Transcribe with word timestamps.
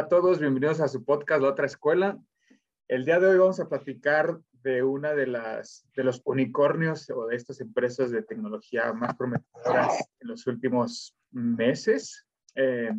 Hola 0.00 0.06
a 0.06 0.08
todos, 0.08 0.40
bienvenidos 0.40 0.80
a 0.80 0.88
su 0.88 1.04
podcast 1.04 1.42
La 1.42 1.50
Otra 1.50 1.66
Escuela. 1.66 2.18
El 2.88 3.04
día 3.04 3.20
de 3.20 3.26
hoy 3.26 3.36
vamos 3.36 3.60
a 3.60 3.68
platicar 3.68 4.38
de 4.62 4.82
una 4.82 5.12
de 5.12 5.26
las 5.26 5.86
de 5.94 6.04
los 6.04 6.22
unicornios 6.24 7.10
o 7.10 7.26
de 7.26 7.36
estas 7.36 7.60
empresas 7.60 8.10
de 8.10 8.22
tecnología 8.22 8.94
más 8.94 9.14
prometedoras 9.14 10.10
en 10.20 10.28
los 10.28 10.46
últimos 10.46 11.14
meses. 11.32 12.26
Eh, 12.54 12.90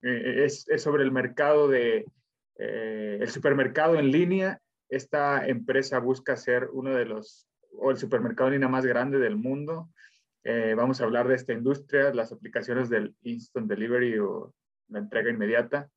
eh, 0.00 0.44
es, 0.46 0.66
es, 0.70 0.82
sobre 0.82 1.02
el 1.02 1.12
mercado 1.12 1.68
de 1.68 2.06
eh, 2.56 3.18
el 3.20 3.28
supermercado 3.28 3.96
en 3.96 4.10
línea. 4.10 4.58
Esta 4.88 5.46
empresa 5.46 5.98
busca 5.98 6.38
ser 6.38 6.70
uno 6.72 6.94
de 6.94 7.04
los 7.04 7.46
o 7.78 7.90
el 7.90 7.98
supermercado 7.98 8.48
en 8.48 8.54
línea 8.54 8.68
más 8.70 8.86
grande 8.86 9.18
del 9.18 9.36
mundo. 9.36 9.90
Eh, 10.44 10.72
vamos 10.74 10.98
a 10.98 11.04
hablar 11.04 11.28
de 11.28 11.34
esta 11.34 11.52
industria, 11.52 12.14
las 12.14 12.32
aplicaciones 12.32 12.88
del 12.88 13.14
instant 13.20 13.68
delivery 13.68 14.18
o 14.18 14.54
la 14.88 15.00
entrega 15.00 15.30
inmediata. 15.30 15.90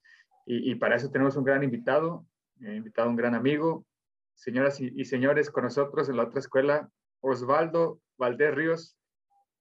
Y, 0.46 0.72
y, 0.72 0.76
para 0.76 0.96
eso 0.96 1.10
tenemos 1.10 1.36
un 1.36 1.44
gran 1.44 1.64
invitado, 1.64 2.26
eh, 2.62 2.76
invitado 2.76 3.10
un 3.10 3.16
gran 3.16 3.36
amigo. 3.36 3.86
Señoras 4.36 4.80
y, 4.80 4.92
y, 4.96 5.06
señores, 5.06 5.50
con 5.50 5.64
nosotros 5.64 6.10
en 6.10 6.18
la 6.18 6.24
otra 6.24 6.40
escuela, 6.40 6.90
Osvaldo 7.22 8.00
Valdés 8.18 8.54
Ríos, 8.54 8.98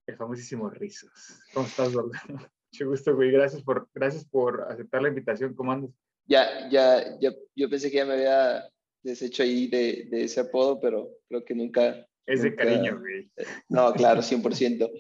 el 0.06 0.16
famosísimo 0.16 0.68
Rizos. 0.68 1.40
¿Cómo 1.54 1.66
estás, 1.66 1.88
Osvaldo? 1.88 2.12
Mucho 2.72 2.88
gusto, 2.88 3.14
güey. 3.14 3.30
Gracias 3.30 3.62
por, 3.62 3.88
gracias 3.94 4.24
por 4.24 4.66
aceptar 4.70 5.02
la 5.02 5.08
invitación. 5.08 5.54
¿Cómo 5.54 5.72
andas? 5.72 5.90
Ya, 6.26 6.68
ya, 6.70 7.18
ya, 7.20 7.32
yo 7.54 7.70
pensé 7.70 7.90
que 7.90 7.98
ya 7.98 8.06
me 8.06 8.14
había 8.14 8.68
deshecho 9.02 9.42
ahí 9.42 9.68
de, 9.68 10.08
de 10.10 10.24
ese 10.24 10.40
apodo, 10.40 10.80
pero 10.80 11.08
creo 11.28 11.44
que 11.44 11.54
nunca. 11.54 12.06
Es 12.26 12.42
nunca, 12.42 12.50
de 12.50 12.56
cariño, 12.56 12.98
güey. 12.98 13.30
No, 13.68 13.92
claro, 13.92 14.20
100%. 14.22 14.90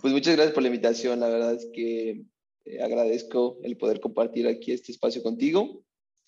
Pues 0.00 0.12
muchas 0.12 0.36
gracias 0.36 0.54
por 0.54 0.62
la 0.62 0.68
invitación. 0.68 1.20
La 1.20 1.28
verdad 1.28 1.54
es 1.54 1.68
que 1.72 2.22
eh, 2.66 2.82
agradezco 2.82 3.58
el 3.62 3.76
poder 3.76 4.00
compartir 4.00 4.46
aquí 4.46 4.72
este 4.72 4.92
espacio 4.92 5.22
contigo. 5.22 5.84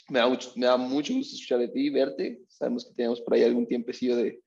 Me 0.09 0.21
da, 0.21 0.29
mucho, 0.29 0.53
me 0.57 0.67
da 0.67 0.77
mucho 0.77 1.13
gusto 1.15 1.35
escuchar 1.35 1.59
de 1.59 1.69
ti, 1.69 1.91
verte. 1.91 2.41
Sabemos 2.49 2.87
que 2.87 2.95
tenemos 2.95 3.21
por 3.21 3.35
ahí 3.35 3.45
algún 3.45 3.67
tiempecillo 3.67 4.17
de 4.17 4.41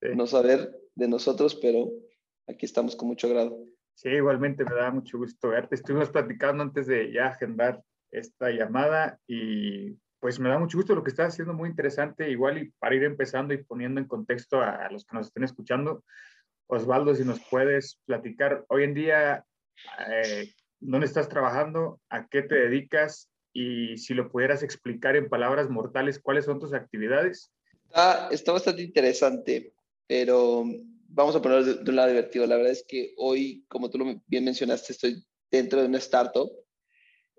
sí. 0.00 0.08
no 0.14 0.26
saber 0.26 0.72
de 0.94 1.08
nosotros, 1.08 1.54
pero 1.56 1.90
aquí 2.48 2.64
estamos 2.64 2.96
con 2.96 3.08
mucho 3.08 3.26
agrado. 3.26 3.58
Sí, 3.94 4.08
igualmente 4.08 4.64
me 4.64 4.74
da 4.74 4.90
mucho 4.90 5.18
gusto 5.18 5.48
verte. 5.48 5.74
Estuvimos 5.74 6.08
platicando 6.10 6.62
antes 6.62 6.86
de 6.86 7.12
ya 7.12 7.26
agendar 7.26 7.82
esta 8.10 8.50
llamada 8.50 9.18
y 9.26 9.98
pues 10.18 10.38
me 10.38 10.48
da 10.48 10.58
mucho 10.58 10.78
gusto 10.78 10.94
lo 10.94 11.02
que 11.02 11.10
estás 11.10 11.34
haciendo, 11.34 11.52
muy 11.52 11.68
interesante. 11.68 12.30
Igual 12.30 12.58
y 12.58 12.70
para 12.78 12.94
ir 12.94 13.02
empezando 13.04 13.52
y 13.52 13.62
poniendo 13.64 14.00
en 14.00 14.06
contexto 14.06 14.60
a, 14.60 14.86
a 14.86 14.90
los 14.90 15.04
que 15.04 15.16
nos 15.16 15.26
estén 15.26 15.44
escuchando, 15.44 16.04
Osvaldo, 16.68 17.14
si 17.14 17.24
nos 17.24 17.40
puedes 17.50 18.00
platicar 18.06 18.64
hoy 18.68 18.84
en 18.84 18.94
día, 18.94 19.44
eh, 20.08 20.52
¿dónde 20.82 21.06
estás 21.06 21.28
trabajando? 21.28 22.00
¿A 22.10 22.28
qué 22.28 22.42
te 22.42 22.54
dedicas? 22.54 23.30
Y 23.52 23.96
si 23.98 24.14
lo 24.14 24.30
pudieras 24.30 24.62
explicar 24.62 25.16
en 25.16 25.28
palabras 25.28 25.70
mortales, 25.70 26.18
¿cuáles 26.18 26.44
son 26.44 26.58
tus 26.58 26.72
actividades? 26.72 27.52
Está, 27.86 28.28
está 28.30 28.52
bastante 28.52 28.82
interesante, 28.82 29.72
pero 30.06 30.64
vamos 31.08 31.36
a 31.36 31.42
ponerlo 31.42 31.64
de, 31.64 31.74
de, 31.84 31.90
un 31.90 31.96
lado 31.96 32.08
divertido. 32.08 32.46
La 32.46 32.56
verdad 32.56 32.72
es 32.72 32.84
que 32.86 33.14
hoy, 33.16 33.64
como 33.68 33.90
tú 33.90 33.98
lo 33.98 34.20
bien 34.26 34.44
mencionaste, 34.44 34.92
estoy 34.92 35.22
dentro 35.50 35.80
de 35.80 35.86
una 35.86 35.98
startup. 35.98 36.50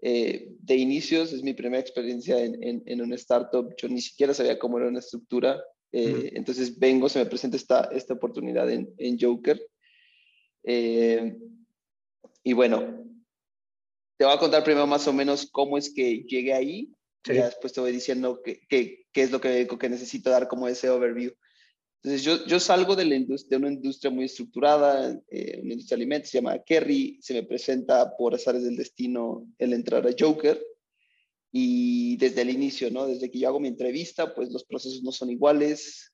Eh, 0.02 0.50
de 0.60 0.76
inicios 0.76 1.32
es 1.32 1.44
mi 1.44 1.54
primera 1.54 1.80
experiencia 1.80 2.38
en, 2.44 2.62
en, 2.64 2.84
en, 2.86 3.02
una 3.02 3.16
startup. 3.16 3.74
Yo 3.78 3.88
ni 3.88 4.02
siquiera 4.02 4.34
sabía 4.34 4.60
cómo 4.60 4.78
era 4.78 4.88
una 4.88 5.00
estructura. 5.00 5.64
Eh. 5.92 6.32
Entonces 6.36 6.78
vengo, 6.78 7.10
se 7.10 7.20
me 7.20 7.26
presenta 7.26 7.58
esta, 7.58 7.90
esta 7.92 8.14
oportunidad 8.14 8.70
en, 8.70 8.94
en 8.98 9.18
Joker. 9.20 9.60
Eh, 10.64 11.38
y 12.44 12.54
bueno, 12.54 13.04
te 14.24 14.28
voy 14.28 14.38
a 14.38 14.40
contar 14.40 14.64
primero 14.64 14.88
más 14.88 15.06
o 15.06 15.12
menos 15.12 15.50
cómo 15.52 15.78
es 15.78 15.94
que 15.94 16.24
llegué 16.24 16.54
ahí. 16.54 16.90
Sí. 17.26 17.34
Y 17.34 17.36
después 17.36 17.74
te 17.74 17.82
voy 17.82 17.92
diciendo 17.92 18.42
qué, 18.42 18.62
qué, 18.70 19.06
qué 19.12 19.22
es 19.22 19.32
lo 19.32 19.42
que, 19.42 19.68
que 19.68 19.90
necesito 19.90 20.30
dar 20.30 20.48
como 20.48 20.70
ese 20.70 20.90
overview. 20.90 21.34
Entonces, 22.02 22.24
yo, 22.24 22.46
yo 22.46 22.58
salgo 22.62 22.96
de, 22.96 23.04
la 23.04 23.18
de 23.18 23.58
una 23.58 23.68
industria 23.68 24.10
muy 24.10 24.24
estructurada, 24.24 25.22
eh, 25.30 25.60
una 25.62 25.74
industria 25.74 25.98
de 25.98 26.04
alimentos, 26.04 26.30
se 26.30 26.38
llama 26.38 26.58
Kerry, 26.64 27.20
se 27.22 27.34
me 27.34 27.44
presenta 27.44 28.16
por 28.16 28.34
azares 28.34 28.64
del 28.64 28.78
destino 28.78 29.46
el 29.58 29.74
entrar 29.74 30.08
a 30.08 30.16
Joker, 30.18 30.58
y 31.52 32.16
desde 32.16 32.44
el 32.44 32.50
inicio, 32.50 32.90
¿no? 32.92 33.06
Desde 33.06 33.30
que 33.30 33.40
yo 33.40 33.50
hago 33.50 33.60
mi 33.60 33.68
entrevista, 33.68 34.34
pues 34.34 34.54
los 34.54 34.64
procesos 34.64 35.04
no 35.04 35.12
son 35.12 35.32
iguales, 35.32 36.14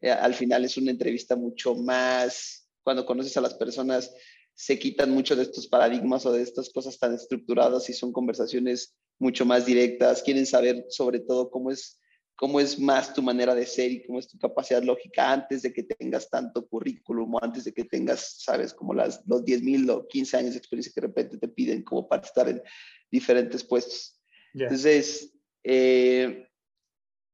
eh, 0.00 0.12
al 0.12 0.34
final 0.34 0.64
es 0.64 0.76
una 0.76 0.92
entrevista 0.92 1.34
mucho 1.34 1.74
más, 1.74 2.68
cuando 2.84 3.04
conoces 3.04 3.36
a 3.36 3.40
las 3.40 3.54
personas, 3.54 4.14
se 4.58 4.76
quitan 4.76 5.12
mucho 5.12 5.36
de 5.36 5.44
estos 5.44 5.68
paradigmas 5.68 6.26
o 6.26 6.32
de 6.32 6.42
estas 6.42 6.68
cosas 6.70 6.98
tan 6.98 7.14
estructuradas 7.14 7.88
y 7.90 7.92
son 7.92 8.12
conversaciones 8.12 8.96
mucho 9.20 9.46
más 9.46 9.64
directas, 9.64 10.20
quieren 10.24 10.46
saber 10.46 10.84
sobre 10.88 11.20
todo 11.20 11.48
cómo 11.48 11.70
es 11.70 12.00
cómo 12.34 12.60
es 12.60 12.78
más 12.78 13.14
tu 13.14 13.20
manera 13.20 13.52
de 13.52 13.66
ser 13.66 13.90
y 13.90 14.04
cómo 14.04 14.20
es 14.20 14.28
tu 14.28 14.38
capacidad 14.38 14.80
lógica 14.82 15.32
antes 15.32 15.62
de 15.62 15.72
que 15.72 15.82
tengas 15.82 16.30
tanto 16.30 16.68
currículum 16.68 17.34
o 17.34 17.42
antes 17.42 17.64
de 17.64 17.72
que 17.72 17.84
tengas, 17.84 18.42
sabes, 18.42 18.72
como 18.72 18.94
las, 18.94 19.22
los 19.26 19.44
10 19.44 19.62
mil 19.62 19.90
o 19.90 20.06
15 20.06 20.36
años 20.36 20.52
de 20.52 20.58
experiencia 20.58 20.92
que 20.94 21.00
de 21.00 21.06
repente 21.08 21.38
te 21.38 21.48
piden 21.48 21.82
como 21.82 22.08
para 22.08 22.22
estar 22.22 22.48
en 22.48 22.62
diferentes 23.10 23.64
puestos. 23.64 24.20
Yeah. 24.54 24.66
Entonces, 24.66 25.34
eh, 25.64 26.48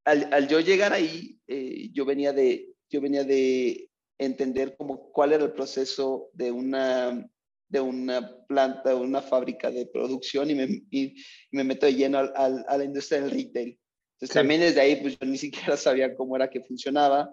al, 0.06 0.32
al, 0.32 0.48
yo 0.48 0.60
llegar 0.60 0.94
ahí, 0.94 1.38
eh, 1.48 1.90
yo, 1.92 2.06
venía 2.06 2.32
de, 2.32 2.74
yo 2.88 3.02
venía 3.02 3.24
de 3.24 3.90
entender 4.18 4.76
como 4.76 5.10
cuál 5.10 5.32
era 5.32 5.44
el 5.44 5.52
proceso 5.52 6.30
de 6.32 6.50
una, 6.50 7.28
de 7.68 7.80
una 7.80 8.36
planta, 8.46 8.94
una 8.94 9.22
fábrica 9.22 9.70
de 9.70 9.86
producción 9.86 10.50
y 10.50 10.54
me, 10.54 10.82
y, 10.90 11.14
me 11.50 11.64
meto 11.64 11.86
de 11.86 11.94
lleno 11.94 12.18
al, 12.18 12.32
al, 12.36 12.64
a 12.68 12.78
la 12.78 12.84
industria 12.84 13.20
del 13.20 13.30
retail. 13.30 13.78
Entonces 14.14 14.32
sí. 14.32 14.34
también 14.34 14.60
desde 14.60 14.80
ahí 14.80 14.96
pues 14.96 15.18
yo 15.18 15.26
ni 15.26 15.38
siquiera 15.38 15.76
sabía 15.76 16.14
cómo 16.14 16.36
era 16.36 16.50
que 16.50 16.60
funcionaba, 16.60 17.30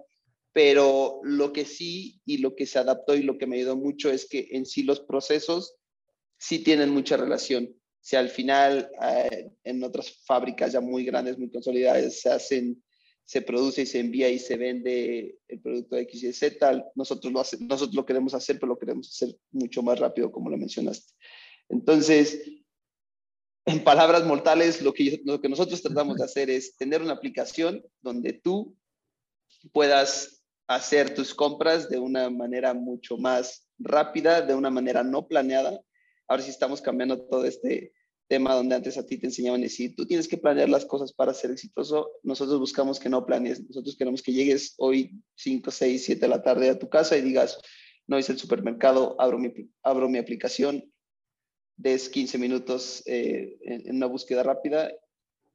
pero 0.54 1.22
lo 1.24 1.54
que 1.54 1.66
sí 1.66 2.22
y 2.26 2.38
lo 2.38 2.56
que 2.56 2.66
se 2.66 2.80
adaptó 2.80 3.16
y 3.16 3.24
lo 3.24 3.38
que 3.38 3.48
me 3.48 3.58
ayudó 3.58 3.76
mucho 3.76 4.12
es 4.12 4.28
que 4.28 4.50
en 4.52 4.66
sí 4.66 4.84
los 4.84 5.00
procesos 5.00 5.76
sí 6.38 6.60
tienen 6.60 6.90
mucha 6.90 7.18
relación. 7.18 7.74
Si 8.02 8.16
al 8.16 8.30
final 8.30 8.90
eh, 9.02 9.52
en 9.64 9.84
otras 9.84 10.12
fábricas 10.26 10.74
ya 10.74 10.82
muy 10.82 11.06
grandes, 11.06 11.38
muy 11.38 11.52
consolidadas, 11.52 12.20
se 12.20 12.30
hacen, 12.32 12.84
se 13.26 13.42
produce 13.42 13.84
y 13.84 13.86
se 13.86 14.00
envía 14.00 14.30
y 14.30 14.40
se 14.40 14.58
vende 14.58 15.40
el 15.48 15.62
producto 15.62 15.96
X 15.98 16.24
y 16.24 16.34
Z, 16.34 16.92
nosotros 16.96 17.32
lo, 17.32 17.40
nosotros 17.40 17.94
lo 17.94 18.06
queremos 18.06 18.34
hacer, 18.34 18.60
pero 18.60 18.74
lo 18.74 18.80
queremos 18.80 19.10
hacer 19.10 19.38
mucho 19.52 19.82
más 19.84 20.00
rápido, 20.00 20.32
como 20.32 20.50
lo 20.50 20.58
mencionaste. 20.58 21.14
Entonces, 21.70 22.42
en 23.66 23.84
palabras 23.84 24.26
mortales, 24.26 24.82
lo 24.82 24.94
que, 24.94 25.22
lo 25.24 25.40
que 25.40 25.50
nosotros 25.50 25.82
tratamos 25.82 26.18
de 26.18 26.26
hacer 26.26 26.50
es 26.50 26.76
tener 26.76 27.02
una 27.02 27.14
aplicación 27.14 27.84
donde 28.02 28.34
tú 28.34 28.76
puedas 29.72 30.44
hacer 30.68 31.14
tus 31.14 31.34
compras 31.34 31.90
de 31.90 32.00
una 32.00 32.30
manera 32.30 32.74
mucho 32.74 33.18
más 33.18 33.68
rápida, 33.78 34.42
de 34.42 34.56
una 34.56 34.70
manera 34.70 35.04
no 35.04 35.28
planeada. 35.28 35.80
Ahora 36.28 36.44
sí 36.44 36.50
estamos 36.50 36.82
cambiando 36.82 37.22
todo 37.28 37.46
este 37.46 37.94
tema 38.32 38.56
donde 38.56 38.76
antes 38.76 38.98
a 38.98 39.06
ti 39.06 39.18
te 39.18 39.26
enseñaban 39.26 39.60
decir, 39.60 39.94
tú 39.94 40.06
tienes 40.06 40.26
que 40.26 40.38
planear 40.38 40.70
las 40.70 40.86
cosas 40.86 41.12
para 41.12 41.34
ser 41.34 41.52
exitoso. 41.52 42.12
Nosotros 42.24 42.62
buscamos 42.62 42.98
que 42.98 43.10
no 43.10 43.26
planees. 43.26 43.62
Nosotros 43.68 43.98
queremos 43.98 44.22
que 44.22 44.32
llegues 44.32 44.74
hoy 44.78 45.22
5, 45.36 45.70
6, 45.70 46.06
7 46.06 46.22
de 46.22 46.28
la 46.30 46.42
tarde 46.42 46.70
a 46.70 46.80
tu 46.80 46.88
casa 46.88 47.18
y 47.18 47.22
digas, 47.22 47.60
no 48.08 48.18
hice 48.18 48.32
el 48.32 48.40
supermercado, 48.40 49.20
abro 49.20 49.38
mi, 49.38 49.52
abro 49.84 50.08
mi 50.08 50.18
aplicación, 50.18 50.90
des 51.76 52.08
15 52.08 52.38
minutos 52.38 53.04
eh, 53.06 53.58
en, 53.66 53.98
una 53.98 54.06
búsqueda 54.06 54.44
rápida 54.44 54.94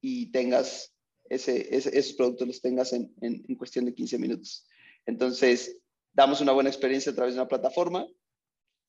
y 0.02 0.30
tengas 0.30 0.92
ese, 1.30 1.74
ese, 1.74 1.98
esos 1.98 2.12
productos, 2.12 2.46
los 2.46 2.60
tengas 2.60 2.92
en, 2.92 3.10
en, 3.22 3.42
en, 3.48 3.56
cuestión 3.56 3.86
de 3.86 3.94
15 3.94 4.18
minutos. 4.18 4.66
Entonces, 5.06 5.78
damos 6.12 6.42
una 6.42 6.52
buena 6.52 6.68
experiencia 6.68 7.10
a 7.10 7.14
través 7.14 7.32
de 7.32 7.40
una 7.40 7.48
plataforma 7.48 8.06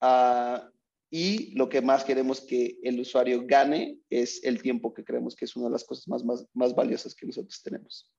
uh, 0.01 0.76
y 1.09 1.56
lo 1.56 1.69
que 1.69 1.81
más 1.81 2.04
queremos 2.04 2.42
que 2.42 2.77
el 2.83 3.00
usuario 3.00 3.44
gane 3.45 4.00
es 4.09 4.44
el 4.44 4.62
tiempo 4.62 4.94
que 4.94 5.04
creemos 5.04 5.36
que 5.36 5.45
es 5.45 5.56
una 5.56 5.68
de 5.68 5.71
las 5.71 5.86
cosas 5.86 6.07
más, 6.07 6.24
más, 6.25 6.45
más 6.54 6.75
valiosas 6.75 7.15
que 7.15 7.25
nosotros 7.25 7.62
tenemos. 7.63 8.12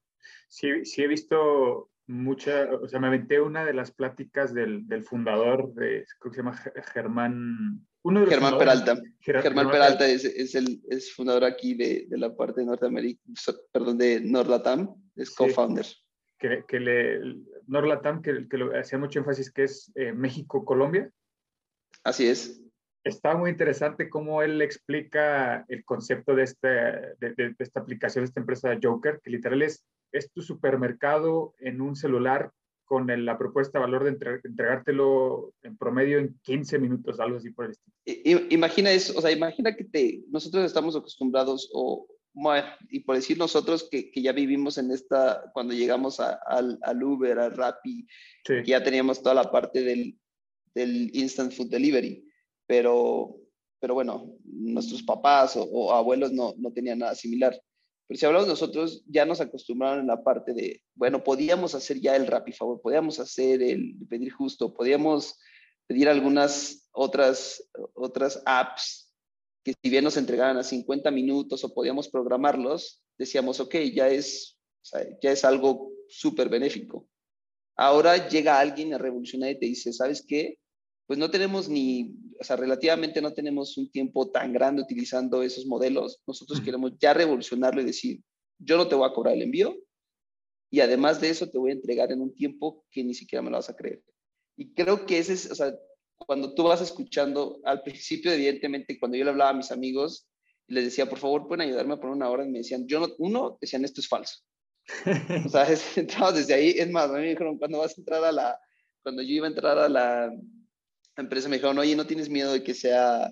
Sí, 0.49 0.85
sí 0.85 1.03
he 1.03 1.07
visto 1.09 1.91
mucha, 2.07 2.71
o 2.73 2.89
sea, 2.89 2.99
me 3.01 3.09
aventé 3.09 3.41
una 3.41 3.65
de 3.67 3.75
las 3.75 3.91
pláticas 3.93 4.55
del, 4.55 4.89
del 4.89 5.03
fundador, 5.05 5.75
de, 5.75 6.07
creo 6.19 6.31
que 6.33 6.37
se 6.37 6.43
llama 6.43 6.57
Germán 6.95 7.87
Uno 8.03 8.21
de 8.21 8.27
los 8.27 8.35
Germán 8.35 8.57
Peralta. 8.59 8.95
Ger- 9.21 9.43
Germán 9.43 9.71
Peralta 9.71 10.09
es, 10.09 10.25
es 10.25 10.55
el 10.55 10.81
es 10.89 11.13
fundador 11.13 11.45
aquí 11.45 11.75
de, 11.75 12.07
de 12.09 12.17
la 12.17 12.35
parte 12.35 12.61
de 12.61 12.67
Norteamérica, 12.67 13.21
perdón, 13.71 13.99
de 13.99 14.21
Norlatam, 14.23 14.95
es 15.17 15.29
Sí. 15.29 15.35
co-founder. 15.37 15.87
que, 16.39 16.65
que 16.67 16.81
le, 16.81 17.21
Norlatam, 17.67 18.23
que, 18.23 18.49
que 18.49 18.57
hacía 18.79 18.99
mucho 18.99 19.19
énfasis, 19.19 19.51
que 19.53 19.65
es 19.65 19.93
eh, 19.95 20.13
México-Colombia. 20.13 21.11
Así 22.05 22.27
es. 22.27 22.63
Está 23.05 23.37
muy 23.37 23.51
interesante 23.51 24.09
cómo 24.11 24.43
él 24.43 24.61
explica 24.61 25.65
el 25.69 25.85
concepto 25.85 26.35
de, 26.35 26.43
este, 26.45 26.69
de, 26.69 27.35
de- 27.37 27.49
de 27.51 27.55
esta 27.59 27.81
aplicación, 27.81 28.25
de 28.25 28.29
esta 28.29 28.41
empresa 28.41 28.79
Joker, 28.83 29.21
que 29.23 29.31
literal 29.31 29.63
es, 29.63 29.85
es 30.13 30.31
tu 30.33 30.43
supermercado 30.43 31.55
en 31.59 31.81
un 31.81 31.97
celular 31.97 32.51
con 32.85 33.11
el- 33.11 33.25
la 33.25 33.39
propuesta 33.39 33.79
de 33.79 33.85
valor 33.85 34.05
de 34.05 34.11
entre- 34.11 34.41
entregártelo 34.45 35.53
en 35.63 35.77
promedio 35.77 36.19
en 36.19 36.39
15 36.43 36.79
minutos, 36.79 37.21
algo 37.21 37.37
así 37.39 37.51
por 37.51 37.67
el 37.67 37.73
estilo. 37.73 38.41
Imagina 38.51 38.91
eso, 38.91 39.17
o 39.17 39.21
sea, 39.23 39.31
imagina 39.31 39.77
que 39.77 39.85
te, 39.85 40.23
nosotros 40.31 40.65
estamos 40.65 40.97
acostumbrados, 40.97 41.71
o, 41.75 42.07
bueno, 42.33 42.67
y 42.91 43.01
por 43.01 43.17
decir 43.17 43.39
nosotros 43.39 43.89
que, 43.91 44.11
que 44.11 44.23
ya 44.23 44.33
vivimos 44.33 44.79
en 44.79 44.91
esta, 44.91 45.51
cuando 45.53 45.73
llegamos 45.75 46.19
a- 46.21 46.39
al, 46.47 46.79
al 46.83 47.03
Uber, 47.03 47.39
al 47.39 47.57
Rappi, 47.57 48.07
Sí, 48.47 48.55
que 48.63 48.71
ya 48.71 48.83
teníamos 48.83 49.23
toda 49.23 49.35
la 49.35 49.51
parte 49.51 49.83
del, 49.83 50.19
del 50.75 51.11
instant 51.15 51.53
food 51.53 51.69
delivery, 51.71 52.25
pero, 52.69 53.35
pero 53.81 53.95
bueno, 53.95 54.37
nuestros 54.45 55.03
papás 55.03 55.55
o, 55.57 55.93
abuelos 55.93 56.33
no, 56.33 56.55
no 56.59 56.71
tenían 56.71 57.01
nada 57.01 57.15
similar. 57.15 57.61
Pero 58.07 58.21
si 58.21 58.27
hablamos 58.27 58.47
nosotros, 58.47 59.03
ya 59.07 59.25
nos 59.25 59.41
acostumbraron 59.41 60.01
en 60.01 60.07
la 60.07 60.23
parte 60.23 60.53
de, 60.53 60.83
bueno, 60.95 61.25
podíamos 61.25 61.75
hacer 61.75 62.01
ya 62.01 62.15
el 62.15 62.27
Rappi 62.27 62.53
Favor, 62.53 62.81
podíamos 62.81 63.19
hacer 63.19 63.63
el 63.63 63.97
pedir 64.09 64.33
justo, 64.33 64.73
podíamos 64.73 65.39
pedir 65.87 66.09
algunas 66.09 66.89
otras, 66.93 67.67
otras 67.95 68.43
apps 68.45 69.13
que 69.65 69.73
si 69.83 69.91
bien 69.91 70.05
nos 70.05 70.17
entregaban 70.17 70.59
a 70.59 70.63
50 70.63 71.11
minutos 71.11 71.65
o 71.65 71.75
podíamos 71.75 72.09
programarlos, 72.09 73.03
decíamos, 73.17 73.61
ok, 73.61 73.77
ya 73.95 74.09
es, 74.09 74.59
ya 75.23 75.33
es 75.33 75.45
algo 75.45 75.91
súper 76.09 76.49
benéfico. 76.49 77.09
Ahora 77.77 78.29
llega 78.29 78.61
alguien 78.61 78.93
a 78.93 78.99
revolucionar 78.99 79.51
y 79.51 79.59
te 79.59 79.67
dice, 79.67 79.93
¿sabes 79.93 80.25
qué? 80.27 80.59
Pues 81.09 81.19
no 81.19 81.31
tenemos 81.31 81.71
ni, 81.71 82.15
o 82.39 82.45
sea, 82.45 82.57
relativamente 82.57 83.23
no 83.23 83.33
tenemos 83.33 83.79
un 83.79 83.91
tiempo 83.91 84.31
tan 84.31 84.53
grande 84.53 84.83
utilizando 84.83 85.43
esos 85.43 85.65
modelos. 85.65 86.21
Nosotros 86.27 86.61
queremos 86.61 86.93
ya 87.01 87.15
revolucionarlo 87.15 87.81
y 87.81 87.87
decir, 87.87 88.23
yo 88.59 88.77
no 88.77 88.87
te 88.87 88.95
voy 88.95 89.09
a 89.09 89.15
cobrar 89.15 89.35
el 89.35 89.43
envío 89.43 89.75
y 90.71 90.81
además 90.81 91.21
de 91.21 91.31
eso 91.31 91.49
te 91.49 91.57
voy 91.57 91.71
a 91.71 91.75
entregar 91.75 92.13
en 92.13 92.21
un 92.21 92.35
tiempo 92.35 92.85
que 92.91 93.03
ni 93.03 93.15
siquiera 93.15 93.43
me 93.43 93.51
lo 93.51 93.57
vas 93.57 93.71
a 93.71 93.75
creer. 93.75 94.05
Y 94.55 94.75
creo 94.75 95.07
que 95.07 95.19
ese 95.19 95.33
es, 95.33 95.51
o 95.51 95.55
sea, 95.55 95.75
cuando 96.19 96.55
tú 96.55 96.65
vas 96.65 96.83
escuchando, 96.83 97.59
al 97.65 97.83
principio, 97.83 98.31
evidentemente, 98.31 98.99
cuando 98.99 99.17
yo 99.17 99.25
le 99.25 99.31
hablaba 99.31 99.51
a 99.51 99.55
mis 99.55 99.73
amigos 99.73 100.29
les 100.69 100.85
decía, 100.85 101.09
por 101.09 101.19
favor, 101.19 101.49
pueden 101.49 101.67
ayudarme 101.67 101.95
a 101.95 101.97
poner 101.97 102.15
una 102.15 102.29
hora, 102.29 102.45
y 102.45 102.51
me 102.51 102.59
decían, 102.59 102.87
yo 102.87 103.01
no, 103.01 103.09
uno, 103.19 103.59
decían, 103.61 103.85
esto 103.85 104.01
es 104.01 104.09
falso. 104.09 104.41
O 105.47 105.49
sea, 105.49 105.65
es, 105.65 105.97
entramos 105.99 106.35
desde 106.35 106.55
ahí. 106.55 106.75
Es 106.77 106.91
más, 106.91 107.11
a 107.11 107.15
mí 107.15 107.21
me 107.21 107.31
dijeron, 107.31 107.59
cuando 107.59 107.79
vas 107.79 107.97
a 107.97 108.01
entrar 108.01 108.23
a 108.25 108.33
la, 108.33 108.61
cuando 109.03 109.23
yo 109.23 109.31
iba 109.31 109.47
a 109.47 109.51
entrar 109.51 109.79
a 109.79 109.89
la 109.89 110.31
empresa, 111.23 111.49
me 111.49 111.57
dijeron, 111.57 111.79
oye, 111.79 111.97
¿no 111.97 112.07
tienes 112.07 112.29
miedo 112.29 112.53
de 112.53 112.63
que 112.63 112.75
sea, 112.75 113.31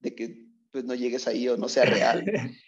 de 0.00 0.14
que 0.14 0.46
pues 0.70 0.84
no 0.84 0.94
llegues 0.94 1.26
ahí 1.26 1.48
o 1.48 1.56
no 1.56 1.68
sea 1.68 1.84
real? 1.84 2.24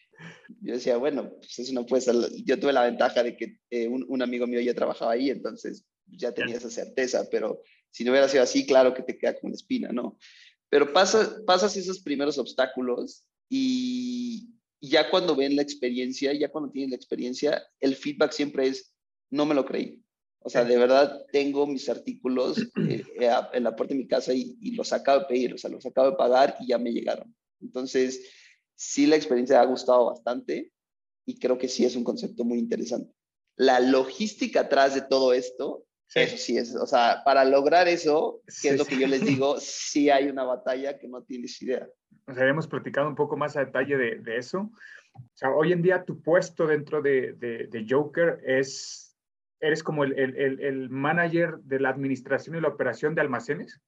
Yo 0.60 0.74
decía, 0.74 0.96
bueno, 0.96 1.30
pues 1.38 1.58
eso 1.58 1.72
no 1.72 1.86
puede 1.86 2.02
ser. 2.02 2.14
Yo 2.44 2.58
tuve 2.58 2.72
la 2.72 2.84
ventaja 2.84 3.22
de 3.22 3.36
que 3.36 3.58
eh, 3.70 3.88
un, 3.88 4.04
un 4.08 4.22
amigo 4.22 4.46
mío 4.46 4.60
ya 4.60 4.74
trabajaba 4.74 5.12
ahí, 5.12 5.30
entonces 5.30 5.86
ya 6.06 6.32
tenía 6.32 6.56
esa 6.56 6.70
certeza, 6.70 7.28
pero 7.30 7.62
si 7.90 8.04
no 8.04 8.10
hubiera 8.10 8.28
sido 8.28 8.42
así, 8.42 8.66
claro 8.66 8.94
que 8.94 9.02
te 9.02 9.18
queda 9.18 9.38
con 9.38 9.50
la 9.50 9.56
espina, 9.56 9.90
¿no? 9.90 10.18
Pero 10.68 10.92
pasa, 10.92 11.38
pasas 11.46 11.76
esos 11.76 12.00
primeros 12.00 12.38
obstáculos 12.38 13.24
y 13.48 14.50
ya 14.80 15.10
cuando 15.10 15.36
ven 15.36 15.56
la 15.56 15.62
experiencia, 15.62 16.32
ya 16.32 16.50
cuando 16.50 16.70
tienen 16.70 16.90
la 16.90 16.96
experiencia, 16.96 17.62
el 17.80 17.96
feedback 17.96 18.32
siempre 18.32 18.66
es, 18.66 18.94
no 19.30 19.46
me 19.46 19.54
lo 19.54 19.64
creí. 19.64 20.03
O 20.46 20.50
sea, 20.50 20.62
de 20.64 20.76
verdad 20.76 21.24
tengo 21.32 21.66
mis 21.66 21.88
artículos 21.88 22.58
eh, 22.88 23.02
eh, 23.18 23.30
en 23.54 23.64
la 23.64 23.74
puerta 23.74 23.94
de 23.94 24.00
mi 24.00 24.06
casa 24.06 24.32
y, 24.34 24.56
y 24.60 24.72
los 24.74 24.92
acabo 24.92 25.20
de 25.20 25.26
pedir, 25.26 25.54
o 25.54 25.58
sea, 25.58 25.70
los 25.70 25.86
acabo 25.86 26.10
de 26.10 26.16
pagar 26.16 26.56
y 26.60 26.68
ya 26.68 26.78
me 26.78 26.92
llegaron. 26.92 27.34
Entonces, 27.60 28.20
sí 28.74 29.06
la 29.06 29.16
experiencia 29.16 29.60
ha 29.60 29.64
gustado 29.64 30.06
bastante 30.06 30.70
y 31.26 31.38
creo 31.38 31.56
que 31.56 31.68
sí 31.68 31.84
es 31.86 31.96
un 31.96 32.04
concepto 32.04 32.44
muy 32.44 32.58
interesante. 32.58 33.10
La 33.56 33.80
logística 33.80 34.60
atrás 34.60 34.94
de 34.94 35.02
todo 35.02 35.32
esto, 35.32 35.86
Sí. 36.06 36.20
eso 36.20 36.36
sí 36.36 36.58
es, 36.58 36.76
o 36.76 36.86
sea, 36.86 37.22
para 37.24 37.44
lograr 37.46 37.88
eso, 37.88 38.42
que 38.44 38.52
Sí, 38.52 38.68
es 38.68 38.76
lo 38.78 38.84
sí. 38.84 38.90
que 38.94 39.00
yo 39.00 39.06
les 39.06 39.24
digo, 39.24 39.56
sí 39.58 40.10
hay 40.10 40.26
una 40.28 40.44
batalla 40.44 40.98
que 40.98 41.08
no 41.08 41.22
tienes 41.22 41.60
idea. 41.62 41.88
O 42.26 42.34
sea, 42.34 42.46
hemos 42.46 42.68
platicado 42.68 43.08
un 43.08 43.14
poco 43.14 43.36
más 43.38 43.56
a 43.56 43.64
detalle 43.64 43.96
de, 43.96 44.16
de 44.18 44.36
eso. 44.36 44.70
O 45.14 45.30
sea, 45.32 45.50
hoy 45.54 45.72
en 45.72 45.80
día 45.80 46.04
tu 46.04 46.20
puesto 46.20 46.66
dentro 46.66 47.00
de, 47.00 47.32
de- 47.34 47.66
de 47.68 47.86
Joker 47.88 48.38
es, 48.46 49.13
eres 49.60 49.82
como 49.82 50.04
el, 50.04 50.18
el- 50.18 50.60
el- 50.60 50.90
manager 50.90 51.56
de 51.64 51.80
la 51.80 51.88
administración 51.90 52.56
y 52.56 52.60
la 52.60 52.68
operación 52.68 53.14
de 53.14 53.20
almacenes. 53.20 53.80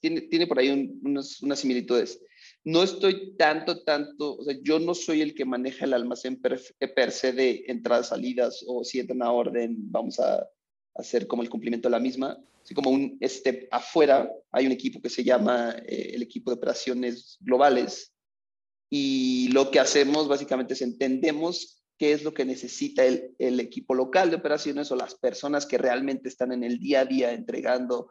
Tiene, 0.00 0.22
tiene 0.22 0.46
por 0.46 0.58
ahí 0.58 0.68
un- 0.70 1.00
unos- 1.04 1.40
unas 1.42 1.60
similitudes. 1.60 2.20
No 2.64 2.82
estoy 2.82 3.36
tanto, 3.36 3.84
tanto, 3.84 4.38
yo 4.62 4.78
no 4.80 4.94
soy 4.94 5.22
el 5.22 5.34
que 5.34 5.44
maneja 5.44 5.84
el 5.84 5.94
almacén 5.94 6.40
per, 6.40 6.58
se 7.12 7.32
de 7.32 7.64
entradas, 7.68 8.08
salidas, 8.08 8.64
o 8.66 8.82
si 8.84 8.98
entra 8.98 9.14
una 9.14 9.30
orden, 9.30 9.76
vamos 9.90 10.18
a 10.18 10.44
hacer 10.96 11.26
como 11.26 11.42
el 11.42 11.50
cumplimiento 11.50 11.88
de 11.88 11.92
la 11.92 12.00
misma. 12.00 12.36
Así 12.62 12.74
como 12.74 12.90
un 12.90 13.18
step 13.22 13.68
afuera, 13.70 14.30
hay 14.50 14.66
un 14.66 14.72
equipo 14.72 15.00
que 15.00 15.08
se 15.08 15.22
llama 15.24 15.76
eh, 15.86 16.10
el 16.14 16.22
equipo 16.22 16.50
de 16.50 16.56
operaciones 16.56 17.38
globales, 17.40 18.12
y 18.90 19.48
lo 19.52 19.70
que 19.70 19.78
hacemos 19.80 20.28
básicamente 20.28 20.74
es 20.74 20.82
entendemos 20.82 21.77
qué 21.98 22.12
es 22.12 22.22
lo 22.22 22.32
que 22.32 22.44
necesita 22.44 23.04
el, 23.04 23.60
equipo 23.60 23.94
local 23.94 24.30
de 24.30 24.36
operaciones 24.36 24.90
o 24.90 24.96
las 24.96 25.14
personas 25.14 25.66
que 25.66 25.78
realmente 25.78 26.28
están 26.28 26.52
en 26.52 26.62
el 26.64 26.78
día 26.78 27.00
a 27.00 27.04
día 27.04 27.32
entregando, 27.32 28.10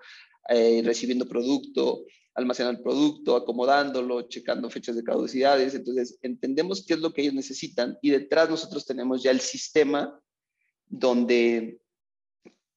eh, 0.49 0.81
recibiendo 0.83 1.27
producto, 1.27 2.05
almacenando 2.35 2.77
el 2.77 2.83
producto, 2.83 3.35
acomodándolo, 3.35 4.23
checando 4.23 4.69
fechas 4.69 4.95
de 4.95 5.03
caducidades. 5.03 5.73
Entonces, 5.73 6.19
entendemos 6.21 6.85
qué 6.85 6.95
es 6.95 6.99
lo 6.99 7.13
que 7.13 7.21
ellos 7.21 7.33
necesitan 7.33 7.97
y 8.01 8.11
detrás 8.11 8.49
nosotros 8.49 8.85
tenemos 8.85 9.23
ya 9.23 9.31
el 9.31 9.39
sistema 9.39 10.19
donde 10.85 11.79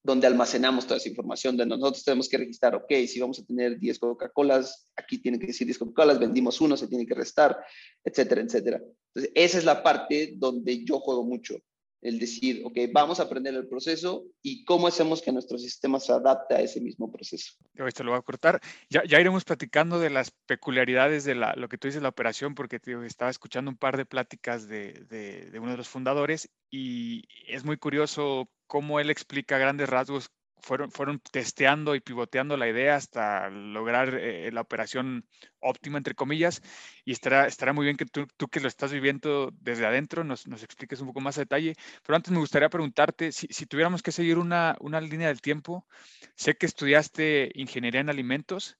donde 0.02 0.26
almacenamos 0.26 0.86
toda 0.86 0.96
esa 0.96 1.08
información, 1.08 1.56
donde 1.56 1.76
nosotros 1.76 2.04
tenemos 2.04 2.28
que 2.28 2.38
registrar, 2.38 2.74
ok, 2.74 2.90
si 3.06 3.20
vamos 3.20 3.38
a 3.38 3.44
tener 3.44 3.78
10 3.78 3.98
Coca-Colas, 3.98 4.90
aquí 4.96 5.18
tiene 5.18 5.38
que 5.38 5.48
decir 5.48 5.66
10 5.66 5.78
Coca-Colas, 5.78 6.18
vendimos 6.18 6.60
uno, 6.60 6.76
se 6.76 6.88
tiene 6.88 7.06
que 7.06 7.14
restar, 7.14 7.58
etcétera, 8.02 8.40
etcétera. 8.40 8.82
Entonces, 9.14 9.32
esa 9.34 9.58
es 9.58 9.64
la 9.64 9.82
parte 9.82 10.34
donde 10.36 10.84
yo 10.84 11.00
juego 11.00 11.24
mucho, 11.24 11.56
el 12.02 12.18
decir, 12.18 12.62
ok, 12.64 12.78
vamos 12.92 13.20
a 13.20 13.24
aprender 13.24 13.54
el 13.54 13.68
proceso 13.68 14.24
y 14.42 14.64
cómo 14.64 14.86
hacemos 14.86 15.20
que 15.20 15.32
nuestro 15.32 15.58
sistema 15.58 16.00
se 16.00 16.12
adapte 16.12 16.54
a 16.54 16.60
ese 16.60 16.80
mismo 16.80 17.12
proceso. 17.12 17.52
Esto 17.74 18.04
lo 18.04 18.12
voy 18.12 18.18
a 18.18 18.22
cortar. 18.22 18.60
Ya, 18.88 19.02
iremos 19.20 19.44
platicando 19.44 19.98
de 20.00 20.10
las 20.10 20.30
peculiaridades 20.46 21.24
de 21.24 21.34
la, 21.34 21.54
lo 21.56 21.68
que 21.68 21.76
tú 21.76 21.88
dices, 21.88 22.02
la 22.02 22.08
operación, 22.08 22.54
porque 22.54 22.80
digo, 22.84 23.02
estaba 23.02 23.30
escuchando 23.30 23.70
un 23.70 23.76
par 23.76 23.96
de 23.96 24.06
pláticas 24.06 24.66
de, 24.66 25.50
uno 25.58 25.72
de 25.72 25.76
los 25.76 25.88
fundadores 25.88 26.48
y 26.70 27.24
es 27.48 27.64
muy 27.64 27.76
curioso 27.76 28.48
cómo 28.66 29.00
él 29.00 29.10
explica 29.10 29.58
grandes 29.58 29.88
rasgos. 29.88 30.30
Fueron, 30.62 30.90
fueron 30.90 31.20
testeando 31.20 31.94
y 31.94 32.00
pivoteando 32.00 32.56
la 32.56 32.68
idea 32.68 32.96
hasta 32.96 33.48
lograr 33.50 34.14
eh, 34.14 34.50
la 34.52 34.60
operación 34.60 35.26
óptima, 35.60 35.98
entre 35.98 36.14
comillas, 36.14 36.62
y 37.04 37.12
estará, 37.12 37.46
estará 37.46 37.72
muy 37.72 37.84
bien 37.84 37.96
que 37.96 38.06
tú, 38.06 38.26
tú 38.36 38.48
que 38.48 38.60
lo 38.60 38.68
estás 38.68 38.92
viviendo 38.92 39.50
desde 39.60 39.86
adentro 39.86 40.24
nos, 40.24 40.46
nos 40.46 40.62
expliques 40.62 41.00
un 41.00 41.08
poco 41.08 41.20
más 41.20 41.38
a 41.38 41.42
detalle. 41.42 41.74
Pero 42.02 42.16
antes 42.16 42.32
me 42.32 42.38
gustaría 42.38 42.68
preguntarte, 42.68 43.32
si, 43.32 43.46
si 43.50 43.66
tuviéramos 43.66 44.02
que 44.02 44.12
seguir 44.12 44.38
una, 44.38 44.76
una 44.80 45.00
línea 45.00 45.28
del 45.28 45.40
tiempo, 45.40 45.86
sé 46.34 46.56
que 46.56 46.66
estudiaste 46.66 47.50
ingeniería 47.54 48.00
en 48.00 48.10
alimentos. 48.10 48.78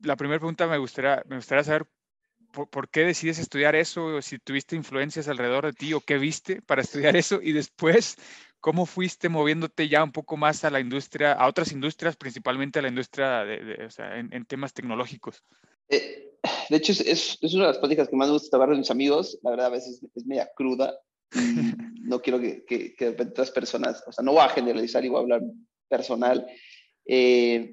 La 0.00 0.16
primera 0.16 0.38
pregunta 0.38 0.66
me 0.66 0.78
gustaría, 0.78 1.22
me 1.26 1.36
gustaría 1.36 1.64
saber 1.64 1.86
por, 2.52 2.68
por, 2.70 2.88
qué 2.88 3.00
decides 3.00 3.38
estudiar 3.38 3.74
eso, 3.74 4.22
si 4.22 4.38
tuviste 4.38 4.76
influencias 4.76 5.28
alrededor 5.28 5.66
de 5.66 5.72
ti 5.72 5.92
o 5.94 6.00
qué 6.00 6.18
viste 6.18 6.62
para 6.62 6.82
estudiar 6.82 7.16
eso 7.16 7.40
y 7.42 7.52
después 7.52 8.16
cómo 8.66 8.84
fuiste 8.84 9.28
moviéndote 9.28 9.88
ya 9.88 10.02
un 10.02 10.10
poco 10.10 10.36
más 10.36 10.64
a 10.64 10.70
la 10.70 10.80
industria, 10.80 11.34
a 11.34 11.46
otras 11.46 11.70
industrias, 11.70 12.16
principalmente 12.16 12.80
a 12.80 12.82
la 12.82 12.88
industria 12.88 13.44
de, 13.44 13.64
de, 13.64 13.84
o 13.84 13.90
sea, 13.92 14.18
en, 14.18 14.28
en, 14.32 14.44
temas 14.44 14.74
tecnológicos. 14.74 15.44
Eh, 15.88 16.32
de 16.68 16.76
hecho, 16.76 16.90
es, 16.90 17.00
es, 17.02 17.38
es, 17.40 17.54
una 17.54 17.66
de 17.66 17.68
las 17.68 17.78
pláticas 17.78 18.08
que 18.08 18.16
más 18.16 18.26
me 18.26 18.32
gusta 18.32 18.56
hablar 18.56 18.70
de 18.70 18.78
mis 18.78 18.90
amigos. 18.90 19.38
La 19.44 19.50
verdad, 19.50 19.66
a 19.66 19.70
veces 19.70 20.04
es 20.12 20.26
media 20.26 20.50
cruda. 20.56 20.98
no 22.02 22.20
quiero 22.20 22.40
que, 22.40 22.64
que, 22.64 22.96
que 22.96 23.04
de 23.04 23.10
repente 23.12 23.34
otras 23.34 23.52
personas, 23.52 24.02
o 24.04 24.10
sea, 24.10 24.24
no 24.24 24.32
voy 24.32 24.40
a 24.40 24.48
generalizar 24.48 25.04
y 25.04 25.10
voy 25.10 25.18
a 25.18 25.22
hablar 25.22 25.42
personal. 25.88 26.44
Eh, 27.04 27.72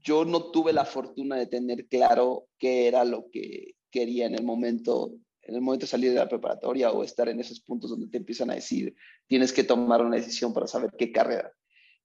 yo 0.00 0.24
no 0.24 0.50
tuve 0.50 0.72
la 0.72 0.86
fortuna 0.86 1.36
de 1.36 1.46
tener 1.46 1.86
claro 1.86 2.48
qué 2.58 2.88
era 2.88 3.04
lo 3.04 3.30
que 3.30 3.76
quería 3.92 4.26
en 4.26 4.34
el 4.34 4.42
momento 4.42 5.12
en 5.48 5.54
el 5.54 5.62
momento 5.62 5.86
de 5.86 5.90
salir 5.90 6.10
de 6.12 6.18
la 6.18 6.28
preparatoria 6.28 6.92
o 6.92 7.02
estar 7.02 7.26
en 7.28 7.40
esos 7.40 7.60
puntos 7.60 7.88
donde 7.88 8.08
te 8.08 8.18
empiezan 8.18 8.50
a 8.50 8.54
decir, 8.54 8.94
tienes 9.26 9.50
que 9.50 9.64
tomar 9.64 10.02
una 10.04 10.16
decisión 10.16 10.52
para 10.52 10.66
saber 10.66 10.92
qué 10.96 11.10
carrera. 11.10 11.50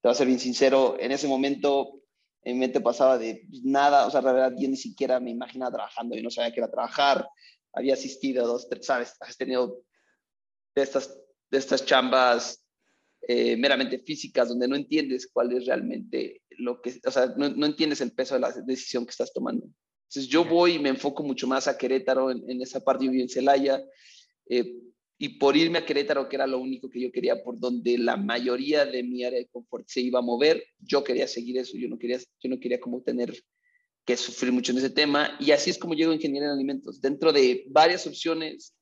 Te 0.02 0.08
voy 0.08 0.12
a 0.12 0.16
ser 0.16 0.28
bien 0.28 0.40
sincero, 0.40 0.96
en 1.00 1.12
ese 1.12 1.28
momento 1.28 2.00
En 2.46 2.56
mi 2.56 2.60
mente 2.60 2.82
pasaba 2.82 3.18
de 3.18 3.48
nada, 3.64 4.06
o 4.06 4.12
sea, 4.12 4.22
la 4.22 4.34
verdad, 4.34 4.54
yo 4.58 4.68
ni 4.68 4.76
siquiera 4.76 5.20
me 5.20 5.32
imaginaba 5.32 5.72
trabajando, 5.72 6.16
yo 6.16 6.24
no 6.24 6.30
sabía 6.30 6.52
qué 6.52 6.60
era 6.60 6.72
trabajar. 6.72 7.26
Había 7.74 7.94
asistido 7.94 8.44
a 8.44 8.48
dos, 8.48 8.68
tres, 8.70 8.86
¿sabes? 8.86 9.16
Has 9.22 9.38
tenido 9.38 9.82
de 10.76 10.82
estas, 10.82 11.18
de 11.52 11.58
estas 11.58 11.86
chambas 11.86 12.66
eh, 13.28 13.56
meramente 13.58 14.00
físicas 14.00 14.50
donde 14.50 14.68
no 14.68 14.76
entiendes 14.76 15.30
cuál 15.32 15.54
es 15.54 15.66
realmente 15.66 16.42
lo 16.58 16.82
que, 16.82 17.00
o 17.06 17.12
sea, 17.12 17.28
no 17.38 17.66
entiendes 17.66 18.02
el 18.02 18.12
peso 18.12 18.36
de 18.36 18.42
la 18.42 18.52
decisión 18.52 19.06
que 19.06 19.12
estás 19.12 19.32
tomando. 19.32 19.66
Entonces 20.14 20.32
yo 20.32 20.46
voy 20.46 20.74
y 20.74 20.80
me 20.80 20.90
enfoco 20.90 21.24
mucho 21.24 21.48
más 21.48 21.68
a 21.68 21.76
Querétaro 21.76 22.30
en, 22.30 22.48
en 22.48 22.62
esa 22.62 22.84
parte, 22.84 23.06
yo 23.06 23.12
vivo 23.12 23.24
en 23.24 23.30
Celaya, 23.30 23.84
eh, 24.48 24.76
y 25.18 25.40
por 25.40 25.58
irme 25.58 25.80
a 25.80 25.86
Querétaro, 25.86 26.30
que 26.30 26.36
era 26.36 26.46
lo 26.46 26.60
único 26.60 26.88
que 26.88 27.02
yo 27.02 27.12
quería, 27.12 27.44
por 27.44 27.60
donde 27.60 27.98
la 27.98 28.16
mayoría 28.16 28.86
de 28.86 29.02
mi 29.02 29.24
área 29.24 29.40
de 29.40 29.48
confort 29.48 29.88
se 29.88 30.02
iba 30.02 30.20
a 30.20 30.22
mover, 30.22 30.64
yo 30.80 31.04
quería 31.04 31.28
seguir 31.28 31.58
eso, 31.58 31.78
yo 31.78 31.88
no 31.88 31.98
quería, 31.98 32.20
yo 32.20 32.50
no 32.50 32.60
quería 32.60 32.80
como 32.80 33.02
tener 33.02 33.34
que 34.06 34.16
sufrir 34.16 34.52
mucho 34.54 34.72
en 34.72 34.78
ese 34.78 34.92
tema, 34.92 35.36
y 35.40 35.50
así 35.50 35.72
es 35.72 35.80
como 35.80 35.96
llego 35.96 36.12
a 36.12 36.16
ingeniería 36.16 36.50
en 36.50 36.54
alimentos. 36.54 37.02
Dentro 37.02 37.34
de 37.34 37.66
varias 37.70 38.06
opciones, 38.06 38.76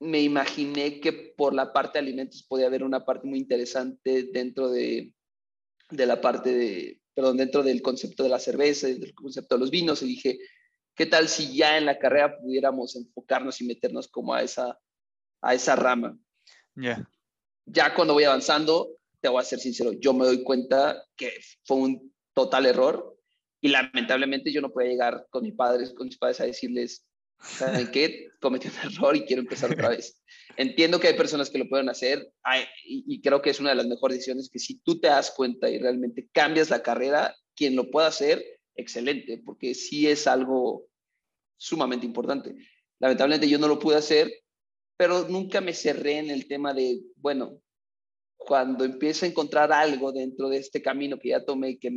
me 0.00 0.20
imaginé 0.20 0.98
que 0.98 1.12
por 1.12 1.54
la 1.54 1.72
parte 1.72 2.00
de 2.00 2.06
alimentos 2.06 2.42
podía 2.42 2.66
haber 2.66 2.82
una 2.82 3.04
parte 3.04 3.28
muy 3.28 3.38
interesante 3.38 4.24
dentro 4.32 4.68
de, 4.68 5.14
de 5.90 6.06
la 6.06 6.20
parte 6.20 6.52
de, 6.52 7.01
perdón, 7.14 7.36
dentro 7.36 7.62
del 7.62 7.82
concepto 7.82 8.22
de 8.22 8.28
la 8.28 8.38
cerveza, 8.38 8.86
del 8.86 9.14
concepto 9.14 9.54
de 9.54 9.60
los 9.60 9.70
vinos, 9.70 10.02
y 10.02 10.06
dije, 10.06 10.38
¿qué 10.94 11.06
tal 11.06 11.28
si 11.28 11.54
ya 11.56 11.78
en 11.78 11.86
la 11.86 11.98
carrera 11.98 12.38
pudiéramos 12.38 12.96
enfocarnos 12.96 13.60
y 13.60 13.66
meternos 13.66 14.08
como 14.08 14.34
a 14.34 14.42
esa, 14.42 14.78
a 15.40 15.54
esa 15.54 15.76
rama? 15.76 16.18
Ya. 16.74 17.08
Ya 17.66 17.94
cuando 17.94 18.14
voy 18.14 18.24
avanzando, 18.24 18.96
te 19.20 19.28
voy 19.28 19.40
a 19.40 19.44
ser 19.44 19.60
sincero, 19.60 19.92
yo 19.92 20.12
me 20.12 20.24
doy 20.24 20.42
cuenta 20.42 21.04
que 21.16 21.32
fue 21.64 21.76
un 21.76 22.12
total 22.34 22.66
error 22.66 23.16
y 23.60 23.68
lamentablemente 23.68 24.52
yo 24.52 24.60
no 24.60 24.72
podía 24.72 24.90
llegar 24.90 25.26
con 25.30 25.44
mis 25.44 25.54
padres, 25.54 25.94
con 25.94 26.08
mis 26.08 26.18
padres 26.18 26.40
a 26.40 26.44
decirles, 26.44 27.06
¿saben 27.42 27.90
qué? 27.90 28.28
Cometí 28.40 28.68
un 28.68 28.92
error 28.92 29.16
y 29.16 29.22
quiero 29.24 29.42
empezar 29.42 29.72
otra 29.72 29.88
vez. 29.90 30.22
Entiendo 30.56 31.00
que 31.00 31.08
hay 31.08 31.14
personas 31.16 31.48
que 31.50 31.58
lo 31.58 31.68
pueden 31.68 31.88
hacer 31.88 32.30
hay- 32.42 32.64
y, 32.84 33.04
y 33.14 33.20
creo 33.20 33.40
que 33.40 33.50
es 33.50 33.60
una 33.60 33.70
de 33.70 33.76
las 33.76 33.86
mejores 33.86 34.18
decisiones 34.18 34.50
que 34.50 34.58
si 34.58 34.78
tú 34.80 35.00
te 35.00 35.08
das 35.08 35.30
cuenta 35.30 35.68
y 35.70 35.78
realmente 35.78 36.28
cambias 36.32 36.70
la 36.70 36.82
carrera, 36.82 37.34
quien 37.54 37.74
lo 37.76 37.90
pueda 37.90 38.08
hacer, 38.08 38.44
excelente, 38.76 39.42
porque 39.44 39.74
sí 39.74 40.08
es 40.08 40.26
algo 40.26 40.86
sumamente 41.56 42.06
importante. 42.06 42.54
Lamentablemente 42.98 43.48
yo 43.48 43.58
no 43.58 43.68
lo 43.68 43.78
pude 43.78 43.96
hacer, 43.96 44.32
pero 44.96 45.26
nunca 45.28 45.60
me 45.60 45.72
cerré 45.74 46.18
en 46.18 46.30
el 46.30 46.46
tema 46.46 46.72
de, 46.74 47.00
bueno, 47.16 47.60
cuando 48.36 48.84
empiezo 48.84 49.24
a 49.24 49.28
encontrar 49.28 49.72
algo 49.72 50.12
dentro 50.12 50.48
de 50.48 50.58
este 50.58 50.82
camino 50.82 51.18
que 51.18 51.30
ya 51.30 51.44
tomé 51.44 51.78
que, 51.78 51.90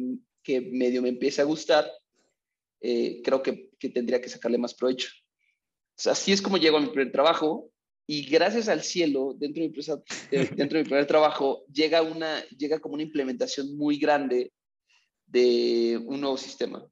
que 0.44 0.62
medio 0.62 1.02
me 1.02 1.10
empiece 1.10 1.42
a 1.42 1.46
gustar, 1.46 1.90
eh, 2.82 3.22
creo 3.24 3.42
que, 3.42 3.72
que 3.80 3.90
tendría 3.90 4.22
que 4.22 4.30
sacarle 4.30 4.58
más 4.58 4.74
provecho. 4.74 5.10
Sea, 5.96 6.12
así 6.14 6.32
es 6.32 6.42
como 6.42 6.58
llego 6.58 6.78
a 6.78 6.82
mi 6.82 6.88
primer 6.88 7.12
trabajo 7.12 7.70
y 8.08 8.24
gracias 8.30 8.68
al 8.68 8.84
cielo, 8.84 9.34
dentro 9.38 9.62
de 9.64 9.70
mi, 9.70 9.74
empresa- 9.74 10.02
de- 10.30 10.46
dentro 10.56 10.78
de 10.78 10.84
mi 10.84 10.90
primer 10.90 11.08
trabajo, 11.08 11.64
llega, 11.72 12.02
una, 12.02 12.44
llega 12.50 12.80
como 12.80 12.96
una 12.96 13.04
implementación 13.04 13.76
muy 13.78 13.98
grande 13.98 14.52
de 15.26 16.00
un 16.06 16.22
nuevo 16.22 16.38
sistema. 16.38 16.86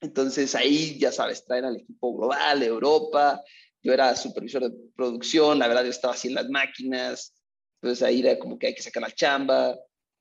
Entonces 0.00 0.54
ahí, 0.54 0.98
ya 0.98 1.10
sabes, 1.10 1.44
traen 1.44 1.64
al 1.64 1.76
equipo 1.76 2.14
global, 2.16 2.62
Europa, 2.62 3.40
yo 3.82 3.92
era 3.92 4.14
supervisor 4.14 4.64
de 4.70 4.76
producción, 4.94 5.58
la 5.58 5.68
verdad 5.68 5.84
yo 5.84 5.90
estaba 5.90 6.14
así 6.14 6.28
en 6.28 6.34
las 6.34 6.48
máquinas, 6.50 7.34
entonces 7.80 8.02
ahí 8.06 8.20
era 8.20 8.38
como 8.38 8.58
que 8.58 8.66
hay 8.68 8.74
que 8.74 8.82
sacar 8.82 9.02
la 9.02 9.10
chamba, 9.10 9.76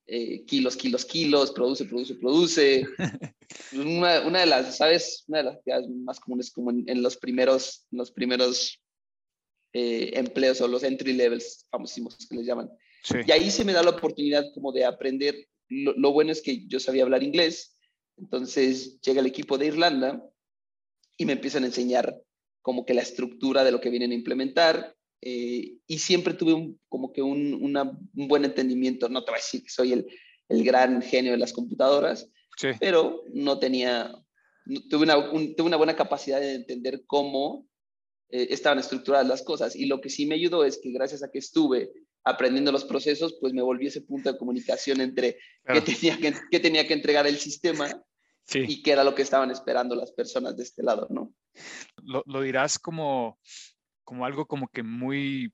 eh, 0.07 0.45
kilos, 0.45 0.77
kilos, 0.77 1.05
kilos, 1.05 1.51
produce, 1.51 1.85
produce, 1.85 2.15
produce. 2.15 2.87
Una, 3.73 4.21
una 4.21 4.39
de 4.39 4.45
las, 4.47 4.77
¿sabes? 4.77 5.23
Una 5.27 5.39
de 5.39 5.43
las 5.45 5.55
actividades 5.55 5.89
más 5.89 6.19
comunes 6.19 6.51
como 6.51 6.71
en, 6.71 6.83
en 6.87 7.01
los 7.01 7.17
primeros, 7.17 7.85
en 7.91 7.99
los 7.99 8.11
primeros 8.11 8.81
eh, 9.73 10.11
empleos 10.13 10.61
o 10.61 10.67
los 10.67 10.83
entry 10.83 11.13
levels, 11.13 11.65
famosísimos 11.69 12.17
que 12.27 12.37
les 12.37 12.45
llaman. 12.45 12.69
Sí. 13.03 13.17
Y 13.25 13.31
ahí 13.31 13.51
se 13.51 13.63
me 13.63 13.73
da 13.73 13.83
la 13.83 13.91
oportunidad 13.91 14.45
como 14.53 14.71
de 14.71 14.85
aprender. 14.85 15.47
Lo, 15.69 15.93
lo 15.93 16.11
bueno 16.11 16.31
es 16.31 16.41
que 16.41 16.65
yo 16.67 16.79
sabía 16.79 17.03
hablar 17.03 17.23
inglés, 17.23 17.77
entonces 18.17 18.99
llega 19.01 19.21
el 19.21 19.27
equipo 19.27 19.57
de 19.57 19.67
Irlanda 19.67 20.23
y 21.17 21.25
me 21.25 21.33
empiezan 21.33 21.63
a 21.63 21.67
enseñar 21.67 22.19
como 22.61 22.85
que 22.85 22.93
la 22.93 23.01
estructura 23.01 23.63
de 23.63 23.71
lo 23.71 23.79
que 23.79 23.89
vienen 23.89 24.11
a 24.11 24.15
implementar. 24.15 24.95
Eh, 25.25 25.73
y 25.87 25.99
siempre 25.99 26.33
tuve 26.35 26.53
un, 26.53 26.79
como 26.87 27.11
que 27.11 27.21
un, 27.21 27.53
una- 27.61 27.83
un 28.15 28.27
buen 28.27 28.45
entendimiento. 28.45 29.09
No 29.09 29.23
te 29.25 29.31
voy 29.31 29.39
a 29.39 29.41
decir 29.43 29.63
que 29.63 29.69
soy 29.69 29.91
el, 29.91 30.05
el 30.49 30.63
gran 30.63 31.01
genio 31.01 31.31
de 31.33 31.37
las 31.39 31.51
computadoras, 31.51 32.29
Sí. 32.57 32.67
pero 32.79 33.23
no 33.33 33.59
tenía, 33.59 34.13
no- 34.65 34.81
tuve, 34.89 35.03
una, 35.03 35.17
un- 35.17 35.55
tuve 35.55 35.67
una 35.67 35.77
buena 35.77 35.95
capacidad 35.95 36.39
de 36.39 36.53
entender 36.53 37.03
cómo 37.07 37.67
eh, 38.29 38.47
estaban 38.51 38.79
estructuradas 38.79 39.27
las 39.27 39.41
cosas. 39.43 39.75
Y 39.75 39.85
lo 39.87 39.99
que 39.99 40.09
sí 40.09 40.25
me 40.25 40.35
ayudó 40.35 40.63
es 40.63 40.79
que 40.81 40.91
gracias 40.91 41.21
a 41.23 41.31
que 41.31 41.39
estuve 41.39 41.91
aprendiendo 42.23 42.71
los 42.71 42.85
procesos, 42.85 43.37
pues 43.41 43.53
me 43.53 43.61
volví 43.61 43.87
ese 43.87 44.01
punto 44.01 44.31
de 44.31 44.37
comunicación 44.37 45.01
entre 45.01 45.37
Claro. 45.63 45.83
qué, 45.83 45.93
tenía 45.93 46.17
que, 46.17 46.33
qué 46.51 46.59
tenía 46.59 46.87
que 46.87 46.93
entregar 46.93 47.25
el 47.27 47.37
sistema 47.37 48.01
Sí. 48.47 48.59
y 48.67 48.83
qué 48.83 48.91
era 48.91 49.03
lo 49.03 49.15
que 49.15 49.23
estaban 49.23 49.49
esperando 49.49 49.95
las 49.95 50.11
personas 50.11 50.55
de 50.55 50.61
este 50.63 50.83
lado, 50.83 51.07
¿no? 51.09 51.33
Lo, 52.03 52.21
lo 52.27 52.41
dirás 52.41 52.77
como, 52.77 53.39
como 54.05 54.25
algo 54.25 54.45
como 54.47 54.69
que 54.69 54.83
muy 54.83 55.53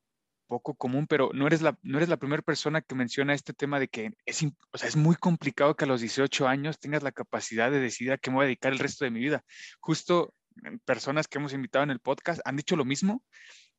poco 0.51 0.75
común, 0.75 1.08
pero 1.08 1.31
no 1.34 1.48
eres 1.48 1.62
la, 1.62 1.79
no 1.81 1.98
la 2.00 2.17
primera 2.17 2.41
persona 2.41 2.81
que 2.81 2.93
menciona 2.93 3.34
este 3.34 3.53
tema 3.53 3.79
de 3.79 3.88
que 3.88 4.12
es, 4.25 4.43
o 4.43 4.77
sea, 4.77 4.89
es 4.89 4.98
muy 4.98 5.15
complicado 5.15 5.75
que 5.75 5.86
a 5.86 5.88
los 5.88 6.01
18 6.01 6.46
años 6.46 6.77
tengas 6.77 7.03
la 7.03 7.13
capacidad 7.13 7.72
de 7.72 7.79
decidir 7.79 8.12
a 8.12 8.17
qué 8.17 8.29
me 8.29 8.36
voy 8.36 8.43
a 8.43 8.48
dedicar 8.48 8.74
el 8.74 8.79
resto 8.79 9.05
de 9.05 9.12
mi 9.12 9.22
vida. 9.22 9.46
Justo 9.79 10.34
eh, 10.65 10.77
personas 10.84 11.29
que 11.29 11.38
hemos 11.38 11.53
invitado 11.53 11.84
en 11.84 11.91
el 11.91 12.01
podcast 12.01 12.41
han 12.43 12.58
dicho 12.58 12.75
lo 12.75 12.84
mismo 12.84 13.24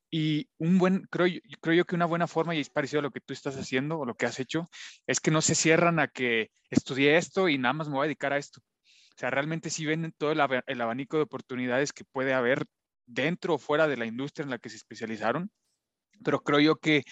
y 0.09 0.49
un 0.57 0.79
buen, 0.79 1.03
creo, 1.11 1.27
creo 1.61 1.75
yo 1.75 1.85
que 1.85 1.95
una 1.95 2.05
buena 2.05 2.25
forma, 2.25 2.55
y 2.55 2.59
es 2.59 2.71
parecido 2.71 2.99
a 2.99 3.03
lo 3.03 3.11
que 3.11 3.21
tú 3.21 3.33
estás 3.33 3.55
haciendo 3.55 3.99
o 3.99 4.05
lo 4.05 4.15
que 4.15 4.25
has 4.25 4.39
hecho, 4.39 4.69
es 5.05 5.19
que 5.19 5.29
no 5.29 5.43
se 5.43 5.53
cierran 5.53 5.99
a 5.99 6.07
que 6.07 6.49
estudié 6.71 7.17
esto 7.17 7.49
y 7.49 7.59
nada 7.59 7.73
más 7.73 7.87
me 7.87 7.95
voy 7.95 8.05
a 8.05 8.07
dedicar 8.07 8.33
a 8.33 8.37
esto. 8.37 8.61
O 8.61 9.17
sea, 9.17 9.29
realmente 9.29 9.69
sí 9.69 9.85
ven 9.85 10.11
todo 10.17 10.31
el 10.31 10.81
abanico 10.81 11.17
de 11.17 11.23
oportunidades 11.23 11.93
que 11.93 12.03
puede 12.03 12.33
haber 12.33 12.65
dentro 13.05 13.55
o 13.55 13.57
fuera 13.57 13.87
de 13.87 13.97
la 13.97 14.05
industria 14.05 14.43
en 14.43 14.49
la 14.49 14.59
que 14.59 14.69
se 14.69 14.77
especializaron, 14.77 15.51
pero 16.23 16.41
creo 16.43 16.59
yo 16.59 16.75
que 16.77 17.03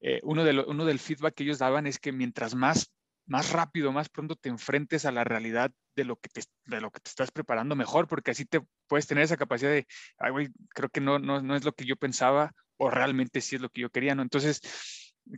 eh, 0.00 0.20
uno, 0.22 0.44
de 0.44 0.58
uno 0.66 0.84
del 0.84 0.98
feedback 0.98 1.34
que 1.34 1.44
ellos 1.44 1.58
daban 1.58 1.86
es 1.86 1.98
que 1.98 2.12
mientras 2.12 2.54
más, 2.54 2.92
más 3.26 3.52
rápido, 3.52 3.92
más 3.92 4.08
pronto 4.08 4.36
te 4.36 4.48
enfrentes 4.48 5.04
a 5.04 5.12
la 5.12 5.24
realidad 5.24 5.70
de 5.96 6.04
lo 6.04 6.16
que 6.16 6.28
te, 6.28 6.42
de 6.66 6.80
lo 6.80 6.90
que 6.90 7.00
te 7.00 7.10
estás 7.10 7.30
preparando, 7.30 7.76
mejor, 7.76 8.06
porque 8.08 8.30
así 8.30 8.44
te 8.44 8.60
puedes 8.86 9.06
tener 9.06 9.24
esa 9.24 9.36
capacidad 9.36 9.70
de, 9.70 9.86
ay, 10.18 10.48
creo 10.70 10.88
que 10.88 11.00
no, 11.00 11.18
no, 11.18 11.42
no 11.42 11.56
es 11.56 11.64
lo 11.64 11.72
que 11.72 11.84
yo 11.84 11.96
pensaba 11.96 12.52
o 12.76 12.90
realmente 12.90 13.40
sí 13.40 13.56
es 13.56 13.62
lo 13.62 13.68
que 13.68 13.82
yo 13.82 13.90
quería, 13.90 14.14
¿no? 14.14 14.22
Entonces, 14.22 14.60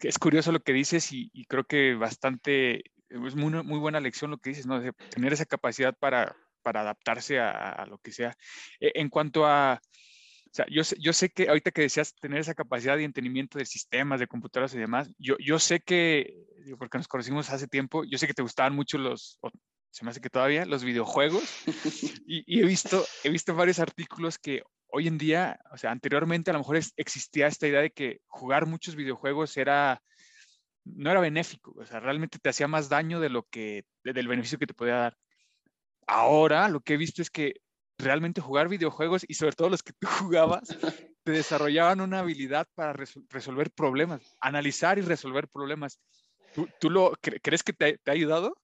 es 0.00 0.18
curioso 0.18 0.52
lo 0.52 0.60
que 0.60 0.72
dices 0.72 1.12
y, 1.12 1.30
y 1.32 1.44
creo 1.46 1.64
que 1.64 1.94
bastante, 1.94 2.84
es 3.08 3.34
muy, 3.34 3.50
muy 3.64 3.78
buena 3.78 4.00
lección 4.00 4.30
lo 4.30 4.38
que 4.38 4.50
dices, 4.50 4.66
¿no? 4.66 4.80
De 4.80 4.92
tener 5.10 5.32
esa 5.32 5.44
capacidad 5.44 5.96
para, 5.98 6.36
para 6.62 6.80
adaptarse 6.82 7.38
a, 7.40 7.50
a 7.50 7.86
lo 7.86 7.98
que 7.98 8.12
sea. 8.12 8.36
Eh, 8.80 8.92
En 8.94 9.08
cuanto 9.08 9.46
a, 9.46 9.80
o 9.82 10.54
sea, 10.54 10.66
yo 10.70 10.84
sé, 10.84 10.96
yo 11.00 11.12
sé 11.12 11.30
que 11.30 11.48
ahorita 11.48 11.70
que 11.70 11.82
decías 11.82 12.14
tener 12.14 12.38
esa 12.40 12.54
capacidad 12.54 12.96
de 12.96 13.04
entendimiento 13.04 13.58
de 13.58 13.64
sistemas, 13.66 14.20
de 14.20 14.26
computadoras 14.26 14.74
y 14.74 14.78
demás, 14.78 15.10
yo, 15.18 15.36
yo 15.38 15.58
sé 15.58 15.80
que, 15.80 16.34
digo, 16.64 16.76
porque 16.78 16.98
nos 16.98 17.08
conocimos 17.08 17.50
hace 17.50 17.66
tiempo, 17.68 18.04
yo 18.04 18.18
sé 18.18 18.26
que 18.26 18.34
te 18.34 18.42
gustaban 18.42 18.74
mucho 18.74 18.98
los, 18.98 19.38
o 19.40 19.50
se 19.90 20.04
me 20.04 20.10
hace 20.10 20.20
que 20.20 20.30
todavía, 20.30 20.64
los 20.66 20.84
videojuegos. 20.84 21.42
Y, 22.26 22.44
y 22.46 22.60
he, 22.62 22.64
visto, 22.66 23.04
he 23.24 23.30
visto 23.30 23.54
varios 23.54 23.78
artículos 23.78 24.38
que 24.38 24.62
hoy 24.88 25.08
en 25.08 25.18
día, 25.18 25.58
o 25.72 25.76
sea, 25.76 25.90
anteriormente 25.90 26.50
a 26.50 26.54
lo 26.54 26.60
mejor 26.60 26.78
existía 26.96 27.46
esta 27.46 27.66
idea 27.66 27.80
de 27.80 27.90
que 27.90 28.20
jugar 28.26 28.66
muchos 28.66 28.94
videojuegos 28.94 29.56
era, 29.56 30.02
no 30.84 31.10
era 31.10 31.20
benéfico, 31.20 31.74
o 31.78 31.84
sea, 31.86 32.00
realmente 32.00 32.38
te 32.38 32.48
hacía 32.50 32.68
más 32.68 32.88
daño 32.88 33.20
de 33.20 33.28
lo 33.30 33.42
que, 33.44 33.84
de- 34.04 34.12
del 34.12 34.28
beneficio 34.28 34.58
que 34.58 34.66
te 34.66 34.74
podía 34.74 34.94
dar. 34.96 35.16
Ahora 36.06 36.68
lo 36.68 36.80
que 36.80 36.94
he 36.94 36.96
visto 36.96 37.22
es 37.22 37.30
que 37.30 37.54
realmente 37.98 38.40
jugar 38.40 38.68
videojuegos 38.68 39.24
y 39.28 39.34
sobre 39.34 39.54
todo 39.54 39.70
los 39.70 39.82
que 39.82 39.92
tú 39.92 40.06
jugabas, 40.30 40.76
te 41.24 41.32
desarrollaban 41.32 42.00
una 42.00 42.20
habilidad 42.20 42.66
para 42.74 42.92
resol- 42.94 43.26
resolver 43.30 43.70
problemas, 43.70 44.20
analizar 44.40 44.98
y 44.98 45.02
resolver 45.02 45.48
problemas. 45.48 46.00
¿Tú, 46.52 46.68
tú 46.78 46.90
lo 46.90 47.12
cre- 47.12 47.40
crees 47.42 47.62
que 47.62 47.72
te, 47.72 47.98
te 47.98 48.10
ha 48.10 48.14
ayudado? 48.14 48.56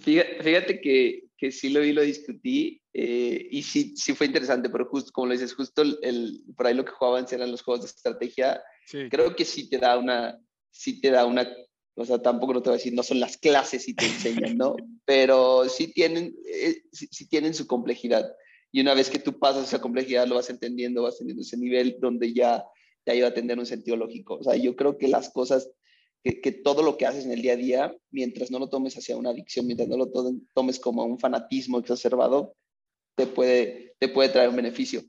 Fíjate, 0.00 0.42
fíjate 0.42 0.80
que, 0.80 1.24
que 1.36 1.50
sí 1.50 1.70
lo 1.70 1.80
vi, 1.80 1.92
lo 1.92 2.02
discutí 2.02 2.82
eh, 2.92 3.48
y 3.50 3.62
sí, 3.62 3.94
sí 3.96 4.14
fue 4.14 4.26
interesante, 4.26 4.68
pero 4.68 4.86
justo 4.86 5.10
como 5.12 5.28
lo 5.28 5.32
dices, 5.32 5.54
justo 5.54 5.80
el, 5.82 5.98
el- 6.02 6.42
por 6.54 6.66
ahí 6.66 6.74
lo 6.74 6.84
que 6.84 6.92
jugaban 6.92 7.26
eran 7.30 7.50
los 7.50 7.62
juegos 7.62 7.84
de 7.84 7.88
estrategia. 7.90 8.62
Sí. 8.86 9.08
Creo 9.10 9.34
que 9.34 9.44
sí 9.46 9.70
te 9.70 9.78
da 9.78 9.96
una, 9.96 10.38
sí 10.70 11.00
te 11.00 11.10
da 11.10 11.24
una, 11.24 11.48
o 11.94 12.04
sea, 12.04 12.20
tampoco 12.20 12.54
no 12.54 12.62
te 12.62 12.70
voy 12.70 12.74
a 12.74 12.78
decir, 12.78 12.94
no 12.94 13.02
son 13.02 13.20
las 13.20 13.36
clases 13.36 13.88
y 13.88 13.94
te 13.94 14.06
enseñan, 14.06 14.56
¿no? 14.56 14.76
Pero 15.04 15.68
sí 15.68 15.88
tienen, 15.92 16.34
eh, 16.46 16.82
sí, 16.92 17.08
sí 17.10 17.28
tienen 17.28 17.54
su 17.54 17.66
complejidad. 17.66 18.32
Y 18.70 18.80
una 18.80 18.94
vez 18.94 19.10
que 19.10 19.18
tú 19.18 19.38
pasas 19.38 19.68
esa 19.68 19.80
complejidad, 19.80 20.26
lo 20.26 20.36
vas 20.36 20.48
entendiendo, 20.48 21.02
vas 21.02 21.18
teniendo 21.18 21.42
ese 21.42 21.58
nivel 21.58 21.96
donde 22.00 22.32
ya 22.32 22.64
te 23.04 23.12
ayuda 23.12 23.28
a 23.28 23.34
tener 23.34 23.58
un 23.58 23.66
sentido 23.66 23.96
lógico. 23.96 24.36
O 24.36 24.42
sea, 24.44 24.56
yo 24.56 24.74
creo 24.76 24.96
que 24.96 25.08
las 25.08 25.28
cosas 25.30 25.70
que, 26.24 26.40
que 26.40 26.52
todo 26.52 26.82
lo 26.82 26.96
que 26.96 27.04
haces 27.04 27.26
en 27.26 27.32
el 27.32 27.42
día 27.42 27.52
a 27.52 27.56
día, 27.56 27.96
mientras 28.10 28.50
no 28.50 28.58
lo 28.58 28.68
tomes 28.68 28.96
hacia 28.96 29.16
una 29.16 29.30
adicción, 29.30 29.66
mientras 29.66 29.88
no 29.88 29.96
lo 29.98 30.08
to- 30.10 30.34
tomes 30.54 30.78
como 30.78 31.04
un 31.04 31.18
fanatismo 31.18 31.78
exacerbado, 31.80 32.54
te 33.14 33.26
puede, 33.26 33.94
te 33.98 34.08
puede 34.08 34.30
traer 34.30 34.48
un 34.48 34.56
beneficio. 34.56 35.02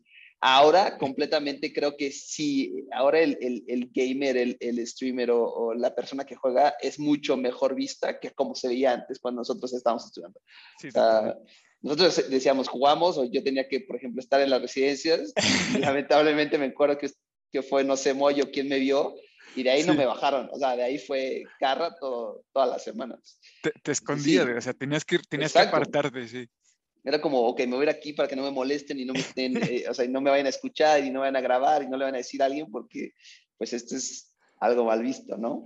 Ahora 0.45 0.97
completamente 0.97 1.71
creo 1.71 1.95
que 1.95 2.12
sí, 2.12 2.85
ahora 2.91 3.21
el, 3.21 3.38
el, 3.39 3.63
el 3.65 3.89
gamer, 3.93 4.35
el, 4.35 4.57
el 4.59 4.85
streamer 4.85 5.31
o, 5.31 5.41
o 5.45 5.73
la 5.73 5.95
persona 5.95 6.25
que 6.25 6.35
juega 6.35 6.75
es 6.81 7.00
mucho 7.00 7.38
mejor 7.38 7.75
vista 7.75 8.19
que 8.19 8.29
como 8.31 8.53
se 8.53 8.67
veía 8.67 8.91
antes 8.91 9.19
cuando 9.19 9.39
nosotros 9.39 9.73
estábamos 9.73 10.03
estudiando. 10.05 10.41
Sí, 10.81 10.89
O 10.89 10.91
sea, 10.91 11.38
nosotros 11.81 12.29
decíamos 12.29 12.67
jugamos 12.67 13.17
o 13.17 13.23
yo 13.23 13.41
tenía 13.41 13.69
que, 13.69 13.79
por 13.79 13.95
ejemplo, 13.95 14.19
estar 14.19 14.41
en 14.41 14.50
las 14.50 14.62
residencias. 14.62 15.31
y 15.73 15.77
lamentablemente 15.79 16.57
me 16.57 16.65
acuerdo 16.65 16.97
que, 16.97 17.09
que 17.50 17.62
fue, 17.62 17.85
no 17.85 17.95
sé, 17.95 18.13
Moyo 18.13 18.51
quien 18.51 18.67
me 18.67 18.79
vio 18.79 19.15
y 19.55 19.63
de 19.63 19.69
ahí 19.71 19.83
no 19.83 19.93
me 19.93 20.05
bajaron. 20.05 20.50
O 20.51 20.57
sea, 20.59 20.75
de 20.75 20.83
ahí 20.83 20.97
fue 20.97 21.43
carra 21.57 21.95
todo, 21.97 22.43
todas 22.51 22.67
las 22.69 22.83
semanas. 22.83 23.39
te, 23.62 23.71
te 23.81 23.91
escondías, 23.93 24.45
Sí. 24.45 24.51
o 24.51 24.62
sea, 24.62 24.73
tenías 24.73 25.05
que, 25.05 25.19
tenías 25.19 25.53
que 25.53 25.59
apartarte, 25.59 26.27
sí. 26.27 26.50
Era 27.03 27.19
como, 27.19 27.41
ok, 27.48 27.60
me 27.62 27.75
voy 27.75 27.81
a 27.81 27.83
ir 27.83 27.89
aquí 27.89 28.13
para 28.13 28.29
que 28.29 28.36
no 28.36 28.43
me 28.43 28.51
molesten 28.51 29.00
y 29.00 29.05
no 29.05 29.13
me 29.13 29.19
estén, 29.19 29.53
eh, 29.62 29.86
o 29.89 29.93
sea, 29.93 30.07
no 30.07 30.22
me 30.22 30.29
vayan 30.29 30.45
a 30.45 30.50
escuchar 30.50 31.03
y 31.03 31.07
no 31.07 31.13
me 31.15 31.19
vayan 31.19 31.36
a 31.36 31.41
grabar 31.41 31.83
y 31.83 31.88
no 31.88 31.98
le 31.98 32.05
van 32.05 32.13
a 32.13 32.17
decir 32.17 32.41
a 32.41 32.45
alguien 32.45 32.72
porque, 32.72 33.12
pues, 33.57 33.74
esto 33.74 33.95
es 33.95 34.33
algo 34.60 34.86
mal 34.86 35.01
visto, 35.03 35.38
¿no? 35.38 35.65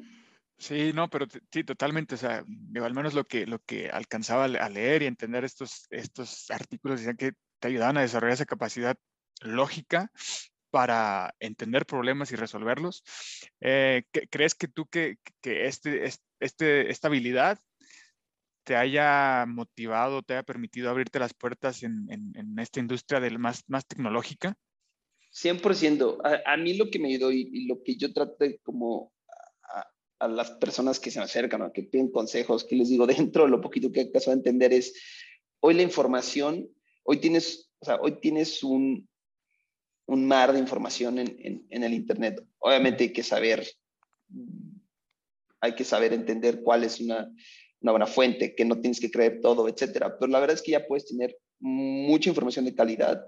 Sí, 0.57 0.91
no, 0.93 1.07
pero 1.09 1.27
sí, 1.51 1.63
totalmente, 1.63 2.15
o 2.15 2.17
sea, 2.17 2.43
digo, 2.47 2.85
al 2.87 2.95
menos 2.95 3.13
lo 3.13 3.25
que, 3.25 3.45
lo 3.45 3.59
que 3.59 3.89
alcanzaba 3.91 4.45
a 4.45 4.47
le- 4.47 4.59
a 4.59 4.69
leer 4.69 5.03
y 5.03 5.05
entender 5.05 5.43
estos, 5.43 5.85
estos 5.91 6.49
artículos 6.49 6.99
decían 6.99 7.15
que 7.17 7.33
te 7.59 7.67
ayudaban 7.67 7.97
a 7.97 8.01
desarrollar 8.01 8.33
esa 8.33 8.45
capacidad 8.45 8.97
lógica 9.41 10.11
para 10.71 11.35
entender 11.39 11.85
problemas 11.85 12.31
y 12.31 12.35
resolverlos. 12.35 13.03
Eh, 13.61 14.03
¿qué- 14.11 14.27
¿Crees 14.29 14.55
que 14.55 14.67
tú 14.67 14.87
que, 14.87 15.17
que 15.41 15.67
este, 15.67 16.05
es- 16.05 16.23
este, 16.39 16.89
esta 16.89 17.07
habilidad 17.07 17.59
te 18.67 18.75
haya 18.75 19.45
motivado, 19.47 20.21
te 20.23 20.33
haya 20.33 20.43
permitido 20.43 20.89
abrirte 20.89 21.19
las 21.19 21.33
puertas 21.33 21.83
en, 21.83 22.05
en- 22.09 22.59
esta 22.59 22.81
industria 22.81 23.21
del 23.21 23.39
más, 23.39 23.63
más 23.67 23.87
tecnológica? 23.87 24.57
100%. 25.31 26.17
A, 26.21 26.53
a 26.53 26.57
mí 26.57 26.73
lo 26.73 26.89
que 26.89 26.99
me 26.99 27.07
ayudó 27.07 27.31
y, 27.31 27.65
lo 27.65 27.81
que 27.81 27.95
yo 27.95 28.11
trato 28.11 28.43
como 28.63 29.13
a, 30.19 30.27
las 30.27 30.51
personas 30.51 30.99
que 30.99 31.11
se 31.11 31.19
me 31.19 31.23
acercan 31.25 31.61
o 31.61 31.71
que 31.71 31.83
piden 31.83 32.11
consejos, 32.11 32.65
que 32.65 32.75
les 32.75 32.89
digo 32.89 33.07
dentro 33.07 33.45
de 33.45 33.51
lo 33.51 33.61
poquito 33.61 33.89
que 33.89 34.01
acaso 34.01 34.31
de 34.31 34.37
entender 34.37 34.73
es, 34.73 34.93
hoy 35.61 35.73
la 35.73 35.83
información, 35.83 36.67
hoy 37.05 37.21
tienes, 37.21 37.71
o 37.79 37.85
sea, 37.85 37.95
hoy 38.01 38.19
tienes 38.19 38.63
un, 38.63 39.07
un 40.07 40.27
mar 40.27 40.51
de 40.51 40.59
información 40.59 41.19
en, 41.19 41.65
en 41.69 41.83
el 41.83 41.93
Internet. 41.93 42.45
Obviamente 42.59 43.05
hay 43.05 43.13
que 43.13 43.23
saber, 43.23 43.65
hay 45.61 45.73
que 45.73 45.85
saber 45.85 46.11
entender 46.11 46.61
cuál 46.63 46.83
es 46.83 46.99
una, 46.99 47.31
una 47.81 47.91
buena 47.91 48.07
fuente, 48.07 48.55
que 48.55 48.65
no 48.65 48.79
tienes 48.79 48.99
que 48.99 49.11
creer 49.11 49.39
todo, 49.41 49.67
etcétera. 49.67 50.17
Pero 50.17 50.31
la 50.31 50.39
verdad 50.39 50.55
es 50.55 50.61
que 50.61 50.71
ya 50.71 50.85
puedes 50.85 51.05
tener 51.05 51.37
mucha 51.59 52.29
información 52.29 52.65
de 52.65 52.75
calidad, 52.75 53.21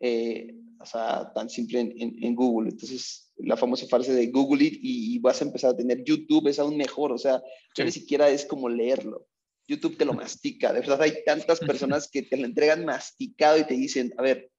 eh, 0.00 0.54
o 0.80 0.86
sea, 0.86 1.32
tan 1.34 1.48
simple 1.48 1.80
en, 1.80 1.94
en, 1.98 2.24
en, 2.24 2.34
Google. 2.34 2.70
Entonces, 2.70 3.32
la 3.38 3.56
famosa 3.56 3.86
frase 3.86 4.12
de 4.12 4.26
Google 4.28 4.64
it 4.64 4.74
y, 4.74 5.14
y, 5.14 5.18
vas 5.18 5.40
a 5.40 5.44
empezar 5.44 5.70
a 5.70 5.76
tener 5.76 6.04
YouTube, 6.04 6.48
es 6.48 6.58
aún 6.58 6.76
mejor, 6.76 7.12
o 7.12 7.18
sea, 7.18 7.42
sí. 7.74 7.82
ni 7.82 7.90
siquiera 7.90 8.28
es 8.28 8.44
como 8.44 8.68
leerlo. 8.68 9.26
YouTube 9.66 9.98
te 9.98 10.04
lo 10.04 10.14
mastica, 10.14 10.72
de 10.72 10.80
verdad 10.80 11.02
hay 11.02 11.24
tantas 11.24 11.60
personas 11.60 12.08
que 12.10 12.22
te 12.22 12.36
lo 12.36 12.46
entregan 12.46 12.84
masticado 12.84 13.58
y 13.58 13.64
te 13.64 13.74
dicen, 13.74 14.14
a 14.16 14.22
ver, 14.22 14.50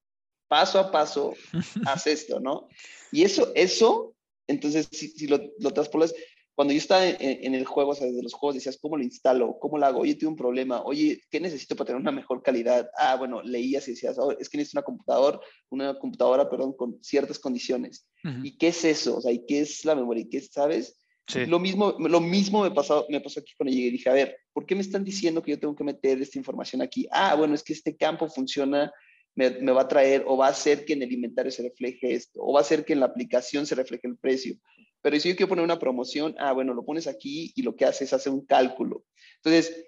paso 0.47 0.79
a 0.79 0.91
paso, 0.91 1.33
haz 1.85 2.07
esto, 2.07 2.39
¿no? 2.39 2.67
Y 3.11 3.23
eso, 3.23 3.51
eso, 3.55 4.15
entonces, 4.47 4.87
si, 4.91 5.09
si 5.09 5.27
lo, 5.27 5.39
lo 5.59 5.71
traspolas, 5.71 6.13
cuando 6.59 6.73
yo 6.73 6.79
estaba 6.79 7.07
en, 7.07 7.15
en, 7.19 7.55
el 7.55 7.63
juego, 7.63 7.91
o 7.91 7.95
sea, 7.95 8.07
desde 8.07 8.21
los 8.21 8.33
juegos, 8.33 8.55
decías, 8.55 8.77
¿cómo 8.81 8.97
lo 8.97 9.03
instalo? 9.03 9.57
¿Cómo 9.61 9.77
lo 9.77 9.85
hago? 9.85 10.01
Oye, 10.01 10.15
tengo 10.15 10.31
un 10.31 10.37
problema. 10.37 10.81
Oye, 10.81 11.21
¿qué 11.31 11.39
necesito 11.39 11.73
para 11.73 11.85
tener 11.85 12.01
una 12.01 12.11
mejor 12.11 12.43
calidad? 12.43 12.89
Ah, 12.97 13.15
bueno, 13.15 13.41
leías 13.41 13.87
y 13.87 13.91
decías, 13.91 14.19
oh, 14.19 14.37
es 14.37 14.49
que 14.49 14.57
necesito 14.57 14.79
una 14.79 14.83
computadora, 14.83 15.39
una 15.69 15.97
computadora, 15.97 16.49
perdón, 16.49 16.73
con 16.73 17.01
ciertas 17.01 17.39
condiciones. 17.39 18.09
Uh 18.25 18.27
-huh. 18.27 18.45
¿Y 18.45 18.57
qué 18.57 18.67
es 18.67 18.83
eso? 18.83 19.15
O 19.15 19.21
sea, 19.21 19.31
¿y 19.31 19.45
qué 19.45 19.61
es 19.61 19.85
la 19.85 19.95
memoria? 19.95 20.21
¿Y 20.23 20.27
qué 20.27 20.41
sabes? 20.41 20.99
Sí. 21.27 21.45
Lo, 21.45 21.59
mismo, 21.59 21.95
lo 21.97 22.19
mismo 22.19 22.63
me 22.63 22.71
pasó, 22.71 23.05
me 23.07 23.21
pasó 23.21 23.39
aquí 23.39 23.53
cuando 23.55 23.73
llegué 23.73 23.87
y 23.87 23.91
dije, 23.91 24.09
a 24.09 24.13
ver, 24.13 24.35
¿por 24.51 24.65
qué 24.65 24.75
me 24.75 24.81
están 24.81 25.05
diciendo 25.05 25.41
que 25.41 25.51
yo 25.51 25.59
tengo 25.61 25.77
que 25.77 25.85
meter 25.85 26.21
esta 26.21 26.39
información 26.39 26.81
aquí? 26.81 27.07
Ah, 27.09 27.35
bueno, 27.35 27.55
es 27.55 27.63
que 27.63 27.71
este 27.71 27.95
campo 27.95 28.27
funciona 28.27 28.91
me, 29.35 29.71
va 29.71 29.81
a 29.81 29.87
traer 29.87 30.23
o 30.27 30.37
va 30.37 30.47
a 30.47 30.51
hacer 30.51 30.85
que 30.85 30.93
en 30.93 31.03
el 31.03 31.11
inventario 31.11 31.51
se 31.51 31.63
refleje 31.63 32.13
esto, 32.13 32.41
o 32.41 32.53
va 32.53 32.59
a 32.59 32.61
hacer 32.61 32.85
que 32.85 32.93
en 32.93 32.99
la 32.99 33.05
aplicación 33.05 33.65
se 33.65 33.75
refleje 33.75 34.07
el 34.07 34.17
precio. 34.17 34.55
Pero 35.01 35.19
si 35.19 35.29
yo 35.29 35.35
quiero 35.35 35.49
poner 35.49 35.63
una 35.63 35.79
promoción, 35.79 36.35
ah, 36.39 36.51
bueno, 36.51 36.73
lo 36.73 36.83
pones 36.83 37.07
aquí 37.07 37.53
y 37.55 37.61
lo 37.61 37.75
que 37.75 37.85
hace 37.85 38.03
es 38.03 38.13
hacer 38.13 38.33
un 38.33 38.45
cálculo. 38.45 39.05
Entonces, 39.37 39.85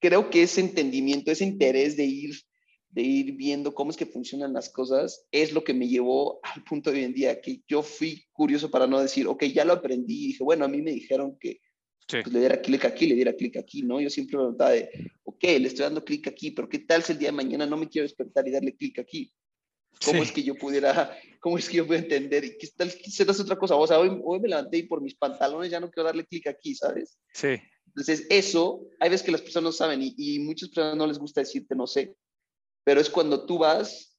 creo 0.00 0.30
que 0.30 0.42
ese 0.42 0.60
entendimiento, 0.60 1.30
ese 1.30 1.44
interés 1.44 1.96
de 1.96 2.04
ir, 2.04 2.34
de 2.90 3.02
ir 3.02 3.32
viendo 3.36 3.74
cómo 3.74 3.90
es 3.90 3.96
que 3.96 4.06
funcionan 4.06 4.52
las 4.52 4.68
cosas, 4.68 5.26
es 5.30 5.52
lo 5.52 5.62
que 5.62 5.74
me 5.74 5.88
llevó 5.88 6.40
al 6.42 6.64
punto 6.64 6.90
de 6.90 6.98
hoy 6.98 7.04
en 7.04 7.14
día, 7.14 7.40
que 7.40 7.62
yo 7.68 7.82
fui 7.82 8.24
curioso 8.32 8.70
para 8.70 8.86
no 8.86 9.00
decir, 9.00 9.28
ok, 9.28 9.44
ya 9.44 9.64
lo 9.64 9.74
aprendí, 9.74 10.24
y 10.24 10.26
dije, 10.28 10.44
bueno, 10.44 10.64
a 10.64 10.68
mí 10.68 10.82
me 10.82 10.92
dijeron 10.92 11.38
que 11.38 11.60
Sí. 12.08 12.18
Pues 12.22 12.32
le 12.32 12.40
diera 12.40 12.60
clic 12.62 12.84
aquí, 12.86 13.06
le 13.06 13.14
diera 13.14 13.34
clic 13.34 13.58
aquí, 13.58 13.82
¿no? 13.82 14.00
Yo 14.00 14.08
siempre 14.08 14.36
me 14.36 14.44
preguntaba 14.44 14.70
de, 14.70 15.12
ok, 15.24 15.42
le 15.42 15.68
estoy 15.68 15.84
dando 15.84 16.04
clic 16.04 16.26
aquí, 16.26 16.50
pero 16.50 16.68
¿qué 16.68 16.78
tal 16.78 17.02
si 17.02 17.12
el 17.12 17.18
día 17.18 17.28
de 17.28 17.32
mañana 17.32 17.66
no 17.66 17.76
me 17.76 17.88
quiero 17.88 18.04
despertar 18.04 18.48
y 18.48 18.50
darle 18.50 18.74
clic 18.74 18.98
aquí? 18.98 19.30
¿Cómo 20.02 20.22
sí. 20.22 20.28
es 20.28 20.32
que 20.32 20.42
yo 20.42 20.54
pudiera, 20.54 21.14
cómo 21.40 21.58
es 21.58 21.68
que 21.68 21.76
yo 21.76 21.86
puedo 21.86 22.00
entender? 22.00 22.44
¿Y 22.44 22.56
qué 22.56 22.68
tal 22.74 22.90
si 22.90 23.10
serás 23.10 23.40
otra 23.40 23.56
cosa? 23.56 23.74
O 23.74 23.86
sea, 23.86 23.98
hoy, 23.98 24.18
hoy 24.24 24.40
me 24.40 24.48
levanté 24.48 24.78
y 24.78 24.82
por 24.84 25.02
mis 25.02 25.14
pantalones 25.14 25.70
ya 25.70 25.80
no 25.80 25.90
quiero 25.90 26.06
darle 26.06 26.24
clic 26.24 26.46
aquí, 26.46 26.74
¿sabes? 26.74 27.18
Sí. 27.34 27.56
Entonces, 27.88 28.26
eso, 28.30 28.86
hay 29.00 29.10
veces 29.10 29.24
que 29.24 29.32
las 29.32 29.42
personas 29.42 29.64
no 29.64 29.72
saben 29.72 30.00
y, 30.02 30.14
y 30.16 30.38
muchas 30.38 30.70
personas 30.70 30.96
no 30.96 31.06
les 31.06 31.18
gusta 31.18 31.40
decirte 31.40 31.74
no 31.74 31.86
sé, 31.86 32.16
pero 32.84 33.00
es 33.00 33.10
cuando 33.10 33.44
tú 33.44 33.58
vas 33.58 34.16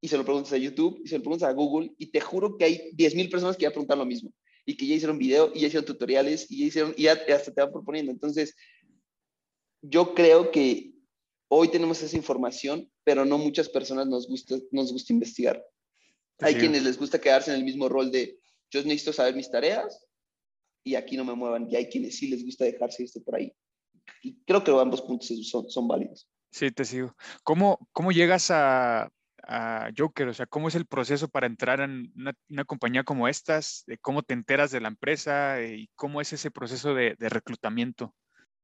y 0.00 0.08
se 0.08 0.16
lo 0.16 0.24
preguntas 0.24 0.52
a 0.52 0.56
YouTube 0.56 1.00
y 1.04 1.08
se 1.08 1.18
lo 1.18 1.22
preguntas 1.22 1.48
a 1.48 1.52
Google 1.52 1.92
y 1.96 2.06
te 2.06 2.20
juro 2.20 2.56
que 2.56 2.64
hay 2.64 2.90
10.000 2.96 3.30
personas 3.30 3.56
que 3.56 3.64
ya 3.64 3.70
preguntan 3.70 3.98
lo 3.98 4.06
mismo 4.06 4.32
y 4.64 4.76
que 4.76 4.86
ya 4.86 4.94
hicieron 4.94 5.18
video 5.18 5.50
y 5.54 5.60
ya 5.60 5.66
hicieron 5.68 5.86
tutoriales 5.86 6.50
y 6.50 6.60
ya 6.60 6.66
hicieron 6.66 6.94
y 6.96 7.02
ya 7.04 7.12
hasta 7.12 7.52
te 7.52 7.60
van 7.60 7.72
proponiendo. 7.72 8.12
Entonces, 8.12 8.54
yo 9.82 10.14
creo 10.14 10.50
que 10.50 10.94
hoy 11.48 11.68
tenemos 11.68 12.02
esa 12.02 12.16
información, 12.16 12.90
pero 13.04 13.24
no 13.24 13.38
muchas 13.38 13.68
personas 13.68 14.06
nos 14.06 14.28
gusta, 14.28 14.56
nos 14.70 14.92
gusta 14.92 15.12
investigar. 15.12 15.64
Hay 16.38 16.54
sí. 16.54 16.60
quienes 16.60 16.84
les 16.84 16.98
gusta 16.98 17.20
quedarse 17.20 17.50
en 17.50 17.58
el 17.58 17.64
mismo 17.64 17.88
rol 17.88 18.10
de 18.10 18.38
yo 18.70 18.82
necesito 18.84 19.12
saber 19.12 19.34
mis 19.34 19.50
tareas 19.50 20.06
y 20.84 20.94
aquí 20.94 21.16
no 21.16 21.24
me 21.24 21.34
muevan. 21.34 21.68
Y 21.70 21.76
hay 21.76 21.86
quienes 21.88 22.16
sí 22.16 22.28
les 22.28 22.44
gusta 22.44 22.64
dejarse 22.64 23.02
esto 23.02 23.22
por 23.22 23.36
ahí. 23.36 23.52
Y 24.22 24.36
creo 24.44 24.62
que 24.62 24.70
ambos 24.70 25.02
puntos 25.02 25.28
son, 25.48 25.68
son 25.70 25.88
válidos. 25.88 26.28
Sí, 26.50 26.70
te 26.70 26.84
sigo. 26.84 27.14
¿Cómo, 27.44 27.78
cómo 27.92 28.12
llegas 28.12 28.50
a, 28.50 29.10
a 29.46 29.90
Joker? 29.96 30.28
O 30.28 30.34
sea, 30.34 30.46
¿cómo 30.46 30.68
es 30.68 30.74
el 30.74 30.86
proceso 30.86 31.28
para 31.28 31.46
entrar 31.46 31.80
en 31.80 32.12
una, 32.16 32.32
una 32.48 32.64
compañía 32.64 33.04
como 33.04 33.28
estas? 33.28 33.84
¿Cómo 34.00 34.22
te 34.22 34.34
enteras 34.34 34.70
de 34.70 34.80
la 34.80 34.88
empresa? 34.88 35.62
¿Y 35.62 35.88
cómo 35.94 36.20
es 36.20 36.32
ese 36.32 36.50
proceso 36.50 36.94
de, 36.94 37.16
de 37.18 37.28
reclutamiento? 37.28 38.14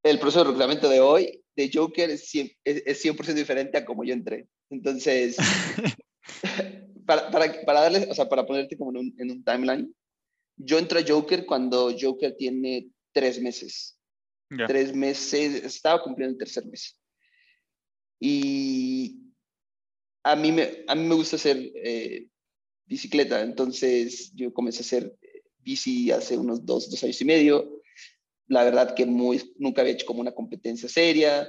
El 0.02 0.18
proceso 0.18 0.40
de 0.40 0.50
reclutamiento 0.50 0.88
de 0.88 1.00
hoy 1.00 1.42
de 1.56 1.70
Joker 1.72 2.10
es 2.10 2.32
100%, 2.32 2.56
es 2.64 3.00
100 3.00 3.16
diferente 3.34 3.78
a 3.78 3.84
como 3.84 4.04
yo 4.04 4.12
entré. 4.12 4.46
Entonces, 4.70 5.36
para, 7.06 7.30
para, 7.30 7.52
para, 7.64 7.80
darle, 7.80 8.06
o 8.10 8.14
sea, 8.14 8.28
para 8.28 8.46
ponerte 8.46 8.76
como 8.76 8.90
en 8.90 8.96
un, 8.98 9.14
en 9.18 9.30
un 9.30 9.44
timeline, 9.44 9.94
yo 10.56 10.78
entré 10.78 11.00
a 11.00 11.04
Joker 11.06 11.44
cuando 11.46 11.94
Joker 11.98 12.34
tiene 12.36 12.88
tres 13.12 13.40
meses. 13.40 13.98
Yeah. 14.50 14.66
Tres 14.66 14.94
meses, 14.94 15.64
estaba 15.64 16.02
cumpliendo 16.02 16.34
el 16.34 16.38
tercer 16.38 16.66
mes. 16.66 16.98
Y 18.20 19.25
a 20.26 20.34
mí 20.34 20.50
me, 20.50 20.84
a 20.88 20.94
mí 20.96 21.06
me 21.06 21.14
gusta 21.14 21.36
hacer 21.36 21.56
eh, 21.76 22.26
bicicleta, 22.84 23.42
entonces 23.42 24.32
yo 24.34 24.52
comencé 24.52 24.80
a 24.80 24.86
hacer 24.86 25.16
bici 25.58 26.10
hace 26.10 26.36
unos 26.36 26.66
dos, 26.66 26.90
dos 26.90 27.02
años 27.04 27.20
y 27.20 27.24
medio. 27.24 27.80
La 28.48 28.64
verdad 28.64 28.94
que 28.96 29.06
muy, 29.06 29.54
nunca 29.56 29.82
había 29.82 29.92
hecho 29.92 30.06
como 30.06 30.20
una 30.20 30.32
competencia 30.32 30.88
seria 30.88 31.48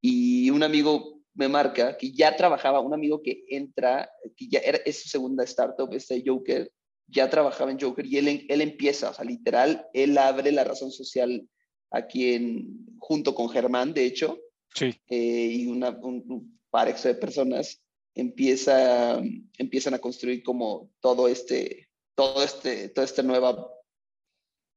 y 0.00 0.50
un 0.50 0.62
amigo 0.62 1.20
me 1.34 1.48
marca 1.48 1.96
que 1.96 2.12
ya 2.12 2.36
trabajaba, 2.36 2.78
un 2.78 2.94
amigo 2.94 3.22
que 3.22 3.42
entra, 3.48 4.08
que 4.36 4.46
ya 4.46 4.60
era, 4.60 4.78
es 4.84 5.02
su 5.02 5.08
segunda 5.08 5.42
startup, 5.42 5.92
este 5.92 6.22
Joker, 6.24 6.70
ya 7.08 7.28
trabajaba 7.28 7.72
en 7.72 7.80
Joker 7.80 8.06
y 8.06 8.18
él, 8.18 8.46
él 8.48 8.60
empieza, 8.60 9.10
o 9.10 9.14
sea, 9.14 9.24
literal, 9.24 9.84
él 9.94 10.16
abre 10.16 10.52
la 10.52 10.62
razón 10.62 10.92
social 10.92 11.48
aquí 11.90 12.34
en, 12.34 12.86
junto 12.98 13.34
con 13.34 13.48
Germán, 13.48 13.94
de 13.94 14.04
hecho, 14.04 14.38
sí. 14.74 14.94
eh, 15.08 15.48
y 15.52 15.66
una, 15.66 15.90
un, 15.90 16.22
un 16.28 16.60
par 16.70 16.94
de 16.94 17.14
personas 17.14 17.81
empieza, 18.14 19.20
empiezan 19.58 19.94
a 19.94 19.98
construir 19.98 20.42
como 20.42 20.90
todo 21.00 21.28
este, 21.28 21.88
todo 22.14 22.42
este, 22.42 22.88
toda 22.88 23.04
esta 23.04 23.22
nueva, 23.22 23.68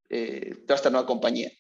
eh, 0.10 0.56
toda 0.66 0.76
esta 0.76 0.90
nueva 0.90 1.06
compañía. 1.06 1.52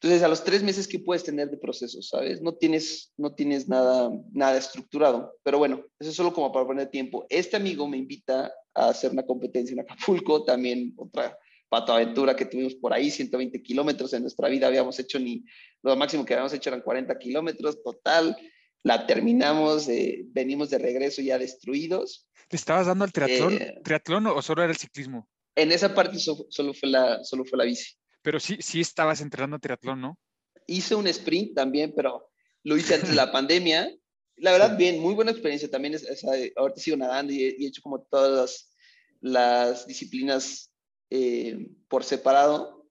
Entonces, 0.00 0.22
a 0.24 0.28
los 0.28 0.42
tres 0.42 0.64
meses 0.64 0.88
que 0.88 0.98
puedes 0.98 1.22
tener 1.22 1.48
de 1.48 1.58
proceso, 1.58 2.02
¿sabes? 2.02 2.42
No 2.42 2.54
tienes, 2.54 3.12
no 3.16 3.34
tienes 3.34 3.68
nada, 3.68 4.10
nada 4.32 4.58
estructurado. 4.58 5.32
Pero 5.44 5.58
bueno, 5.58 5.84
eso 6.00 6.10
es 6.10 6.16
solo 6.16 6.32
como 6.32 6.50
para 6.50 6.66
poner 6.66 6.90
tiempo. 6.90 7.24
Este 7.28 7.56
amigo 7.56 7.86
me 7.86 7.98
invita 7.98 8.52
a 8.74 8.88
hacer 8.88 9.12
una 9.12 9.24
competencia 9.24 9.74
en 9.74 9.80
Acapulco, 9.80 10.42
también 10.44 10.92
otra, 10.96 11.38
patoaventura 11.72 12.36
que 12.36 12.44
tuvimos 12.44 12.74
por 12.74 12.92
ahí, 12.92 13.10
120 13.10 13.62
kilómetros 13.62 14.12
en 14.12 14.20
nuestra 14.20 14.46
vida, 14.50 14.66
habíamos 14.66 14.98
hecho 14.98 15.18
ni, 15.18 15.42
lo 15.82 15.96
máximo 15.96 16.22
que 16.22 16.34
habíamos 16.34 16.52
hecho 16.52 16.68
eran 16.68 16.82
40 16.82 17.18
kilómetros 17.18 17.82
total, 17.82 18.36
la 18.82 19.06
terminamos, 19.06 19.88
eh, 19.88 20.24
venimos 20.28 20.70
de 20.70 20.78
regreso 20.78 21.22
ya 21.22 21.38
destruidos. 21.38 22.28
¿Te 22.48 22.56
estabas 22.56 22.86
dando 22.86 23.04
al 23.04 23.12
triatlón, 23.12 23.54
Eh, 23.54 23.80
triatlón 23.84 24.26
o 24.26 24.42
solo 24.42 24.62
era 24.62 24.72
el 24.72 24.78
ciclismo? 24.78 25.28
En 25.54 25.70
esa 25.70 25.94
parte 25.94 26.18
so- 26.18 26.46
solo, 26.50 26.74
fue 26.74 26.88
la, 26.88 27.22
solo 27.24 27.44
fue 27.44 27.58
la 27.58 27.64
bici. 27.64 27.94
Pero 28.22 28.40
sí, 28.40 28.56
sí 28.60 28.80
estabas 28.80 29.20
entrenando 29.20 29.58
triatlón, 29.58 30.00
¿no? 30.00 30.18
Hice 30.66 30.94
un 30.94 31.06
sprint 31.06 31.54
también, 31.54 31.92
pero 31.94 32.30
lo 32.64 32.76
hice 32.76 32.94
antes 32.94 33.10
de 33.10 33.16
la 33.16 33.30
pandemia. 33.32 33.90
La 34.36 34.52
verdad, 34.52 34.76
bien, 34.76 34.98
muy 34.98 35.14
buena 35.14 35.30
experiencia 35.30 35.70
también. 35.70 35.94
Es, 35.94 36.02
sea, 36.20 36.32
ahorita 36.56 36.80
sigo 36.80 36.96
nadando 36.96 37.32
y 37.32 37.44
he, 37.44 37.54
y 37.58 37.64
he 37.64 37.68
hecho 37.68 37.82
como 37.82 38.00
todas 38.02 38.30
las, 38.32 38.74
las 39.20 39.86
disciplinas 39.86 40.72
eh, 41.10 41.68
por 41.88 42.02
separado. 42.04 42.81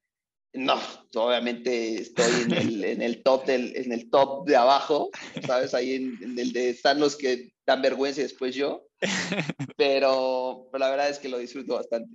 No, 0.54 0.80
obviamente 1.16 2.02
estoy 2.02 2.44
en 2.44 2.52
el, 2.52 2.84
en 2.84 3.02
el 3.02 3.24
top 3.24 3.46
del, 3.46 3.76
en 3.76 3.94
el 3.94 4.10
top 4.10 4.46
de 4.46 4.58
abajo, 4.58 5.10
¿sabes? 5.46 5.74
Ahí 5.74 5.96
en, 5.96 6.20
en 6.22 6.38
el 6.38 6.52
de 6.52 6.70
están 6.72 7.00
los 7.00 7.16
que 7.16 7.54
dan 7.66 7.82
vergüenza 7.82 8.20
y 8.20 8.24
después 8.24 8.54
yo. 8.54 8.88
Pero, 9.78 10.68
pero 10.72 10.80
la 10.80 10.92
verdad 10.92 11.10
es 11.10 11.18
que 11.18 11.28
lo 11.28 11.40
disfruto 11.40 11.74
bastante. 11.74 12.14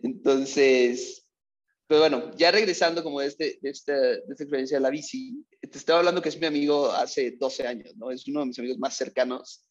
Entonces, 0.00 1.24
pero 1.86 2.00
bueno, 2.00 2.30
ya 2.36 2.50
regresando 2.50 3.02
como 3.02 3.20
de, 3.20 3.26
este, 3.26 3.58
de, 3.60 3.70
esta, 3.70 3.92
de 3.92 4.22
esta 4.30 4.44
experiencia 4.44 4.78
de 4.78 4.82
la 4.82 4.90
bici, 4.90 5.44
te 5.60 5.76
estaba 5.76 5.98
hablando 5.98 6.22
que 6.22 6.28
es 6.28 6.38
mi 6.38 6.46
amigo 6.46 6.90
hace 6.92 7.32
12 7.32 7.66
años, 7.66 7.96
¿no? 7.96 8.10
Es 8.10 8.26
uno 8.26 8.40
de 8.40 8.46
mis 8.46 8.58
amigos 8.58 8.78
más 8.78 8.96
cercanos. 8.96 9.66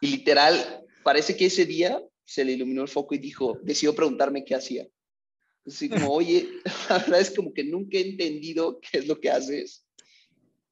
Y 0.00 0.08
literal, 0.08 0.84
parece 1.04 1.36
que 1.36 1.46
ese 1.46 1.66
día 1.66 2.02
se 2.24 2.44
le 2.44 2.52
iluminó 2.52 2.82
el 2.82 2.88
foco 2.88 3.14
y 3.14 3.18
dijo, 3.18 3.58
decidió 3.62 3.94
preguntarme 3.94 4.44
qué 4.44 4.54
hacía. 4.54 4.86
Así 5.66 5.88
como, 5.88 6.10
oye, 6.10 6.48
la 6.88 6.98
verdad 6.98 7.20
es 7.20 7.30
como 7.30 7.52
que 7.52 7.64
nunca 7.64 7.98
he 7.98 8.10
entendido 8.10 8.80
qué 8.80 8.98
es 8.98 9.06
lo 9.06 9.20
que 9.20 9.30
haces. 9.30 9.86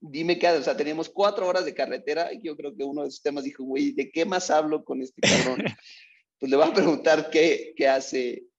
Dime 0.01 0.39
qué 0.39 0.47
haces. 0.47 0.63
O 0.63 0.65
sea, 0.65 0.77
teníamos 0.77 1.09
cuatro 1.09 1.47
horas 1.47 1.65
de 1.65 1.75
carretera 1.75 2.33
y 2.33 2.43
yo 2.43 2.57
creo 2.57 2.77
que 2.77 2.85
uno 2.85 3.03
de 3.03 3.09
esos 3.09 3.23
temas 3.23 3.45
dijo, 3.45 3.65
güey, 3.65 3.93
¿de 3.93 4.11
qué 4.11 4.25
más 4.25 4.51
hablo 4.51 4.85
con 4.85 5.03
este 5.03 5.21
cabrón? 5.21 5.65
pues 6.39 6.51
le 6.51 6.57
voy 6.57 6.69
a 6.69 6.75
preguntar 6.75 7.31
qué, 7.31 7.75
qué 7.77 7.87
hace 7.87 8.51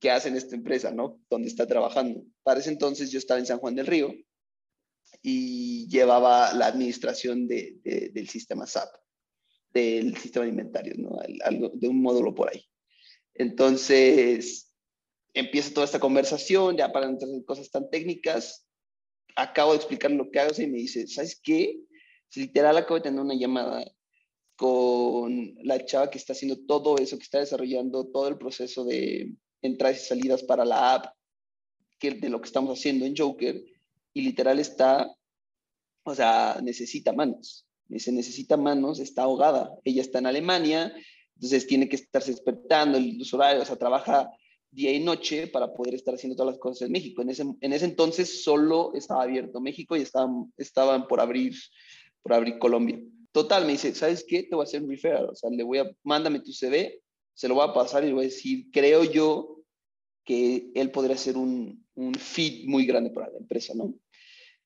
qué 0.00 0.10
hace 0.10 0.28
en 0.28 0.36
esta 0.36 0.54
empresa, 0.54 0.90
¿no? 0.90 1.20
Donde 1.28 1.48
está 1.48 1.66
trabajando. 1.66 2.24
Para 2.42 2.60
ese 2.60 2.70
entonces 2.70 3.10
yo 3.10 3.18
estaba 3.18 3.40
en 3.40 3.46
San 3.46 3.58
Juan 3.58 3.74
del 3.74 3.86
Río 3.86 4.14
y 5.22 5.88
llevaba 5.88 6.52
la 6.54 6.66
administración 6.66 7.48
de, 7.48 7.78
de, 7.82 8.10
del 8.10 8.28
sistema 8.28 8.66
SAP, 8.66 8.90
del 9.72 10.16
sistema 10.16 10.44
de 10.44 10.50
inventarios, 10.50 10.98
¿no? 10.98 11.18
Algo, 11.44 11.70
de 11.74 11.88
un 11.88 12.00
módulo 12.00 12.34
por 12.34 12.50
ahí. 12.50 12.64
Entonces, 13.34 14.67
empieza 15.34 15.72
toda 15.72 15.86
esta 15.86 16.00
conversación, 16.00 16.76
ya 16.76 16.92
para 16.92 17.06
entrar 17.06 17.30
en 17.30 17.42
cosas 17.42 17.70
tan 17.70 17.88
técnicas, 17.90 18.66
acabo 19.36 19.72
de 19.72 19.78
explicar 19.78 20.10
lo 20.10 20.30
que 20.30 20.40
hago 20.40 20.52
y 20.60 20.66
me 20.66 20.78
dice, 20.78 21.06
¿sabes 21.06 21.40
qué? 21.42 21.80
Literal 22.34 22.76
acabo 22.76 22.96
de 22.96 23.02
tener 23.02 23.20
una 23.20 23.34
llamada 23.34 23.84
con 24.56 25.54
la 25.62 25.84
chava 25.84 26.10
que 26.10 26.18
está 26.18 26.32
haciendo 26.32 26.58
todo 26.66 26.98
eso, 26.98 27.16
que 27.16 27.22
está 27.22 27.38
desarrollando 27.38 28.06
todo 28.08 28.26
el 28.28 28.36
proceso 28.36 28.84
de 28.84 29.34
entradas 29.62 30.02
y 30.02 30.06
salidas 30.06 30.42
para 30.42 30.64
la 30.64 30.94
app, 30.94 31.06
que 31.98 32.10
de 32.12 32.28
lo 32.28 32.40
que 32.40 32.46
estamos 32.46 32.78
haciendo 32.78 33.06
en 33.06 33.16
Joker, 33.16 33.62
y 34.12 34.22
literal 34.22 34.58
está, 34.58 35.14
o 36.02 36.14
sea, 36.14 36.58
necesita 36.62 37.12
manos. 37.12 37.66
Me 37.86 37.96
dice, 37.96 38.12
necesita 38.12 38.56
manos, 38.56 38.98
está 38.98 39.22
ahogada. 39.22 39.74
Ella 39.84 40.02
está 40.02 40.18
en 40.18 40.26
Alemania, 40.26 40.92
entonces 41.34 41.66
tiene 41.66 41.88
que 41.88 41.96
estarse 41.96 42.32
despertando, 42.32 42.98
los 43.00 43.32
horarios, 43.32 43.62
o 43.62 43.66
sea, 43.66 43.76
trabaja 43.76 44.28
día 44.70 44.92
y 44.92 45.00
noche 45.00 45.46
para 45.46 45.72
poder 45.72 45.94
estar 45.94 46.14
haciendo 46.14 46.36
todas 46.36 46.54
las 46.54 46.60
cosas 46.60 46.82
en 46.82 46.92
México. 46.92 47.22
En 47.22 47.30
ese, 47.30 47.42
en 47.60 47.72
ese 47.72 47.84
entonces 47.84 48.42
solo 48.42 48.92
estaba 48.94 49.22
abierto 49.22 49.60
México 49.60 49.96
y 49.96 50.02
estaban, 50.02 50.52
estaban 50.56 51.06
por, 51.06 51.20
abrir, 51.20 51.54
por 52.22 52.34
abrir 52.34 52.58
Colombia. 52.58 53.00
Total, 53.32 53.64
me 53.64 53.72
dice, 53.72 53.94
¿sabes 53.94 54.24
qué? 54.26 54.42
Te 54.44 54.54
voy 54.54 54.62
a 54.62 54.64
hacer 54.64 54.82
un 54.82 54.90
referral, 54.90 55.28
o 55.30 55.34
sea, 55.34 55.50
le 55.50 55.62
voy 55.62 55.78
a, 55.78 55.90
mándame 56.02 56.40
tu 56.40 56.52
CV, 56.52 57.00
se 57.34 57.48
lo 57.48 57.54
voy 57.54 57.68
a 57.68 57.72
pasar 57.72 58.02
y 58.02 58.08
le 58.08 58.14
voy 58.14 58.24
a 58.24 58.28
decir, 58.28 58.66
creo 58.72 59.04
yo 59.04 59.60
que 60.24 60.70
él 60.74 60.90
podría 60.90 61.16
ser 61.16 61.36
un, 61.36 61.86
un 61.94 62.14
fit 62.14 62.66
muy 62.66 62.84
grande 62.84 63.10
para 63.10 63.30
la 63.30 63.38
empresa, 63.38 63.74
¿no? 63.74 63.94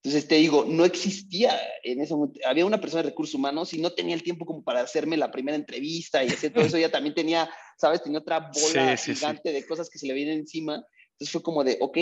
Entonces 0.05 0.27
te 0.27 0.35
digo, 0.35 0.65
no 0.69 0.85
existía 0.85 1.57
en 1.85 2.01
ese 2.01 2.15
momento, 2.15 2.41
había 2.45 2.67
una 2.67 2.81
persona 2.81 3.05
de 3.05 3.11
recursos 3.11 3.37
humanos 3.37 3.73
y 3.73 3.81
no 3.81 3.93
tenía 3.93 4.15
el 4.17 4.25
tiempo 4.25 4.45
como 4.45 4.65
para 4.65 4.81
hacerme 4.81 5.17
la 5.17 5.31
primera 5.31 5.57
entrevista 5.57 6.25
y 6.25 6.29
hacer 6.29 6.53
todo 6.53 6.65
eso, 6.65 6.77
ya 6.77 6.91
también 6.91 7.15
tenía, 7.15 7.49
¿sabes? 7.79 8.03
Tenía 8.03 8.19
otra 8.19 8.51
bola 8.53 8.97
Sí, 8.97 9.13
sí, 9.13 9.15
gigante 9.15 9.53
de 9.53 9.65
cosas 9.65 9.89
que 9.89 10.01
se 10.01 10.09
le 10.09 10.15
vienen 10.15 10.41
encima. 10.41 10.75
Entonces 11.13 11.31
fue 11.31 11.43
como 11.43 11.63
de, 11.63 11.79
ok, 11.81 11.99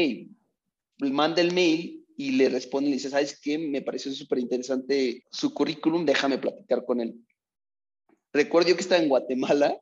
manda 1.11 1.43
el 1.43 1.53
mail 1.53 2.07
y 2.17 2.33
le 2.33 2.49
responde 2.49 2.89
y 2.89 2.93
le 2.93 2.97
dice, 2.97 3.11
¿sabes 3.11 3.39
qué? 3.39 3.59
Me 3.59 3.83
pareció 3.83 4.11
súper 4.13 4.39
interesante 4.39 5.25
su 5.31 5.53
currículum, 5.53 6.07
déjame 6.07 6.39
platicar 6.39 6.87
con 6.87 7.01
él. 7.03 7.23
Recuerdo 8.33 8.71
yo 8.71 8.77
que 8.77 8.83
estaba 8.83 9.03
en 9.03 9.09
Guatemala, 9.11 9.79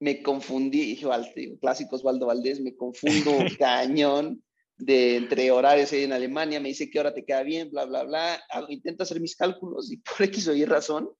me 0.00 0.22
confundí, 0.22 0.80
dije, 0.80 1.06
"Val- 1.06 1.32
clásico 1.60 1.96
Osvaldo 1.96 2.26
Valdés, 2.26 2.60
me 2.60 2.76
confundo 2.76 3.30
cañón 3.58 4.42
de 4.76 5.16
entre 5.16 5.50
horarios 5.50 5.92
en 5.92 6.12
Alemania, 6.12 6.60
me 6.60 6.68
dice 6.68 6.90
qué 6.90 7.00
hora 7.00 7.14
te 7.14 7.24
queda 7.24 7.42
bien, 7.42 7.70
bla, 7.70 7.84
bla, 7.86 8.04
bla, 8.04 8.34
hago- 8.50 8.70
intento 8.70 9.02
hacer 9.04 9.20
mis 9.20 9.36
cálculos 9.36 9.90
y 9.90 9.96
por 9.98 10.22
X 10.22 10.48
o 10.48 10.54
Y 10.54 10.64
razón 10.64 11.10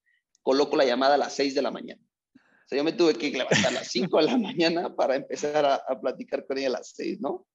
coloco 0.42 0.76
la 0.76 0.84
llamada 0.84 1.14
a 1.14 1.18
las 1.18 1.34
6 1.34 1.54
de 1.54 1.62
la 1.62 1.70
mañana. 1.70 2.00
O 2.34 2.68
sea, 2.68 2.78
yo 2.78 2.84
me 2.84 2.92
tuve 2.92 3.14
que 3.14 3.30
levantar 3.30 3.66
a 3.66 3.70
las 3.70 3.88
5 3.88 4.18
de 4.18 4.24
la 4.24 4.36
mañana 4.38 4.94
para 4.94 5.16
empezar 5.16 5.64
a, 5.64 5.74
a 5.76 6.00
platicar 6.00 6.46
con 6.46 6.58
ella 6.58 6.68
a 6.68 6.72
las 6.78 6.90
6, 6.94 7.20
¿no? 7.20 7.46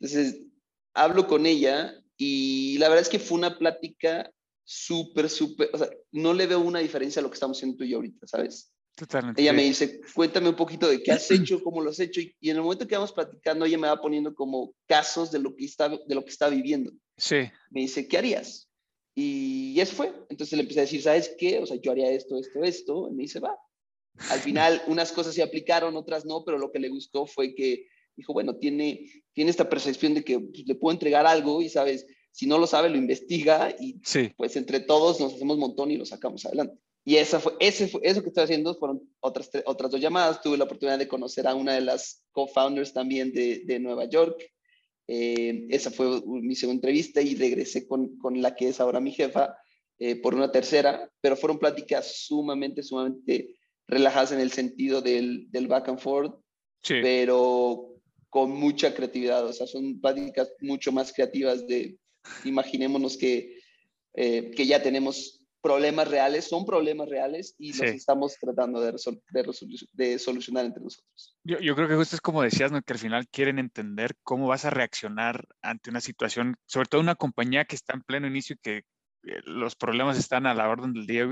Entonces, 0.00 0.42
hablo 0.94 1.26
con 1.26 1.46
ella 1.46 1.94
y 2.16 2.76
la 2.78 2.88
verdad 2.88 3.02
es 3.02 3.08
que 3.08 3.18
fue 3.18 3.38
una 3.38 3.58
plática 3.58 4.30
súper, 4.64 5.30
súper, 5.30 5.70
o 5.72 5.78
sea, 5.78 5.88
no 6.12 6.34
le 6.34 6.46
veo 6.46 6.60
una 6.60 6.80
diferencia 6.80 7.20
a 7.20 7.22
lo 7.22 7.30
que 7.30 7.34
estamos 7.34 7.56
haciendo 7.58 7.76
tú 7.78 7.84
y 7.84 7.90
yo 7.90 7.96
ahorita, 7.96 8.26
¿sabes? 8.26 8.72
Totalmente. 8.98 9.40
Ella 9.40 9.52
me 9.52 9.62
dice, 9.62 10.00
cuéntame 10.12 10.48
un 10.48 10.56
poquito 10.56 10.88
de 10.88 11.00
qué 11.00 11.12
has 11.12 11.30
hecho, 11.30 11.62
cómo 11.62 11.80
lo 11.80 11.90
has 11.90 12.00
hecho, 12.00 12.20
y, 12.20 12.34
y 12.40 12.50
en 12.50 12.56
el 12.56 12.62
momento 12.62 12.88
que 12.88 12.96
vamos 12.96 13.12
platicando, 13.12 13.64
ella 13.64 13.78
me 13.78 13.86
va 13.86 14.00
poniendo 14.00 14.34
como 14.34 14.74
casos 14.88 15.30
de 15.30 15.38
lo 15.38 15.54
que 15.54 15.66
está, 15.66 15.88
de 15.88 16.14
lo 16.16 16.24
que 16.24 16.30
está 16.30 16.48
viviendo. 16.48 16.90
Sí, 17.16 17.48
Me 17.70 17.82
dice, 17.82 18.08
¿qué 18.08 18.18
harías? 18.18 18.68
Y 19.14 19.78
eso 19.80 19.94
fue. 19.94 20.12
Entonces 20.28 20.56
le 20.56 20.62
empecé 20.62 20.80
a 20.80 20.82
decir, 20.82 21.02
¿sabes 21.02 21.34
qué? 21.38 21.60
O 21.60 21.66
sea, 21.66 21.76
yo 21.80 21.92
haría 21.92 22.10
esto, 22.10 22.38
esto, 22.38 22.62
esto. 22.64 23.08
Y 23.08 23.14
me 23.14 23.22
dice, 23.22 23.38
va. 23.38 23.56
Al 24.30 24.40
final, 24.40 24.82
unas 24.88 25.12
cosas 25.12 25.34
se 25.34 25.42
aplicaron, 25.42 25.96
otras 25.96 26.24
no, 26.24 26.44
pero 26.44 26.58
lo 26.58 26.72
que 26.72 26.80
le 26.80 26.88
gustó 26.88 27.26
fue 27.26 27.54
que 27.54 27.86
dijo, 28.16 28.32
bueno, 28.32 28.56
tiene, 28.56 29.08
tiene 29.32 29.50
esta 29.50 29.68
percepción 29.68 30.14
de 30.14 30.24
que 30.24 30.40
pues, 30.40 30.66
le 30.66 30.74
puedo 30.74 30.92
entregar 30.92 31.26
algo 31.26 31.62
y, 31.62 31.68
¿sabes? 31.68 32.06
Si 32.32 32.46
no 32.46 32.58
lo 32.58 32.66
sabe, 32.66 32.88
lo 32.88 32.96
investiga 32.96 33.74
y 33.78 34.00
sí. 34.04 34.32
pues 34.36 34.56
entre 34.56 34.80
todos 34.80 35.20
nos 35.20 35.34
hacemos 35.34 35.58
montón 35.58 35.90
y 35.90 35.96
lo 35.96 36.04
sacamos 36.04 36.44
adelante. 36.46 36.80
Y 37.04 37.16
esa 37.16 37.40
fue, 37.40 37.54
ese 37.60 37.88
fue, 37.88 38.00
eso 38.04 38.22
que 38.22 38.28
estoy 38.28 38.44
haciendo 38.44 38.74
fueron 38.74 39.00
otras, 39.20 39.50
otras 39.64 39.90
dos 39.90 40.00
llamadas. 40.00 40.42
Tuve 40.42 40.58
la 40.58 40.64
oportunidad 40.64 40.98
de 40.98 41.08
conocer 41.08 41.46
a 41.46 41.54
una 41.54 41.74
de 41.74 41.80
las 41.80 42.22
co-founders 42.32 42.92
también 42.92 43.32
de, 43.32 43.62
de 43.64 43.78
Nueva 43.78 44.04
York. 44.04 44.38
Eh, 45.06 45.66
esa 45.70 45.90
fue 45.90 46.20
mi 46.26 46.54
segunda 46.54 46.78
entrevista 46.78 47.22
y 47.22 47.34
regresé 47.34 47.86
con, 47.86 48.18
con 48.18 48.42
la 48.42 48.54
que 48.54 48.68
es 48.68 48.80
ahora 48.80 49.00
mi 49.00 49.12
jefa 49.12 49.56
eh, 49.98 50.16
por 50.16 50.34
una 50.34 50.52
tercera, 50.52 51.10
pero 51.20 51.36
fueron 51.36 51.58
pláticas 51.58 52.26
sumamente, 52.26 52.82
sumamente 52.82 53.56
relajadas 53.86 54.32
en 54.32 54.40
el 54.40 54.52
sentido 54.52 55.00
del, 55.00 55.50
del 55.50 55.66
back 55.66 55.88
and 55.88 55.98
forth, 55.98 56.34
Sí, 56.82 56.94
pero 57.02 57.98
con 58.28 58.50
mucha 58.50 58.94
creatividad. 58.94 59.46
O 59.46 59.52
sea, 59.52 59.66
son 59.66 60.00
pláticas 60.00 60.52
mucho 60.60 60.92
más 60.92 61.12
creativas 61.12 61.66
de, 61.66 61.98
imaginémonos 62.44 63.16
que, 63.16 63.58
eh, 64.14 64.50
que 64.54 64.66
ya 64.66 64.82
tenemos 64.82 65.37
problemas 65.60 66.08
reales, 66.08 66.48
son 66.48 66.64
problemas 66.64 67.08
reales 67.08 67.54
y 67.58 67.68
los 67.68 67.78
Sí. 67.90 67.96
estamos 67.96 68.36
tratando 68.40 68.80
de, 68.80 68.92
resol- 68.92 69.22
de, 69.30 69.44
resolu- 69.44 69.88
de 69.92 70.18
solucionar 70.18 70.64
entre 70.64 70.82
nosotros. 70.82 71.36
yo, 71.44 71.58
yo 71.60 71.74
creo 71.74 71.88
que 71.88 71.94
justo 71.96 72.16
es 72.16 72.20
como 72.20 72.42
decías, 72.42 72.70
¿no? 72.72 72.80
Que 72.82 72.92
al 72.92 72.98
final 72.98 73.28
quieren 73.28 73.58
entender 73.58 74.16
cómo 74.22 74.46
vas 74.46 74.64
a 74.64 74.70
reaccionar 74.70 75.46
ante 75.62 75.90
una 75.90 76.00
situación, 76.00 76.56
sobre 76.66 76.88
todo 76.88 77.00
una 77.00 77.14
compañía 77.16 77.64
que 77.64 77.76
está 77.76 77.94
en 77.94 78.02
pleno 78.02 78.26
inicio 78.26 78.54
y 78.54 78.58
que 78.58 78.76
eh, 79.24 79.40
los 79.44 79.74
problemas 79.74 80.18
están 80.18 80.46
a 80.46 80.54
la 80.54 80.68
orden 80.68 80.92
del 80.92 81.06
día. 81.06 81.26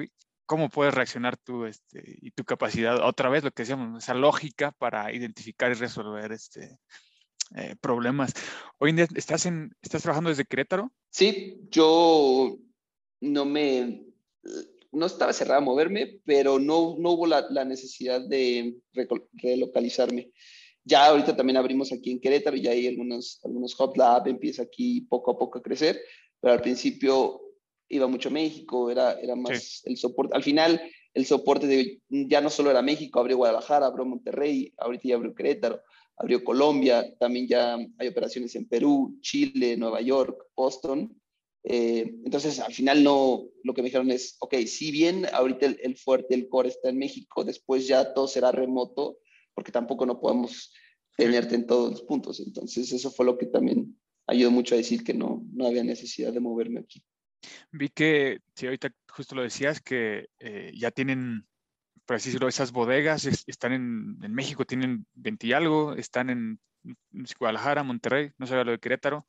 ¿Cómo 0.45 0.69
puedes 0.69 0.95
reaccionar 0.95 1.37
tú 1.37 1.65
este, 1.65 2.19
y 2.21 2.31
tu 2.31 2.45
capacidad? 2.45 3.05
Otra 3.05 3.29
vez 3.29 3.43
lo 3.43 3.51
que 3.51 3.63
decíamos, 3.63 4.03
esa 4.03 4.15
lógica 4.15 4.73
para 4.73 5.13
identificar 5.13 5.71
y 5.71 5.75
resolver 5.75 6.31
este, 6.33 6.79
eh, 7.57 7.75
problemas. 7.81 8.33
Hoy 8.79 8.91
en 8.91 8.97
día 8.97 9.09
estás, 9.17 9.47
en, 9.47 9.75
estás 9.83 10.03
trabajando 10.03 10.31
desde 10.31 10.45
Querétaro. 10.45 10.93
Sí, 11.11 11.63
yo 11.71 12.59
no 13.21 13.45
me, 13.45 14.05
no 14.93 15.07
estaba 15.07 15.33
cerrada 15.33 15.59
a 15.59 15.65
moverme, 15.65 16.21
pero 16.25 16.59
no, 16.59 16.97
no 16.99 17.13
hubo 17.13 17.27
la, 17.27 17.47
la 17.51 17.65
necesidad 17.65 18.21
de 18.21 18.77
relocalizarme. 19.35 20.31
Ya 20.85 21.07
ahorita 21.07 21.37
también 21.37 21.57
abrimos 21.57 21.93
aquí 21.93 22.13
en 22.13 22.21
Querétaro, 22.21 22.57
ya 22.57 22.71
hay 22.71 22.87
algunos, 22.87 23.41
algunos 23.45 23.79
hubs, 23.79 23.97
la 23.97 24.17
app 24.17 24.29
empieza 24.29 24.63
aquí 24.63 25.01
poco 25.03 25.33
a 25.33 25.39
poco 25.39 25.59
a 25.59 25.63
crecer, 25.63 26.01
pero 26.41 26.55
al 26.55 26.63
principio 26.63 27.41
iba 27.89 28.07
mucho 28.07 28.29
a 28.29 28.33
México, 28.33 28.91
era, 28.91 29.13
era 29.21 29.35
más 29.35 29.83
el 29.85 29.97
soporte. 29.97 30.37
Al 30.37 30.43
final, 30.43 30.81
el 31.13 31.27
soporte 31.27 31.67
de, 31.67 32.01
ya 32.09 32.41
no 32.41 32.51
solo 32.51 32.71
era 32.71 32.83
México, 32.83 33.19
abrió 33.19 33.37
Guadalajara, 33.37 33.87
abrió 33.87 34.05
Monterrey, 34.05 34.73
ahorita 34.79 35.09
ya 35.09 35.15
abrió 35.17 35.35
Querétaro, 35.35 35.83
abrió 36.17 36.45
Colombia, 36.45 37.15
también 37.19 37.47
ya 37.49 37.77
hay 37.99 38.09
operaciones 38.09 38.55
en 38.55 38.69
Perú, 38.69 39.19
Chile, 39.21 39.77
Nueva 39.77 40.01
York, 40.01 40.47
Boston. 40.55 41.21
Eh, 41.69 42.15
entonces, 42.25 42.61
al 42.61 42.73
final 42.73 43.03
no, 43.03 43.43
lo 43.65 43.75
que 43.75 43.83
me 43.83 43.87
dijeron 43.87 44.13
es, 44.13 44.37
ok, 44.39 44.55
si 44.67 44.93
bien 44.93 45.27
ahorita 45.33 45.67
el, 45.67 45.97
fuerte, 45.97 46.37
el 46.37 46.49
core 46.49 46.69
está 46.69 46.91
en 46.91 46.99
México, 46.99 47.43
después 47.43 47.89
ya 47.89 48.15
todo 48.15 48.29
será 48.29 48.53
remoto, 48.53 49.19
porque 49.53 49.73
tampoco 49.73 50.07
no 50.07 50.21
podemos 50.21 50.73
tenerte 51.17 51.57
en 51.57 51.67
todos 51.67 51.91
los 51.91 52.03
puntos. 52.03 52.39
Entonces, 52.39 52.93
eso 52.93 53.11
fue 53.11 53.27
lo 53.27 53.37
que 53.37 53.47
también 53.47 53.99
ayudó 54.29 54.53
mucho 54.53 54.77
a 54.77 54.79
decir 54.79 55.03
que 55.03 55.13
no, 55.13 55.45
no 55.53 55.67
había 55.67 55.83
necesidad 55.83 56.33
de 56.33 56.39
moverme 56.39 56.81
aquí. 56.81 57.03
Vi 57.73 57.89
que, 57.89 58.39
si 58.55 58.67
ahorita 58.67 58.95
justo 59.09 59.35
lo 59.35 59.43
decías, 59.43 59.81
que 59.81 60.29
eh, 60.39 60.71
ya 60.73 60.93
tienen, 60.93 61.49
por 62.05 62.15
así 62.15 62.29
decirlo, 62.29 62.47
esas 62.47 62.71
bodegas, 62.71 63.27
están 63.49 63.73
en, 63.73 64.19
en, 64.23 64.33
México, 64.33 64.65
tienen 64.65 65.05
20 65.15 65.49
y 65.49 65.53
algo, 65.53 65.97
están 65.97 66.31
en 66.31 66.61
Guadalajara, 67.41 67.83
Monterrey, 67.83 68.31
no 68.39 68.47
sé 68.47 68.55
lo 68.55 68.71
de 68.71 68.79
Querétaro, 68.79 69.27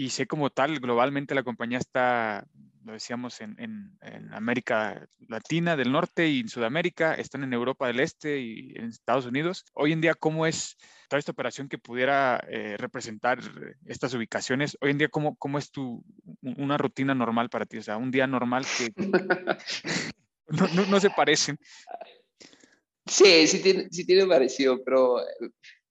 y 0.00 0.08
sé 0.08 0.26
como 0.26 0.48
tal, 0.48 0.80
globalmente 0.80 1.34
la 1.34 1.42
compañía 1.42 1.76
está, 1.76 2.46
lo 2.86 2.94
decíamos, 2.94 3.42
en, 3.42 3.54
en, 3.58 4.32
América 4.32 5.06
Latina 5.28 5.76
del 5.76 5.92
Norte 5.92 6.26
y 6.26 6.40
en 6.40 6.48
Sudamérica, 6.48 7.12
están 7.12 7.44
en 7.44 7.52
Europa 7.52 7.86
del 7.86 8.00
Este 8.00 8.40
y 8.40 8.72
en 8.76 8.84
Estados 8.86 9.26
Unidos. 9.26 9.66
Hoy 9.74 9.92
en 9.92 10.00
día, 10.00 10.14
¿cómo 10.14 10.46
es 10.46 10.78
toda 11.10 11.18
esta 11.18 11.32
operación 11.32 11.68
que 11.68 11.76
pudiera 11.76 12.42
eh, 12.48 12.78
representar 12.78 13.40
estas 13.84 14.14
ubicaciones? 14.14 14.78
Hoy 14.80 14.92
en 14.92 14.98
día, 14.98 15.08
¿cómo, 15.08 15.36
¿cómo 15.36 15.58
es 15.58 15.70
tu, 15.70 16.02
una 16.40 16.78
rutina 16.78 17.14
normal 17.14 17.50
para 17.50 17.66
ti? 17.66 17.76
O 17.76 17.82
sea, 17.82 17.98
un 17.98 18.10
día 18.10 18.26
normal 18.26 18.64
que 18.78 18.94
no, 20.48 20.66
no, 20.68 20.86
no 20.86 20.98
se 20.98 21.10
parecen. 21.10 21.58
Sí, 23.04 23.46
sí 23.46 23.60
tiene, 23.62 23.88
sí 23.90 24.06
tiene 24.06 24.26
parecido, 24.26 24.82
pero 24.82 25.18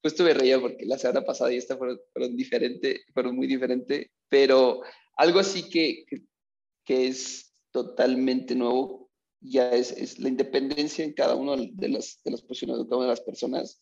pues 0.01 0.15
tuve 0.15 0.33
reído 0.33 0.61
porque 0.61 0.85
la 0.85 0.97
semana 0.97 1.25
pasada 1.25 1.53
y 1.53 1.57
esta 1.57 1.77
fueron, 1.77 1.99
fueron 2.13 2.35
diferentes, 2.35 3.01
fueron 3.13 3.35
muy 3.35 3.47
diferentes, 3.47 4.07
pero 4.27 4.81
algo 5.17 5.39
así 5.39 5.69
que, 5.69 6.05
que, 6.85 7.07
es 7.07 7.53
totalmente 7.71 8.55
nuevo 8.55 9.09
ya 9.41 9.71
es, 9.71 9.91
es, 9.91 10.19
la 10.19 10.29
independencia 10.29 11.05
en 11.05 11.13
cada 11.13 11.35
una 11.35 11.55
de 11.55 11.89
las, 11.89 12.21
de 12.23 12.31
las 12.31 12.41
posiciones 12.41 12.77
de 12.77 12.85
cada 12.85 12.97
una 12.97 13.05
de 13.05 13.11
las 13.11 13.21
personas 13.21 13.81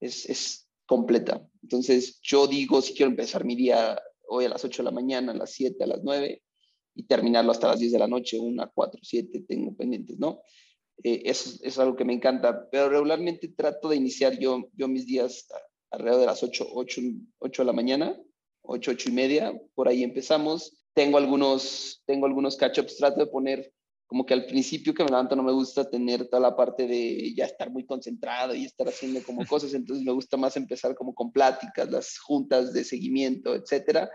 es, 0.00 0.28
es 0.28 0.68
completa. 0.86 1.46
Entonces 1.62 2.20
yo 2.22 2.46
digo, 2.46 2.80
si 2.82 2.94
quiero 2.94 3.10
empezar 3.10 3.44
mi 3.44 3.56
día 3.56 4.00
hoy 4.28 4.44
a 4.44 4.50
las 4.50 4.64
8 4.64 4.82
de 4.82 4.84
la 4.84 4.90
mañana, 4.90 5.32
a 5.32 5.36
las 5.36 5.52
7, 5.52 5.82
a 5.82 5.86
las 5.86 6.02
9 6.02 6.42
y 6.94 7.02
terminarlo 7.04 7.52
hasta 7.52 7.68
las 7.68 7.80
10 7.80 7.92
de 7.92 7.98
la 7.98 8.08
noche, 8.08 8.38
1, 8.38 8.72
4, 8.74 9.00
7, 9.02 9.44
tengo 9.48 9.76
pendientes, 9.76 10.18
¿no? 10.18 10.40
Eh, 11.02 11.22
eso, 11.24 11.58
es 11.62 11.78
algo 11.78 11.96
que 11.96 12.04
me 12.04 12.14
encanta, 12.14 12.68
pero 12.70 12.88
regularmente 12.88 13.48
trato 13.48 13.88
de 13.88 13.96
iniciar 13.96 14.38
yo, 14.38 14.68
yo 14.74 14.88
mis 14.88 15.06
días 15.06 15.46
alrededor 15.90 16.20
de 16.20 16.26
las 16.26 16.42
8, 16.42 16.68
8, 16.72 17.00
8 17.38 17.62
de 17.62 17.66
la 17.66 17.72
mañana, 17.72 18.16
8, 18.62 18.90
8 18.92 19.08
y 19.10 19.12
media, 19.12 19.52
por 19.74 19.88
ahí 19.88 20.02
empezamos. 20.02 20.82
Tengo 20.94 21.18
algunos, 21.18 22.02
tengo 22.06 22.26
algunos 22.26 22.56
catch-ups, 22.56 22.96
trato 22.96 23.20
de 23.20 23.26
poner 23.26 23.72
como 24.06 24.24
que 24.24 24.34
al 24.34 24.46
principio 24.46 24.94
que 24.94 25.02
me 25.02 25.10
levanto 25.10 25.34
no 25.34 25.42
me 25.42 25.52
gusta 25.52 25.88
tener 25.90 26.28
toda 26.28 26.40
la 26.40 26.56
parte 26.56 26.86
de 26.86 27.34
ya 27.34 27.44
estar 27.44 27.70
muy 27.70 27.84
concentrado 27.84 28.54
y 28.54 28.64
estar 28.64 28.88
haciendo 28.88 29.22
como 29.22 29.44
cosas, 29.46 29.74
entonces 29.74 30.04
me 30.04 30.12
gusta 30.12 30.36
más 30.36 30.56
empezar 30.56 30.94
como 30.94 31.14
con 31.14 31.32
pláticas, 31.32 31.90
las 31.90 32.18
juntas 32.18 32.72
de 32.72 32.84
seguimiento, 32.84 33.54
etcétera, 33.54 34.08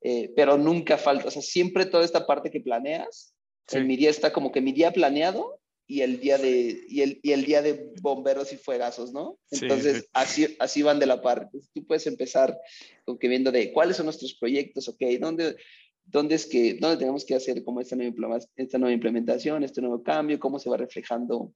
eh, 0.00 0.32
pero 0.34 0.56
nunca 0.56 0.96
falta, 0.96 1.28
o 1.28 1.30
sea, 1.30 1.42
siempre 1.42 1.86
toda 1.86 2.04
esta 2.04 2.26
parte 2.26 2.50
que 2.50 2.60
planeas, 2.60 3.34
en 3.72 3.86
mi 3.86 3.96
día 3.96 4.10
está 4.10 4.32
como 4.32 4.52
que 4.52 4.60
mi 4.60 4.72
día 4.72 4.92
planeado 4.92 5.60
y 5.86 6.00
el 6.00 6.18
día 6.18 6.36
de, 6.36 6.84
y 6.88 7.02
el, 7.02 7.20
y 7.22 7.32
el 7.32 7.44
día 7.44 7.62
de 7.62 7.92
bomberos 8.00 8.52
y 8.52 8.56
fuegazos, 8.56 9.12
¿no? 9.12 9.38
Entonces, 9.50 10.08
Así, 10.12 10.56
así 10.58 10.82
van 10.82 10.98
de 10.98 11.06
la 11.06 11.22
par. 11.22 11.48
tú 11.72 11.86
puedes 11.86 12.06
empezar 12.06 12.58
con 13.04 13.18
que 13.18 13.28
viendo 13.28 13.52
de 13.52 13.72
cuáles 13.72 13.96
son 13.96 14.06
nuestros 14.06 14.34
proyectos, 14.34 14.88
ok, 14.88 15.00
¿dónde, 15.20 15.56
dónde 16.04 16.34
es 16.34 16.46
que, 16.46 16.74
dónde 16.74 16.96
tenemos 16.96 17.24
que 17.24 17.36
hacer 17.36 17.62
como 17.62 17.80
esta 17.80 17.94
nueva, 17.94 18.38
esta 18.56 18.78
nueva 18.78 18.92
implementación, 18.92 19.62
este 19.62 19.80
nuevo 19.80 20.02
cambio, 20.02 20.40
cómo 20.40 20.58
se 20.58 20.68
va 20.68 20.76
reflejando, 20.76 21.52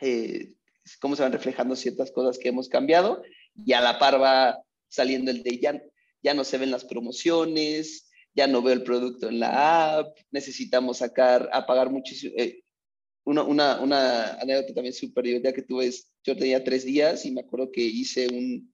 eh, 0.00 0.52
cómo 1.00 1.16
se 1.16 1.22
van 1.22 1.32
reflejando 1.32 1.74
ciertas 1.74 2.12
cosas 2.12 2.38
que 2.38 2.48
hemos 2.48 2.68
cambiado 2.68 3.22
y 3.64 3.72
a 3.72 3.80
la 3.80 3.98
par 3.98 4.20
va 4.22 4.62
saliendo 4.88 5.32
el 5.32 5.42
de 5.42 5.58
ya, 5.58 5.82
ya 6.22 6.32
no 6.32 6.44
se 6.44 6.58
ven 6.58 6.70
las 6.70 6.84
promociones, 6.84 8.08
ya 8.34 8.46
no 8.46 8.62
veo 8.62 8.72
el 8.74 8.84
producto 8.84 9.28
en 9.28 9.40
la 9.40 9.98
app, 9.98 10.16
necesitamos 10.30 10.98
sacar, 10.98 11.50
apagar 11.52 11.90
muchísimo, 11.90 12.34
eh, 12.36 12.62
una, 13.28 13.42
una, 13.42 13.80
una 13.82 14.32
anécdota 14.40 14.72
también 14.72 14.94
súper 14.94 15.24
divertida 15.24 15.52
que 15.52 15.62
tuve 15.62 15.86
es, 15.86 16.10
yo 16.24 16.34
tenía 16.34 16.64
tres 16.64 16.86
días 16.86 17.26
y 17.26 17.30
me 17.30 17.42
acuerdo 17.42 17.70
que 17.70 17.82
hice 17.82 18.26
un, 18.28 18.72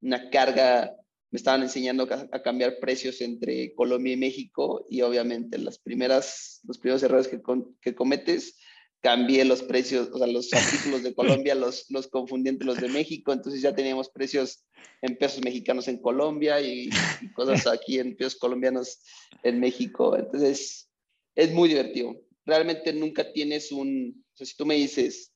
una 0.00 0.30
carga, 0.30 0.94
me 1.32 1.36
estaban 1.36 1.62
enseñando 1.62 2.04
a, 2.04 2.40
cambiar 2.40 2.78
precios 2.78 3.20
entre 3.20 3.74
Colombia 3.74 4.12
y 4.12 4.16
México 4.16 4.86
y 4.88 5.02
obviamente 5.02 5.58
las 5.58 5.80
primeras, 5.80 6.60
los 6.68 6.78
primeros 6.78 7.02
errores 7.02 7.26
que, 7.26 7.40
que 7.80 7.96
cometes, 7.96 8.56
cambié 9.00 9.44
los 9.44 9.64
precios, 9.64 10.08
o 10.12 10.18
sea, 10.18 10.28
los 10.28 10.52
artículos 10.52 11.02
de 11.02 11.12
Colombia 11.12 11.54
los, 11.56 11.90
los 11.90 12.06
confundí 12.06 12.48
entre 12.50 12.66
los 12.66 12.80
de 12.80 12.88
México, 12.88 13.32
entonces 13.32 13.60
ya 13.60 13.74
teníamos 13.74 14.08
precios 14.08 14.64
en 15.02 15.18
pesos 15.18 15.42
mexicanos 15.44 15.88
en 15.88 16.00
Colombia 16.00 16.60
y, 16.60 16.90
y 17.20 17.32
cosas 17.32 17.66
aquí 17.66 17.98
en 17.98 18.16
pesos 18.16 18.36
colombianos 18.36 19.00
en 19.42 19.58
México, 19.58 20.16
entonces 20.16 20.88
es 21.34 21.52
muy 21.52 21.68
divertido 21.68 22.25
realmente 22.46 22.92
nunca 22.92 23.32
tienes 23.32 23.72
un, 23.72 24.24
o 24.32 24.36
sea, 24.36 24.46
si 24.46 24.56
tú 24.56 24.64
me 24.64 24.76
dices, 24.76 25.32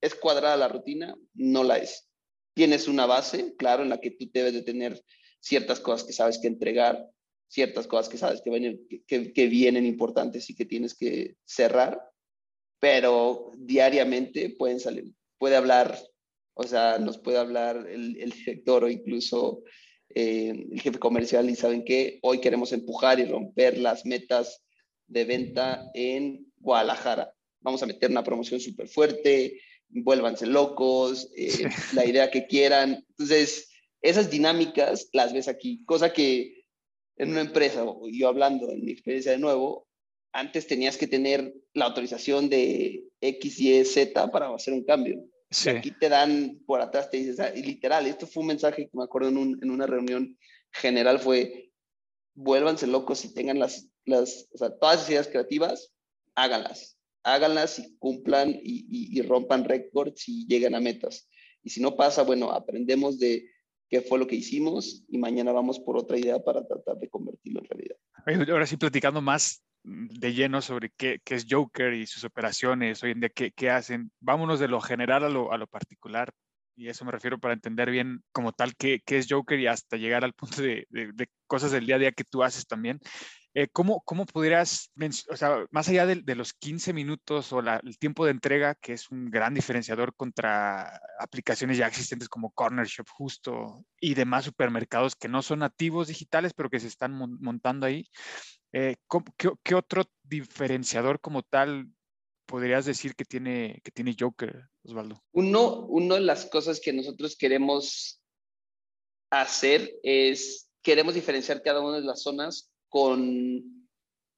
¿es 0.00 0.14
cuadrada 0.14 0.56
la 0.56 0.68
rutina? 0.68 1.14
No 1.34 1.62
la 1.62 1.78
es. 1.78 2.08
Tienes 2.54 2.88
una 2.88 3.06
base, 3.06 3.54
claro, 3.56 3.82
en 3.82 3.90
la 3.90 4.00
que 4.00 4.10
tú 4.10 4.28
debes 4.32 4.54
de 4.54 4.62
tener 4.62 5.02
ciertas 5.40 5.78
cosas 5.80 6.06
que 6.06 6.12
sabes 6.12 6.38
que 6.38 6.48
entregar, 6.48 7.06
ciertas 7.48 7.86
cosas 7.86 8.08
que 8.08 8.18
sabes 8.18 8.40
que 8.42 8.50
vienen, 9.48 9.86
importantes 9.86 10.48
y 10.50 10.54
que 10.54 10.64
tienes 10.64 10.94
que 10.94 11.36
cerrar, 11.44 12.00
pero 12.80 13.52
diariamente 13.56 14.50
pueden 14.50 14.80
salir, 14.80 15.12
puede 15.38 15.56
hablar, 15.56 15.98
o 16.54 16.64
sea, 16.64 16.98
nos 16.98 17.18
puede 17.18 17.38
hablar 17.38 17.86
el, 17.88 18.16
el 18.20 18.30
director 18.30 18.84
o 18.84 18.88
incluso 18.88 19.62
eh, 20.14 20.50
el 20.70 20.80
jefe 20.80 20.98
comercial 20.98 21.50
y 21.50 21.56
saben 21.56 21.84
que 21.84 22.18
hoy 22.22 22.40
queremos 22.40 22.72
empujar 22.72 23.18
y 23.20 23.24
romper 23.24 23.78
las 23.78 24.06
metas 24.06 24.64
de 25.06 25.24
venta 25.24 25.90
en 25.94 26.52
Guadalajara. 26.64 27.32
Vamos 27.60 27.82
a 27.82 27.86
meter 27.86 28.10
una 28.10 28.24
promoción 28.24 28.58
súper 28.60 28.88
fuerte, 28.88 29.60
vuélvanse 29.88 30.46
locos, 30.46 31.30
eh, 31.36 31.68
la 31.92 32.04
idea 32.04 32.30
que 32.30 32.46
quieran. 32.46 33.04
Entonces, 33.10 33.70
esas 34.02 34.30
dinámicas 34.30 35.08
las 35.12 35.32
ves 35.32 35.48
aquí, 35.48 35.84
cosa 35.84 36.12
que 36.12 36.64
en 37.16 37.30
una 37.30 37.42
empresa, 37.42 37.84
yo 38.10 38.28
hablando 38.28 38.70
en 38.70 38.84
mi 38.84 38.92
experiencia 38.92 39.32
de 39.32 39.38
nuevo, 39.38 39.86
antes 40.32 40.66
tenías 40.66 40.96
que 40.96 41.06
tener 41.06 41.54
la 41.74 41.84
autorización 41.84 42.48
de 42.48 43.04
X, 43.20 43.60
Y, 43.60 43.84
Z 43.84 44.30
para 44.32 44.52
hacer 44.52 44.74
un 44.74 44.84
cambio. 44.84 45.24
Aquí 45.68 45.92
te 45.92 46.08
dan 46.08 46.60
por 46.66 46.80
atrás, 46.80 47.10
te 47.10 47.18
dices, 47.18 47.38
ah, 47.38 47.50
literal, 47.50 48.06
esto 48.06 48.26
fue 48.26 48.40
un 48.40 48.48
mensaje 48.48 48.88
que 48.88 48.96
me 48.96 49.04
acuerdo 49.04 49.28
en, 49.28 49.36
un, 49.36 49.60
en 49.62 49.70
una 49.70 49.86
reunión 49.86 50.36
general, 50.72 51.20
fue, 51.20 51.70
vuélvanse 52.34 52.88
locos 52.88 53.24
y 53.24 53.32
tengan 53.32 53.60
las, 53.60 53.88
las, 54.04 54.48
o 54.52 54.58
sea, 54.58 54.76
todas 54.76 54.96
esas 54.96 55.10
ideas 55.10 55.28
creativas, 55.28 55.93
háganlas, 56.34 56.98
háganlas 57.22 57.78
y 57.78 57.96
cumplan 57.98 58.58
y, 58.62 59.20
rompan 59.22 59.64
récords 59.64 60.28
y 60.28 60.46
lleguen 60.46 60.74
a 60.74 60.80
metas. 60.80 61.28
Y 61.62 61.70
si 61.70 61.80
no 61.80 61.96
pasa, 61.96 62.22
bueno, 62.22 62.50
aprendemos 62.50 63.18
de 63.18 63.50
qué 63.88 64.00
fue 64.00 64.18
lo 64.18 64.26
que 64.26 64.36
hicimos 64.36 65.04
y 65.08 65.18
mañana 65.18 65.52
vamos 65.52 65.80
por 65.80 65.96
otra 65.96 66.18
idea 66.18 66.42
para 66.42 66.66
tratar 66.66 66.98
de 66.98 67.08
convertirlo 67.08 67.60
en 67.60 67.66
realidad. 67.66 67.96
Ahora 68.52 68.66
sí, 68.66 68.76
platicando 68.76 69.20
más 69.20 69.62
de 69.84 70.32
lleno 70.32 70.62
sobre 70.62 70.90
qué, 70.96 71.20
es 71.26 71.46
Joker 71.48 71.92
y 71.92 72.06
sus 72.06 72.24
operaciones, 72.24 73.02
hoy 73.02 73.10
en 73.10 73.20
día 73.20 73.28
qué, 73.28 73.70
hacen, 73.70 74.10
vámonos 74.20 74.58
de 74.58 74.68
lo 74.68 74.80
general 74.80 75.24
a 75.24 75.28
lo, 75.28 75.66
particular 75.66 76.32
y 76.74 76.88
eso 76.88 77.04
me 77.04 77.12
refiero 77.12 77.38
para 77.38 77.54
entender 77.54 77.90
bien 77.90 78.22
como 78.32 78.52
tal 78.52 78.74
qué, 78.76 79.02
es 79.06 79.26
Joker 79.28 79.60
y 79.60 79.66
hasta 79.66 79.96
llegar 79.96 80.24
al 80.24 80.32
punto 80.32 80.62
de, 80.62 80.86
cosas 81.46 81.70
del 81.70 81.86
día 81.86 81.96
a 81.96 81.98
día 81.98 82.12
que 82.12 82.24
tú 82.24 82.42
haces 82.42 82.66
también. 82.66 82.98
Eh, 83.56 83.68
¿cómo, 83.68 84.02
¿Cómo 84.04 84.26
pudieras, 84.26 84.90
o 85.30 85.36
sea, 85.36 85.64
más 85.70 85.88
allá 85.88 86.06
de, 86.06 86.16
de 86.16 86.34
los 86.34 86.54
15 86.54 86.92
minutos 86.92 87.52
o 87.52 87.62
la, 87.62 87.80
el 87.84 87.98
tiempo 87.98 88.24
de 88.24 88.32
entrega, 88.32 88.74
que 88.74 88.94
es 88.94 89.12
un 89.12 89.30
gran 89.30 89.54
diferenciador 89.54 90.12
contra 90.16 91.00
aplicaciones 91.20 91.78
ya 91.78 91.86
existentes 91.86 92.28
como 92.28 92.50
Corner 92.50 92.86
Shop, 92.86 93.06
Justo 93.08 93.84
y 94.00 94.14
demás 94.14 94.44
supermercados 94.44 95.14
que 95.14 95.28
no 95.28 95.40
son 95.40 95.60
nativos 95.60 96.08
digitales, 96.08 96.52
pero 96.52 96.68
que 96.68 96.80
se 96.80 96.88
están 96.88 97.12
montando 97.14 97.86
ahí, 97.86 98.08
eh, 98.72 98.96
qué, 99.38 99.52
qué, 99.62 99.76
otro 99.76 100.02
diferenciador 100.24 101.20
como 101.20 101.42
tal 101.44 101.86
podrías 102.46 102.84
decir 102.84 103.14
que 103.14 103.24
tiene, 103.24 103.80
que 103.84 103.92
tiene 103.92 104.16
Joker, 104.18 104.68
Osvaldo? 104.82 105.22
Uno, 105.30 105.86
una 105.86 106.16
de 106.16 106.22
las 106.22 106.46
cosas 106.46 106.80
que 106.80 106.92
nosotros 106.92 107.36
queremos 107.36 108.20
hacer 109.30 109.92
es, 110.02 110.68
queremos 110.82 111.14
diferenciar 111.14 111.62
cada 111.62 111.80
una 111.80 111.98
de 111.98 112.04
las 112.04 112.22
zonas 112.22 112.73
con 112.94 113.88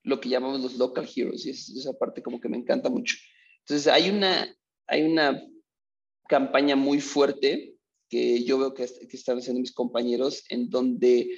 lo 0.03 0.19
que 0.19 0.29
llamamos 0.29 0.61
los 0.61 0.77
local 0.77 1.07
heroes, 1.15 1.45
y 1.45 1.51
esa 1.51 1.93
parte 1.93 2.23
como 2.23 2.39
que 2.41 2.49
me 2.49 2.57
encanta 2.57 2.89
mucho. 2.89 3.15
Entonces, 3.59 3.85
hay 3.85 4.09
una, 4.09 4.51
hay 4.87 5.03
una 5.03 5.43
campaña 6.27 6.75
muy 6.75 6.99
fuerte 6.99 7.75
que 8.09 8.43
yo 8.43 8.57
veo 8.57 8.73
que, 8.73 8.87
que 8.87 9.15
están 9.15 9.37
haciendo 9.37 9.61
mis 9.61 9.73
compañeros, 9.73 10.43
en 10.49 10.71
donde 10.71 11.29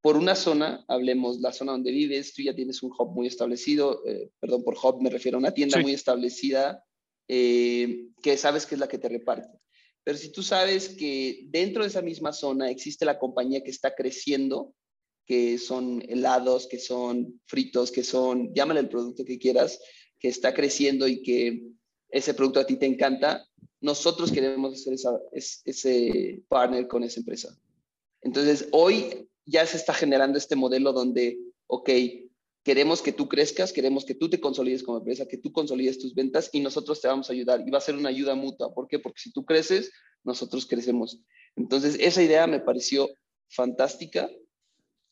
por 0.00 0.16
una 0.16 0.36
zona, 0.36 0.84
hablemos 0.86 1.40
la 1.40 1.52
zona 1.52 1.72
donde 1.72 1.90
vives, 1.90 2.32
tú 2.34 2.42
ya 2.42 2.54
tienes 2.54 2.84
un 2.84 2.92
hub 2.96 3.10
muy 3.16 3.26
establecido, 3.26 4.06
eh, 4.06 4.30
perdón, 4.38 4.62
por 4.62 4.76
hub 4.80 5.02
me 5.02 5.10
refiero 5.10 5.38
a 5.38 5.40
una 5.40 5.50
tienda 5.52 5.78
Sí. 5.78 5.82
muy 5.82 5.92
establecida 5.92 6.84
eh, 7.26 8.06
que 8.22 8.36
sabes 8.36 8.64
que 8.64 8.76
es 8.76 8.80
la 8.80 8.86
que 8.86 8.98
te 8.98 9.08
reparte. 9.08 9.58
Pero 10.04 10.16
si 10.16 10.30
tú 10.30 10.44
sabes 10.44 10.90
que 10.90 11.48
dentro 11.48 11.82
de 11.82 11.88
esa 11.88 12.00
misma 12.00 12.32
zona 12.32 12.70
existe 12.70 13.04
la 13.04 13.18
compañía 13.18 13.64
que 13.64 13.72
está 13.72 13.92
creciendo, 13.92 14.72
que 15.28 15.58
son 15.58 16.02
helados, 16.08 16.66
que 16.66 16.78
son 16.78 17.38
fritos, 17.44 17.92
que 17.92 18.02
son, 18.02 18.52
llámale 18.54 18.80
el 18.80 18.88
producto 18.88 19.26
que 19.26 19.38
quieras, 19.38 19.78
que 20.18 20.28
está 20.28 20.54
creciendo 20.54 21.06
y 21.06 21.22
que 21.22 21.64
ese 22.10 22.32
producto 22.32 22.60
a 22.60 22.66
ti 22.66 22.76
te 22.76 22.86
encanta, 22.86 23.46
nosotros 23.82 24.32
queremos 24.32 24.72
hacer 24.72 24.94
esa- 24.94 25.20
es- 25.32 25.60
ese 25.66 26.42
partner 26.48 26.88
con 26.88 27.04
esa 27.04 27.20
empresa. 27.20 27.54
Entonces, 28.22 28.68
hoy 28.72 29.28
ya 29.44 29.66
se 29.66 29.76
está 29.76 29.92
generando 29.92 30.38
este 30.38 30.56
modelo 30.56 30.94
donde, 30.94 31.38
ok, 31.66 31.90
queremos 32.64 33.02
que 33.02 33.12
tú 33.12 33.28
crezcas, 33.28 33.72
queremos 33.72 34.06
que 34.06 34.14
tú 34.14 34.30
te 34.30 34.40
consolides 34.40 34.82
como 34.82 34.98
empresa, 34.98 35.28
que 35.28 35.36
tú 35.36 35.52
consolides 35.52 35.98
tus 35.98 36.14
ventas 36.14 36.48
y 36.52 36.60
nosotros 36.60 37.00
te 37.02 37.08
vamos 37.08 37.28
a 37.28 37.34
ayudar. 37.34 37.62
Y 37.66 37.70
va 37.70 37.78
a 37.78 37.82
ser 37.82 37.96
una 37.96 38.08
ayuda 38.08 38.34
mutua. 38.34 38.74
¿Por 38.74 38.88
qué? 38.88 38.98
Porque 38.98 39.20
si 39.20 39.30
tú 39.30 39.44
creces, 39.44 39.92
nosotros 40.24 40.66
crecemos. 40.66 41.20
Entonces, 41.54 41.96
esa 42.00 42.22
idea 42.22 42.46
me 42.46 42.60
pareció 42.60 43.08
fantástica 43.50 44.28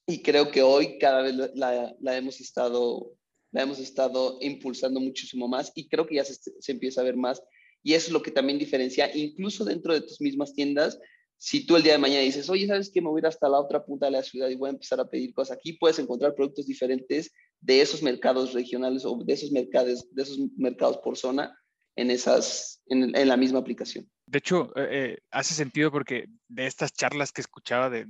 y 0.06 0.22
creo 0.22 0.50
que 0.50 0.62
hoy 0.62 0.98
cada 0.98 1.22
vez 1.22 1.34
la- 1.54 2.16
hemos 2.16 2.40
estado 2.40 3.16
la 3.52 3.62
hemos 3.62 3.78
estado 3.78 4.38
impulsando 4.40 5.00
muchísimo 5.00 5.48
más 5.48 5.72
y 5.74 5.88
creo 5.88 6.06
que 6.06 6.16
ya 6.16 6.24
se, 6.24 6.72
empieza 6.72 7.00
a 7.00 7.04
ver 7.04 7.16
más 7.16 7.42
y 7.82 7.94
eso 7.94 8.08
es 8.08 8.12
lo 8.12 8.22
que 8.22 8.30
también 8.30 8.58
diferencia 8.58 9.14
incluso 9.16 9.64
dentro 9.64 9.94
de 9.94 10.02
tus 10.02 10.20
mismas 10.20 10.52
tiendas 10.52 10.98
si 11.38 11.66
tú 11.66 11.76
el 11.76 11.82
día 11.82 11.92
de 11.92 11.98
mañana 11.98 12.22
dices, 12.22 12.48
oye, 12.48 12.66
¿sabes 12.66 12.90
qué? 12.90 13.02
Me 13.02 13.10
voy 13.10 13.20
hasta 13.24 13.46
la 13.48 13.60
otra 13.60 13.84
punta 13.84 14.06
de 14.06 14.12
la 14.12 14.22
ciudad 14.22 14.48
y 14.48 14.54
voy 14.54 14.68
a 14.68 14.72
empezar 14.72 15.00
a 15.00 15.08
pedir 15.10 15.34
cosas. 15.34 15.58
Aquí 15.58 15.74
puedes 15.74 15.98
encontrar 15.98 16.34
productos 16.34 16.66
diferentes 16.66 17.30
de 17.60 17.82
esos 17.82 18.02
mercados 18.02 18.54
regionales 18.54 19.04
o 19.04 19.18
de 19.22 19.34
esos 19.34 19.52
mercados, 19.52 20.06
de 20.14 20.22
esos 20.22 20.38
mercados 20.56 20.96
por 21.04 21.18
zona 21.18 21.54
en, 21.94 22.10
esas, 22.10 22.82
en 22.86 23.28
la 23.28 23.36
misma 23.36 23.58
aplicación. 23.58 24.10
De 24.26 24.38
hecho, 24.38 24.72
eh, 24.76 24.88
eh, 24.90 25.18
hace 25.30 25.54
sentido 25.54 25.92
porque 25.92 26.26
de 26.48 26.66
estas 26.66 26.92
charlas 26.92 27.30
que 27.30 27.40
escuchaba 27.40 27.88
de, 27.90 28.04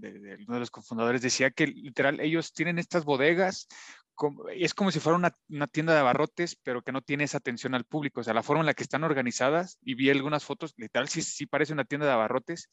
uno 0.47 0.55
de 0.55 0.61
los 0.61 0.71
cofundadores 0.71 1.21
decía 1.21 1.51
que 1.51 1.67
literal 1.67 2.21
ellos 2.21 2.55
tienen 2.55 2.79
estas 2.79 3.05
bodegas, 3.05 3.69
como- 4.15 4.49
es 4.49 4.73
como 4.73 4.91
si 4.91 4.99
fuera 4.99 5.19
una, 5.49 5.67
tienda 5.67 5.93
de 5.93 6.01
abarrotes, 6.01 6.57
pero 6.63 6.81
que 6.81 6.93
no 6.93 7.03
tiene 7.03 7.25
esa 7.25 7.37
atención 7.37 7.75
al 7.75 7.85
público. 7.85 8.21
O 8.21 8.25
sea, 8.25 8.33
la 8.33 8.43
forma 8.43 8.61
en 8.63 8.67
la 8.67 8.73
que 8.73 8.83
están 8.83 9.05
organizadas, 9.05 9.79
y 9.83 9.95
vi 9.95 10.09
algunas 10.09 10.43
fotos, 10.43 10.73
literal 10.79 11.09
sí, 11.09 11.21
sí 11.21 11.45
parece 11.45 11.75
una 11.75 11.85
tienda 11.85 12.07
de 12.07 12.13
abarrotes, 12.13 12.71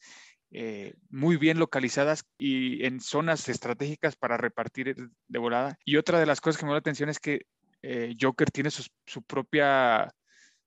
eh, 0.50 0.94
muy 1.10 1.36
bien 1.36 1.58
localizadas 1.58 2.24
y 2.38 2.86
en 2.86 3.00
zonas 3.00 3.46
estratégicas 3.50 4.16
para 4.16 4.38
repartir 4.38 4.96
de 5.28 5.38
volada. 5.38 5.78
Y 5.84 5.96
otra 5.98 6.18
de 6.18 6.26
las 6.26 6.40
cosas 6.40 6.58
que 6.58 6.64
me 6.64 6.70
dio 6.70 6.76
la 6.76 6.78
atención 6.78 7.10
es 7.10 7.18
que 7.18 7.46
Joker 8.18 8.50
tiene 8.50 8.70
su 8.70 9.22
propia 9.24 10.10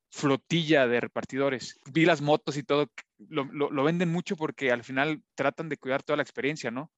flotilla 0.10 0.88
de 0.88 1.02
repartidores. 1.02 1.80
Vi 1.92 2.06
las 2.06 2.22
motos 2.22 2.58
y 2.58 2.64
todo, 2.64 2.88
lo, 3.30 3.46
lo- 3.46 3.84
venden 3.84 4.10
mucho 4.10 4.36
porque 4.36 4.72
al 4.72 4.84
final 4.84 5.22
tratan 5.36 5.70
de 5.70 5.78
cuidar 5.78 6.04
toda 6.04 6.18
la 6.18 6.24
experiencia, 6.24 6.72
¿no? 6.72 6.92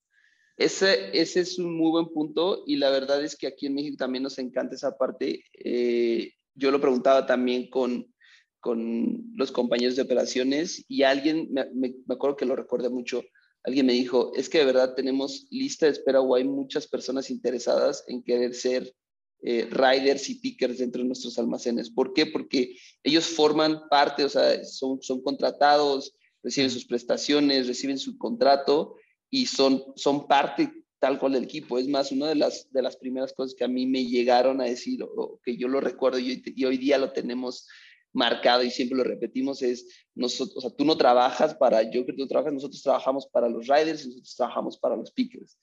Ese, 0.58 1.18
ese 1.18 1.40
es 1.42 1.58
un 1.58 1.76
muy 1.78 1.92
buen 1.92 2.08
punto 2.10 2.64
y 2.68 2.76
la 2.76 2.90
verdad 2.90 3.24
es 3.24 3.38
que 3.38 3.48
aquí 3.48 3.68
en 3.68 3.76
México 3.76 3.96
también 3.98 4.24
nos 4.24 4.38
encanta 4.40 4.76
esa 4.76 4.98
parte. 4.98 5.44
Eh, 5.54 6.34
yo 6.54 6.72
lo 6.72 6.82
preguntaba 6.82 7.26
también 7.26 7.70
con, 7.70 8.14
con 8.60 9.24
los 9.36 9.52
compañeros 9.52 9.96
de 9.96 10.02
operaciones 10.02 10.84
y 10.90 11.04
alguien, 11.04 11.48
me, 11.52 11.66
me- 11.74 11.96
me 12.06 12.16
acuerdo 12.16 12.36
que 12.36 12.46
lo 12.46 12.58
recuerda 12.58 12.90
mucho, 12.90 13.24
alguien 13.64 13.86
me 13.86 13.94
dijo, 13.94 14.34
es 14.36 14.50
que 14.50 14.60
de 14.60 14.66
verdad 14.66 14.96
tenemos 14.96 15.48
lista 15.50 15.86
de 15.86 15.94
espera 15.94 16.20
o 16.22 16.36
hay 16.36 16.44
muchas 16.44 16.88
personas 16.88 17.30
interesadas 17.30 18.04
en 18.08 18.22
querer 18.24 18.54
ser 18.54 18.94
eh, 19.42 19.68
riders 19.72 20.30
y 20.30 20.36
pickers 20.36 20.80
dentro 20.80 21.02
de 21.02 21.08
nuestros 21.08 21.38
almacenes. 21.40 21.90
¿Por 21.90 22.14
qué? 22.14 22.26
Porque 22.26 22.76
ellos 23.04 23.26
forman 23.26 23.88
parte, 23.90 24.26
o 24.26 24.30
sea, 24.30 24.64
son, 24.64 25.02
son 25.02 25.22
contratados, 25.22 26.14
reciben 26.44 26.70
sus 26.70 26.86
prestaciones, 26.86 27.68
reciben 27.68 27.98
su 27.98 28.18
contrato 28.18 28.96
y 29.30 29.46
son, 29.46 29.84
son 29.96 30.28
parte 30.28 30.74
tal 31.00 31.18
cual 31.18 31.34
del 31.34 31.46
equipo. 31.46 31.78
Es 31.78 31.88
más, 31.88 32.12
una 32.12 32.28
de 32.28 32.36
las, 32.36 32.72
de 32.72 32.82
las 32.82 32.98
primeras 32.98 33.34
cosas 33.34 33.56
que 33.56 33.64
a 33.64 33.70
mí 33.70 33.86
me 33.88 34.06
llegaron 34.06 34.60
a 34.62 34.66
decir, 34.66 35.02
o, 35.04 35.08
o 35.16 35.40
que 35.44 35.56
yo 35.58 35.68
lo 35.68 35.80
recuerdo 35.80 36.20
y, 36.20 36.44
y 36.56 36.66
hoy 36.66 36.78
día 36.78 36.98
lo 36.98 37.14
tenemos 37.14 37.68
marcado 38.12 38.64
y 38.64 38.72
siempre 38.72 38.98
lo 38.98 39.04
repetimos, 39.04 39.62
es, 39.62 39.88
nosotros, 40.16 40.58
o 40.58 40.62
sea, 40.62 40.70
tú 40.72 40.84
no 40.84 40.98
trabajas 40.98 41.54
para 41.56 41.84
yo 41.84 42.06
que 42.06 42.14
tú 42.14 42.28
trabajas, 42.28 42.54
nosotros 42.54 42.82
trabajamos 42.82 43.28
para 43.28 43.48
los 43.48 43.68
riders 43.68 44.04
y 44.04 44.08
nosotros 44.08 44.36
trabajamos 44.36 44.78
para 44.78 44.96
los 44.96 45.12
pickers, 45.12 45.58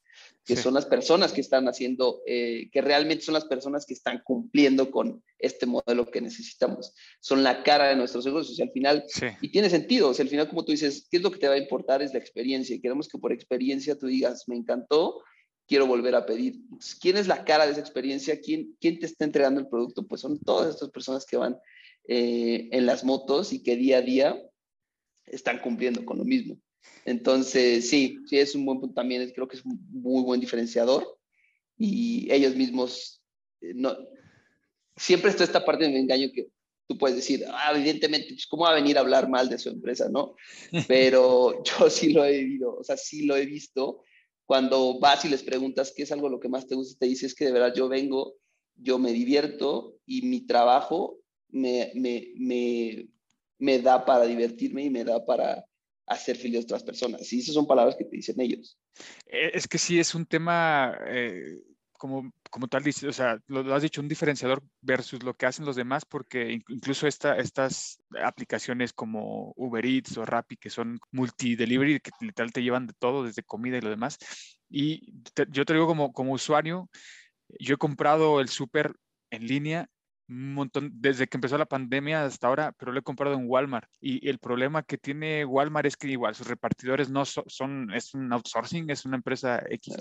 que 0.44 0.56
Sí. 0.56 0.62
son 0.62 0.74
las 0.74 0.87
personas 0.87 1.32
que 1.32 1.40
están 1.40 1.66
haciendo, 1.68 2.22
eh, 2.26 2.68
que 2.70 2.80
realmente 2.80 3.24
son 3.24 3.35
las 3.35 3.44
personas 3.44 3.85
que 3.85 3.94
están 3.94 4.22
cumpliendo 4.24 4.90
con 4.90 5.22
este 5.38 5.66
modelo 5.66 6.06
que 6.11 6.20
necesitamos. 6.20 6.94
Son 7.20 7.42
la 7.42 7.62
cara 7.62 7.88
de 7.88 7.96
nuestros 7.96 8.24
negocios 8.24 8.59
y 8.59 8.62
al 8.62 8.70
final 8.70 9.04
Sí. 9.09 9.26
y 9.42 9.50
tiene 9.50 9.68
sentido, 9.68 10.11
o 10.11 10.14
sea, 10.14 10.22
al 10.22 10.30
final, 10.30 10.48
como 10.48 10.64
tú 10.64 10.72
dices, 10.72 11.09
¿qué 11.11 11.16
es 11.18 11.22
lo 11.22 11.30
que 11.32 11.38
te 11.38 11.48
va 11.48 11.54
a 11.54 11.59
importar? 11.59 12.00
Es 12.02 12.12
la 12.12 12.20
experiencia. 12.20 12.76
Y 12.76 12.80
queremos 12.80 13.09
que 13.09 13.18
por 13.18 13.32
experiencia 13.32 13.98
tú 13.98 14.06
digas, 14.06 14.44
me 14.46 14.56
encantó, 14.56 15.20
quiero 15.68 15.87
volver 15.87 16.14
a 16.14 16.24
pedir. 16.24 16.61
¿Quién 17.00 17.16
es 17.16 17.26
la 17.26 17.44
cara 17.44 17.66
de 17.66 17.72
esa 17.72 17.80
experiencia? 17.80 18.40
¿Quién, 18.40 18.76
quién 18.80 19.00
te 19.00 19.06
está 19.06 19.24
entregando 19.24 19.61
el 19.61 19.68
producto? 19.68 20.06
Pues 20.06 20.20
son 20.20 20.38
todas 20.38 20.72
estas 20.76 20.90
personas 20.90 21.26
que 21.26 21.37
van 21.37 21.59
eh, 22.09 22.69
en 22.73 22.87
las 22.87 23.05
motos 23.05 23.53
y 23.53 23.62
que 23.62 23.77
día 23.77 23.99
a 23.99 24.03
día 24.03 24.42
están 25.25 25.61
cumpliendo 25.61 26.05
con 26.05 26.19
lo 26.19 26.25
mismo. 26.25 26.59
Entonces, 27.05 27.88
sí, 27.88 28.19
sí, 28.27 28.38
es 28.38 28.55
un 28.55 28.64
buen 28.64 28.81
punto 28.81 28.95
también, 28.95 29.31
creo 29.35 29.49
que 29.49 29.57
es 29.57 29.64
un 29.64 29.79
muy 29.90 30.23
buen 30.23 30.40
diferenciador 30.40 31.19
y 31.77 32.31
ellos 32.33 32.55
mismos, 32.55 33.23
eh, 33.61 33.73
no, 33.75 33.97
siempre 34.97 35.31
está 35.31 35.45
esta 35.45 35.64
parte 35.64 35.88
de 35.88 35.99
engaño 35.99 36.31
que 36.33 36.49
tú 36.87 36.97
puedes 36.97 37.16
decir, 37.16 37.45
ah, 37.49 37.73
evidentemente, 37.75 38.29
pues, 38.29 38.47
¿cómo 38.47 38.64
va 38.64 38.71
a 38.71 38.75
venir 38.75 38.97
a 38.97 39.01
hablar 39.01 39.29
mal 39.29 39.49
de 39.49 39.59
su 39.59 39.69
empresa, 39.69 40.09
no? 40.09 40.37
Pero 40.88 41.62
yo 41.64 41.90
sí 41.90 42.12
lo 42.12 42.25
he 42.25 42.38
vivido, 42.38 42.77
o 42.77 42.85
sea, 42.85 42.97
sí 42.97 43.27
lo 43.27 43.37
he 43.37 43.47
visto. 43.47 44.03
Cuando 44.45 45.01
vas 45.01 45.25
y 45.25 45.29
les 45.29 45.42
preguntas 45.42 45.92
qué 45.95 46.05
es 46.05 46.12
algo 46.12 46.29
lo 46.29 46.38
que 46.38 46.49
más 46.49 46.69
te 46.69 46.77
gusta, 46.77 46.99
te 47.01 47.07
dices 47.07 47.35
que 47.35 47.47
de 47.47 47.53
verdad 47.53 47.75
yo 47.75 47.88
vengo, 47.88 48.37
yo 48.77 48.99
me 48.99 49.12
divierto 49.12 49.97
y 50.07 50.23
mi 50.23 50.47
trabajo 50.47 51.19
me, 51.50 51.92
me, 51.94 52.32
me, 52.37 53.09
me 53.59 53.78
da 53.80 54.04
para 54.04 54.24
divertirme 54.24 54.85
y 54.85 54.90
me 54.90 55.04
da 55.04 55.24
para 55.24 55.64
hacer 56.06 56.37
feliz 56.37 56.61
a 56.61 56.64
otras 56.64 56.85
personas. 56.85 57.32
Y 57.32 57.40
esas 57.40 57.54
son 57.54 57.66
palabras 57.66 57.96
que 57.96 58.04
te 58.04 58.16
dicen 58.16 58.40
ellos. 58.40 58.78
Eh, 59.26 59.50
Es 59.54 59.66
que 59.66 59.78
sí 59.78 59.98
es 59.98 60.14
un 60.14 60.26
tema, 60.26 60.96
eh, 61.06 61.59
como, 61.92 62.30
como 62.50 62.68
tal, 62.68 62.85
o 62.87 63.12
sea, 63.12 63.40
lo, 63.48 63.62
lo 63.62 63.74
has 63.74 63.82
dicho, 63.82 64.00
un 64.00 64.09
diferenciador 64.09 64.62
versus 64.80 65.22
lo 65.22 65.35
que 65.35 65.46
hacen 65.46 65.64
los 65.64 65.76
demás, 65.76 66.04
porque 66.04 66.52
in- 66.52 66.64
incluso 66.68 67.06
esta, 67.06 67.37
estas 67.38 67.98
aplicaciones 68.22 68.92
como 68.92 69.52
Uber 69.56 69.85
Eats 69.85 70.16
o 70.18 70.24
Rappi, 70.24 70.56
que 70.56 70.70
son 70.70 70.98
multi-delivery, 71.11 72.00
que 72.00 72.11
literal 72.20 72.52
te 72.52 72.62
llevan 72.62 72.87
de 72.87 72.94
todo, 72.98 73.24
desde 73.24 73.42
comida 73.42 73.78
y 73.78 73.80
lo 73.80 73.90
demás. 73.90 74.18
Y 74.68 75.14
yo 75.50 75.64
te 75.64 75.72
digo 75.72 75.87
como, 75.87 76.12
como 76.12 76.32
usuario, 76.32 76.88
yo 77.61 77.74
he 77.74 77.78
comprado 77.78 78.40
el 78.40 78.48
súper 78.48 78.94
en 79.30 79.46
línea 79.46 79.88
un 80.29 80.55
montón, 80.55 80.91
desde 80.95 81.27
que 81.29 81.37
empezó 81.37 81.57
la 81.57 81.67
pandemia 81.67 82.25
hasta 82.25 82.49
ahora, 82.49 82.73
pero 82.73 82.93
lo 82.93 82.99
he 82.99 83.03
comprado 83.03 83.35
en 83.35 83.45
Walmart. 83.47 83.89
Y 84.01 84.29
el 84.29 84.39
problema 84.39 84.83
que 84.83 84.99
tiene 84.99 85.45
Walmart 85.45 85.87
es 85.87 85.97
que 85.97 86.09
igual 86.09 86.35
sus 86.35 86.49
repartidores 86.49 87.11
no 87.11 87.25
so- 87.25 87.45
son, 87.47 87.93
es 87.95 88.12
un 88.15 88.33
outsourcing, 88.33 88.91
es 88.91 89.05
una 89.05 89.17
empresa 89.17 89.62
X. 89.71 89.95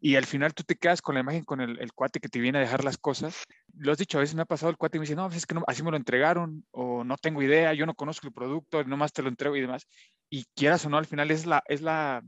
Y 0.00 0.16
al 0.16 0.24
final 0.24 0.54
tú 0.54 0.62
te 0.62 0.76
quedas 0.76 1.02
con 1.02 1.14
la 1.14 1.20
imagen 1.20 1.44
con 1.44 1.60
el, 1.60 1.78
el 1.80 1.92
cuate 1.92 2.20
que 2.20 2.28
te 2.28 2.40
viene 2.40 2.58
a 2.58 2.62
dejar 2.62 2.84
las 2.84 2.96
cosas. 2.96 3.44
Lo 3.76 3.92
has 3.92 3.98
dicho, 3.98 4.18
a 4.18 4.22
veces 4.22 4.34
me 4.34 4.42
ha 4.42 4.46
pasado 4.46 4.70
el 4.70 4.76
cuate 4.78 4.96
y 4.96 5.00
me 5.00 5.04
dice, 5.04 5.16
no, 5.16 5.26
pues 5.26 5.38
es 5.38 5.46
que 5.46 5.54
no, 5.54 5.62
así 5.66 5.82
me 5.82 5.90
lo 5.90 5.96
entregaron, 5.96 6.64
o 6.70 7.04
no 7.04 7.16
tengo 7.18 7.42
idea, 7.42 7.74
yo 7.74 7.84
no 7.86 7.94
conozco 7.94 8.26
el 8.26 8.32
producto, 8.32 8.82
nomás 8.84 9.12
te 9.12 9.22
lo 9.22 9.28
entrego 9.28 9.56
y 9.56 9.60
demás. 9.60 9.86
Y 10.30 10.44
quieras 10.54 10.84
o 10.86 10.88
no, 10.90 10.96
al 10.96 11.06
final 11.06 11.30
es 11.30 11.44
la, 11.46 11.62
es 11.66 11.82
la, 11.82 12.22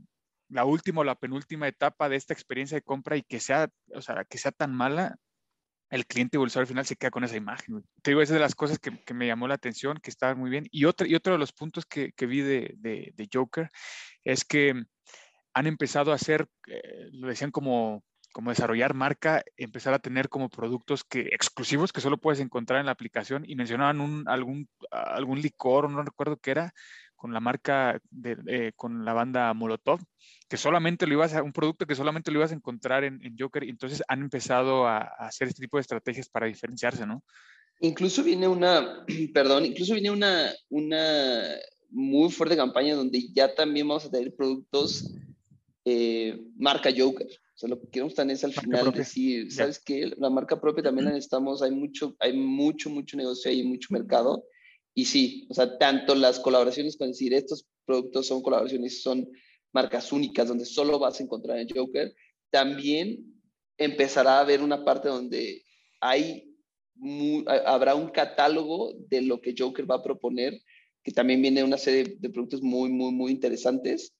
la 0.49 0.65
última 0.65 1.01
o 1.01 1.03
la 1.03 1.15
penúltima 1.15 1.67
etapa 1.67 2.09
de 2.09 2.15
esta 2.15 2.33
experiencia 2.33 2.77
de 2.77 2.83
compra 2.83 3.17
y 3.17 3.23
que 3.23 3.39
sea, 3.39 3.69
o 3.93 4.01
sea, 4.01 4.23
que 4.25 4.37
sea 4.37 4.51
tan 4.51 4.73
mala, 4.73 5.17
el 5.89 6.05
cliente 6.05 6.37
o 6.37 6.41
el 6.41 6.47
usuario 6.47 6.63
al 6.63 6.67
final 6.67 6.85
se 6.85 6.95
queda 6.95 7.11
con 7.11 7.23
esa 7.23 7.37
imagen. 7.37 7.75
güey. 7.75 7.83
Te 8.01 8.11
digo, 8.11 8.21
esa 8.21 8.33
es 8.33 8.35
de 8.35 8.41
las 8.41 8.55
cosas 8.55 8.79
que, 8.79 9.03
que 9.03 9.13
me 9.13 9.27
llamó 9.27 9.47
la 9.47 9.55
atención, 9.55 9.99
que 10.01 10.09
estaba 10.09 10.35
muy 10.35 10.49
bien. 10.49 10.67
Y 10.71 10.85
otro, 10.85 11.07
y 11.07 11.15
otro 11.15 11.33
de 11.33 11.39
los 11.39 11.51
puntos 11.51 11.85
que, 11.85 12.11
que 12.13 12.25
vi 12.25 12.41
de, 12.41 12.75
de, 12.77 13.11
de 13.15 13.29
Joker 13.31 13.69
es 14.23 14.45
que 14.45 14.83
han 15.53 15.67
empezado 15.67 16.11
a 16.11 16.15
hacer, 16.15 16.47
eh, 16.67 17.09
lo 17.11 17.27
decían 17.27 17.51
como, 17.51 18.03
como 18.31 18.51
desarrollar 18.51 18.93
marca, 18.93 19.43
empezar 19.57 19.93
a 19.93 19.99
tener 19.99 20.29
como 20.29 20.49
productos 20.49 21.03
que, 21.03 21.21
exclusivos 21.31 21.91
que 21.91 22.01
solo 22.01 22.17
puedes 22.17 22.39
encontrar 22.39 22.79
en 22.79 22.85
la 22.85 22.91
aplicación 22.91 23.43
y 23.47 23.55
mencionaban 23.55 23.99
un, 23.99 24.27
algún, 24.27 24.69
algún 24.91 25.41
licor, 25.41 25.89
no 25.89 26.03
recuerdo 26.03 26.37
qué 26.37 26.51
era, 26.51 26.73
con 27.19 27.33
la 27.33 27.41
marca, 27.41 28.01
de, 28.09 28.37
eh, 28.47 28.71
con 28.75 29.03
la 29.03 29.13
banda 29.13 29.53
Molotov, 29.53 29.99
que 30.47 30.55
solamente 30.57 31.05
lo 31.05 31.13
ibas 31.13 31.35
a, 31.35 31.43
un 31.43 31.51
producto 31.51 31.85
que 31.85 31.93
solamente 31.93 32.31
lo 32.31 32.39
ibas 32.39 32.51
a 32.51 32.55
encontrar 32.55 33.03
en, 33.03 33.19
en 33.23 33.35
Joker, 33.37 33.63
y 33.65 33.69
entonces 33.69 34.01
han 34.07 34.21
empezado 34.21 34.87
a, 34.87 34.99
a, 34.99 35.27
hacer 35.27 35.49
este 35.49 35.61
tipo 35.61 35.77
de 35.77 35.81
estrategias 35.81 36.29
para 36.29 36.47
diferenciarse, 36.47 37.05
¿no? 37.05 37.21
Incluso 37.81 38.23
viene 38.23 38.47
una, 38.47 39.05
perdón, 39.33 39.65
incluso 39.65 39.93
viene 39.93 40.11
una, 40.11 40.51
una 40.69 41.43
muy 41.89 42.31
fuerte 42.31 42.55
campaña 42.55 42.95
donde 42.95 43.21
ya 43.33 43.53
también 43.53 43.87
vamos 43.87 44.05
a 44.05 44.11
tener 44.11 44.33
productos 44.33 45.13
eh, 45.85 46.39
marca 46.57 46.89
Joker. 46.95 47.27
O 47.27 47.57
sea, 47.59 47.69
lo 47.69 47.81
que 47.81 47.89
queremos 47.89 48.15
también 48.15 48.37
es 48.37 48.43
al 48.45 48.53
final 48.53 48.91
decir, 48.93 49.51
¿sabes 49.51 49.79
qué? 49.79 50.13
La 50.17 50.29
marca 50.29 50.61
propia 50.61 50.83
también 50.83 51.05
la 51.05 51.11
necesitamos, 51.11 51.61
hay 51.61 51.71
mucho, 51.71 52.15
hay 52.19 52.33
mucho, 52.33 52.89
mucho 52.89 53.17
negocio, 53.17 53.51
hay 53.51 53.63
mucho 53.63 53.89
mercado. 53.91 54.45
Y 54.99 55.05
sí, 55.05 55.47
o 55.49 55.53
sea, 55.53 55.77
tanto 55.77 56.13
las 56.13 56.41
colaboraciones 56.41 56.97
con 56.97 57.07
decir, 57.07 57.33
estos 57.33 57.65
productos 57.85 58.27
son 58.27 58.41
colaboraciones, 58.41 59.01
son 59.01 59.29
marcas 59.71 60.11
únicas 60.11 60.49
donde 60.49 60.65
solo 60.65 60.99
vas 60.99 61.17
a 61.17 61.23
encontrar 61.23 61.57
en 61.57 61.69
Joker, 61.69 62.13
también 62.49 63.41
empezará 63.77 64.33
a 64.33 64.41
haber 64.41 64.61
una 64.61 64.83
parte 64.83 65.07
donde 65.07 65.63
hay 66.01 66.53
habrá 67.65 67.95
un 67.95 68.09
catálogo 68.09 68.93
de 69.07 69.21
lo 69.21 69.39
que 69.39 69.55
Joker 69.57 69.89
va 69.89 69.95
a 69.95 70.03
proponer, 70.03 70.61
que 71.01 71.13
también 71.13 71.41
viene 71.41 71.63
una 71.63 71.77
serie 71.77 72.17
de 72.19 72.29
productos 72.29 72.61
muy, 72.61 72.89
muy, 72.89 73.13
muy 73.13 73.31
interesantes, 73.31 74.13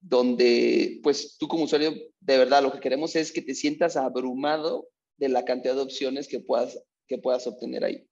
donde 0.00 0.98
pues 1.04 1.36
tú 1.38 1.46
como 1.46 1.62
usuario, 1.62 1.92
de 2.18 2.38
verdad, 2.38 2.60
lo 2.60 2.72
que 2.72 2.80
queremos 2.80 3.14
es 3.14 3.30
que 3.30 3.40
te 3.40 3.54
sientas 3.54 3.96
abrumado 3.96 4.88
de 5.16 5.28
la 5.28 5.44
cantidad 5.44 5.76
de 5.76 5.82
opciones 5.82 6.26
que 6.26 6.40
puedas, 6.40 6.76
que 7.06 7.18
puedas 7.18 7.46
obtener 7.46 7.84
ahí. 7.84 8.04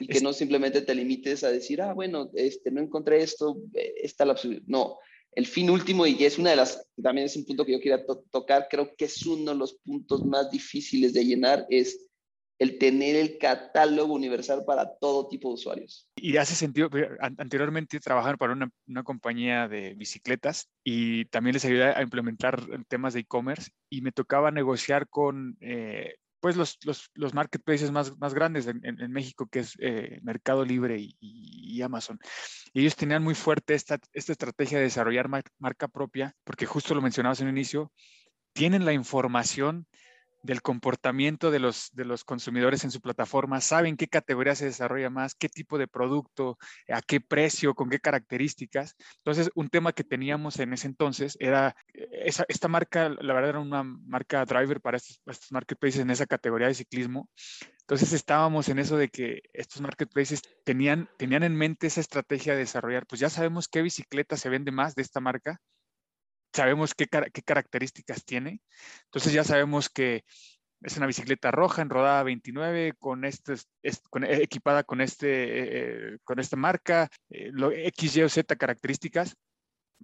Y 0.00 0.06
que 0.08 0.20
no 0.20 0.32
simplemente 0.32 0.82
te 0.82 0.94
limites 0.94 1.44
a 1.44 1.50
decir, 1.50 1.80
ah, 1.82 1.92
bueno, 1.92 2.30
este, 2.34 2.70
no 2.70 2.80
encontré 2.80 3.22
esto, 3.22 3.58
eh, 3.74 3.94
está 4.02 4.24
la. 4.24 4.36
No, 4.66 4.98
el 5.32 5.46
fin 5.46 5.68
último, 5.68 6.06
y 6.06 6.24
es 6.24 6.38
una 6.38 6.50
de 6.50 6.56
las, 6.56 6.88
también 7.02 7.26
es 7.26 7.36
un 7.36 7.44
punto 7.44 7.64
que 7.66 7.72
yo 7.72 7.78
quería 7.78 8.04
tocar, 8.30 8.68
creo 8.70 8.96
que 8.96 9.04
es 9.04 9.24
uno 9.26 9.52
de 9.52 9.58
los 9.58 9.74
puntos 9.74 10.24
más 10.24 10.50
difíciles 10.50 11.12
de 11.12 11.24
llenar, 11.24 11.66
es 11.68 12.06
el 12.58 12.78
tener 12.78 13.16
el 13.16 13.36
catálogo 13.38 14.14
universal 14.14 14.64
para 14.64 14.96
todo 14.96 15.28
tipo 15.28 15.48
de 15.48 15.54
usuarios. 15.54 16.08
Y 16.16 16.38
hace 16.38 16.54
sentido, 16.54 16.88
anteriormente 17.20 18.00
trabajaron 18.00 18.38
para 18.38 18.54
una, 18.54 18.70
una, 18.88 19.02
compañía 19.02 19.68
de 19.68 19.92
bicicletas 19.94 20.70
y 20.82 21.26
también 21.26 21.54
les 21.54 21.64
ayudé 21.66 21.84
a 21.84 22.00
implementar 22.02 22.62
temas 22.88 23.12
de 23.12 23.20
e-commerce 23.20 23.70
y 23.90 24.00
me 24.00 24.12
tocaba 24.12 24.50
negociar 24.50 25.06
con 25.08 25.58
eh, 25.60 26.14
pues 26.40 26.56
los, 26.56 26.78
los, 26.84 27.10
los, 27.14 27.34
marketplaces 27.34 27.90
más, 27.90 28.16
más 28.18 28.34
grandes 28.34 28.66
en, 28.66 28.80
en, 28.84 29.12
México, 29.12 29.48
que 29.50 29.60
es 29.60 29.74
eh, 29.80 30.20
Mercado 30.22 30.64
Libre 30.64 30.98
y, 30.98 31.16
y, 31.20 31.82
Amazon. 31.82 32.18
Ellos 32.74 32.96
tenían 32.96 33.22
muy 33.22 33.34
fuerte 33.34 33.74
esta, 33.74 33.98
esta 34.12 34.32
estrategia 34.32 34.78
de 34.78 34.84
desarrollar 34.84 35.28
marca 35.58 35.88
propia, 35.88 36.34
porque 36.44 36.66
justo 36.66 36.94
lo 36.94 37.02
mencionabas 37.02 37.40
en 37.40 37.48
un 37.48 37.56
inicio, 37.56 37.92
tienen 38.52 38.84
la 38.84 38.92
información 38.92 39.86
del 40.46 40.62
comportamiento 40.62 41.50
de 41.50 41.58
los, 41.58 41.90
de 41.92 42.04
los 42.04 42.24
consumidores 42.24 42.84
en 42.84 42.90
su 42.90 43.00
plataforma, 43.00 43.60
saben 43.60 43.96
qué 43.96 44.06
categoría 44.06 44.54
se 44.54 44.64
desarrolla 44.66 45.10
más, 45.10 45.34
qué 45.34 45.48
tipo 45.48 45.76
de 45.76 45.88
producto, 45.88 46.56
a 46.88 47.02
qué 47.02 47.20
precio, 47.20 47.74
con 47.74 47.90
qué 47.90 47.98
características. 47.98 48.96
Entonces, 49.18 49.50
un 49.54 49.68
tema 49.68 49.92
que 49.92 50.04
teníamos 50.04 50.58
en 50.60 50.72
ese 50.72 50.86
entonces 50.86 51.36
era, 51.40 51.76
eh, 51.92 52.08
esa, 52.24 52.44
esta 52.48 52.68
marca, 52.68 53.08
la 53.08 53.34
verdad 53.34 53.50
era 53.50 53.60
una 53.60 53.82
marca 53.82 54.44
driver 54.44 54.80
para 54.80 54.96
estos 54.96 55.50
marketplaces 55.50 56.00
en 56.00 56.10
esa 56.10 56.26
categoría 56.26 56.68
de 56.68 56.74
ciclismo. 56.74 57.28
Entonces 57.80 58.12
estábamos 58.12 58.68
en 58.68 58.80
eso 58.80 58.96
de 58.96 59.08
que 59.08 59.42
estos 59.52 59.80
marketplaces 59.80 60.42
tenían, 60.64 61.08
tenían 61.18 61.44
en 61.44 61.54
mente 61.54 61.86
esa 61.86 62.00
estrategia 62.00 62.54
de 62.54 62.60
desarrollar, 62.60 63.06
pues 63.06 63.20
ya 63.20 63.30
sabemos 63.30 63.68
qué 63.68 63.82
bicicleta 63.82 64.36
se 64.36 64.48
vende 64.48 64.72
más 64.72 64.96
de 64.96 65.02
esta 65.02 65.20
marca, 65.20 65.60
sabemos 66.56 66.94
qué, 66.94 67.06
características 67.08 68.24
tiene. 68.24 68.60
Entonces 69.04 69.32
ya 69.32 69.44
sabemos 69.44 69.88
que 69.88 70.24
es 70.82 70.96
una 70.96 71.06
bicicleta 71.06 71.50
roja 71.50 71.82
en 71.82 71.90
rodada 71.90 72.22
29 72.22 72.94
con 72.98 73.24
este, 73.24 73.54
eh, 73.82 73.92
equipada 74.42 74.84
con, 74.84 75.00
este, 75.00 75.28
eh, 75.28 76.14
eh, 76.14 76.18
con 76.24 76.38
esta 76.38 76.56
marca, 76.56 77.08
lo, 77.28 77.70
X, 77.72 78.16
Y 78.16 78.22
o 78.22 78.28
Z 78.28 78.56
características, 78.56 79.36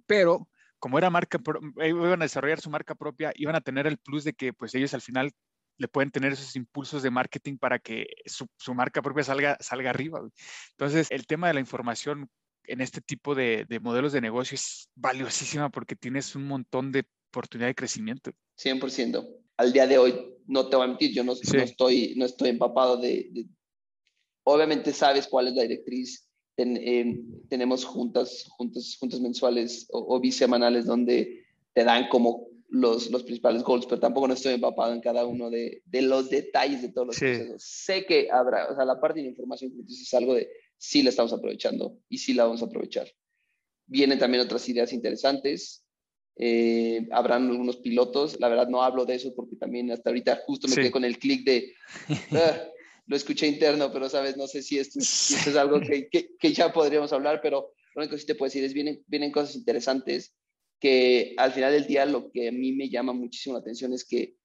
pero 0.05 0.47
como 0.79 0.97
era 0.97 1.09
marca, 1.09 1.39
iban 1.77 2.21
a 2.21 2.25
desarrollar 2.25 2.59
su 2.59 2.69
marca 2.69 2.95
propia, 2.95 3.31
iban 3.35 3.55
a 3.55 3.61
tener 3.61 3.87
el 3.87 3.97
plus 3.97 4.23
de 4.23 4.33
que 4.33 4.51
pues 4.53 4.75
ellos 4.75 4.93
al 4.93 5.01
final 5.01 5.31
le 5.77 5.87
pueden 5.87 6.11
tener 6.11 6.33
esos 6.33 6.55
impulsos 6.55 7.01
de 7.03 7.11
marketing 7.11 7.57
para 7.57 7.79
que 7.79 8.07
su, 8.25 8.47
su 8.57 8.73
marca 8.73 9.01
propia 9.01 9.23
salga, 9.23 9.57
salga 9.59 9.89
arriba. 9.89 10.21
Entonces, 10.71 11.09
el 11.09 11.25
tema 11.25 11.47
de 11.47 11.53
la 11.55 11.59
información 11.61 12.29
en 12.65 12.81
este 12.81 13.01
tipo 13.01 13.35
de, 13.35 13.65
modelos 13.81 14.13
de 14.13 14.21
negocio 14.21 14.55
es 14.55 14.89
valiosísima 14.95 15.69
porque 15.69 15.95
tienes 15.95 16.35
un 16.35 16.47
montón 16.47 16.91
de 16.91 17.05
oportunidad 17.29 17.69
de 17.69 17.75
crecimiento. 17.75 18.31
100%. 18.57 19.27
Al 19.57 19.73
día 19.73 19.87
de 19.87 19.97
hoy, 19.97 20.13
no 20.47 20.67
te 20.67 20.75
voy 20.75 20.85
a 20.85 20.87
mentir, 20.87 21.13
yo 21.13 21.23
no, 21.23 21.33
estoy, 21.33 22.13
no 22.15 22.25
estoy 22.25 22.49
empapado 22.49 22.97
de, 22.97 23.47
Obviamente 24.45 24.91
sabes 24.91 25.27
cuál 25.27 25.47
es 25.47 25.53
la 25.55 25.63
directriz. 25.63 26.27
Em, 26.57 27.25
tenemos 27.47 27.85
juntas, 27.85 28.45
juntas, 28.49 28.97
juntas 28.99 29.19
mensuales 29.19 29.87
o, 29.91 30.19
bisemanales 30.19 30.85
donde 30.85 31.45
te 31.73 31.83
dan 31.83 32.09
como 32.09 32.47
los, 32.69 33.09
los 33.09 33.23
principales 33.23 33.63
goals, 33.63 33.85
pero 33.85 34.01
tampoco 34.01 34.27
no 34.27 34.33
estoy 34.33 34.55
empapado 34.55 34.93
en 34.93 35.01
cada 35.01 35.25
uno 35.25 35.49
de, 35.49 35.81
de 35.85 36.01
los 36.01 36.29
detalles 36.29 36.81
de 36.81 36.89
todos 36.89 37.07
los 37.07 37.19
procesos. 37.19 37.63
Sé 37.63 38.05
que 38.05 38.29
habrá, 38.31 38.67
o 38.71 38.75
sea, 38.75 38.85
la 38.85 38.99
parte 38.99 39.21
de 39.21 39.27
información 39.27 39.71
que 39.71 39.81
es 39.81 40.13
algo 40.13 40.35
de 40.35 40.49
sí 40.77 41.03
la 41.03 41.09
estamos 41.09 41.33
aprovechando 41.33 41.97
y 42.09 42.17
sí 42.17 42.33
la 42.33 42.45
vamos 42.45 42.61
a 42.61 42.65
aprovechar. 42.65 43.11
Vienen 43.85 44.19
también 44.19 44.43
otras 44.43 44.67
ideas 44.69 44.93
interesantes. 44.93 45.85
Eh, 46.35 47.07
habrán 47.11 47.49
algunos 47.49 47.77
pilotos. 47.77 48.39
La 48.39 48.49
verdad 48.49 48.67
no 48.67 48.83
hablo 48.83 49.05
de 49.05 49.15
eso 49.15 49.33
porque 49.35 49.55
también 49.55 49.91
hasta 49.91 50.09
ahorita 50.09 50.41
justo 50.45 50.67
me 50.67 50.75
quedé 50.75 50.91
con 50.91 51.05
el 51.05 51.17
clic 51.19 51.45
de... 51.45 51.73
Ah, 52.31 52.69
lo 53.05 53.15
escuché 53.15 53.47
interno, 53.47 53.91
pero 53.91 54.09
sabes, 54.09 54.37
no 54.37 54.47
sé 54.47 54.61
si 54.61 54.79
esto, 54.79 54.99
es 54.99 55.55
algo 55.57 55.81
que, 55.81 56.07
que, 56.07 56.53
ya 56.53 56.71
podríamos 56.71 57.11
hablar, 57.11 57.41
pero 57.41 57.73
lo 57.93 58.01
único 58.01 58.15
que 58.15 58.21
sí 58.21 58.25
te 58.25 58.35
puedo 58.35 58.47
decir 58.47 58.63
es 58.63 58.73
vienen, 58.73 59.03
vienen 59.07 59.31
cosas 59.31 59.55
interesantes 59.55 60.33
que 60.79 61.33
al 61.37 61.51
final 61.51 61.73
del 61.73 61.85
día 61.85 62.05
lo 62.05 62.31
que 62.31 62.47
a 62.47 62.51
mí 62.51 62.71
me 62.73 62.89
llama 62.89 63.13
muchísimo 63.13 63.55
la 63.55 63.61
atención 63.61 63.93
es 63.93 64.05
que 64.05 64.35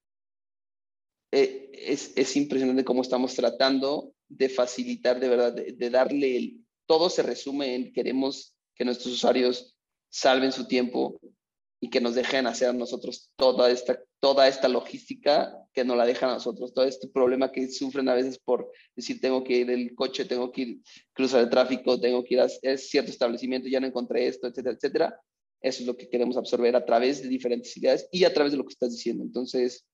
eh, 1.30 1.70
es, 1.72 2.12
es, 2.16 2.36
impresionante 2.36 2.84
cómo 2.84 3.02
estamos 3.02 3.34
tratando 3.34 4.14
de 4.28 4.48
facilitar, 4.48 5.20
de 5.20 5.28
verdad, 5.28 5.52
de, 5.52 5.90
darle 5.90 6.36
el... 6.36 6.64
Todo 6.86 7.10
se 7.10 7.22
resume 7.22 7.74
en 7.74 7.92
queremos 7.92 8.54
que 8.74 8.84
nuestros 8.84 9.14
usuarios 9.14 9.76
salven 10.10 10.52
su 10.52 10.66
tiempo 10.66 11.20
y 11.80 11.90
que 11.90 12.00
nos 12.00 12.14
dejen 12.14 12.46
hacer 12.46 12.68
a 12.68 12.72
nosotros 12.72 13.30
toda 13.36 13.70
esta, 13.70 14.00
toda 14.20 14.48
esta 14.48 14.68
logística 14.68 15.54
que 15.72 15.84
nos 15.84 15.96
la 15.96 16.06
dejan 16.06 16.30
a 16.30 16.34
nosotros, 16.34 16.74
todo 16.74 16.84
este 16.84 17.08
problema 17.08 17.52
que 17.52 17.70
sufren 17.70 18.08
a 18.08 18.14
veces 18.14 18.38
por 18.38 18.72
decir 18.96 19.20
tengo 19.20 19.44
que 19.44 19.58
ir 19.58 19.70
el 19.70 19.94
coche, 19.94 20.24
tengo 20.24 20.50
que 20.50 20.62
ir 20.62 20.80
cruzar 21.12 21.42
el 21.42 21.50
tráfico, 21.50 22.00
tengo 22.00 22.24
que 22.24 22.34
ir 22.34 22.40
a 22.40 22.48
cierto 22.48 23.10
establecimiento, 23.10 23.68
ya 23.68 23.80
no 23.80 23.86
encontré 23.86 24.26
esto, 24.26 24.48
etcétera, 24.48 24.74
etcétera. 24.74 25.20
Eso 25.60 25.82
es 25.82 25.86
lo 25.86 25.96
que 25.96 26.08
queremos 26.08 26.36
absorber 26.36 26.74
a 26.76 26.84
través 26.84 27.22
de 27.22 27.28
diferentes 27.28 27.76
ideas 27.76 28.08
y 28.12 28.24
a 28.24 28.32
través 28.32 28.52
de 28.52 28.58
lo 28.58 28.64
que 28.64 28.72
estás 28.72 28.90
diciendo. 28.90 29.24
Entonces, 29.24 29.86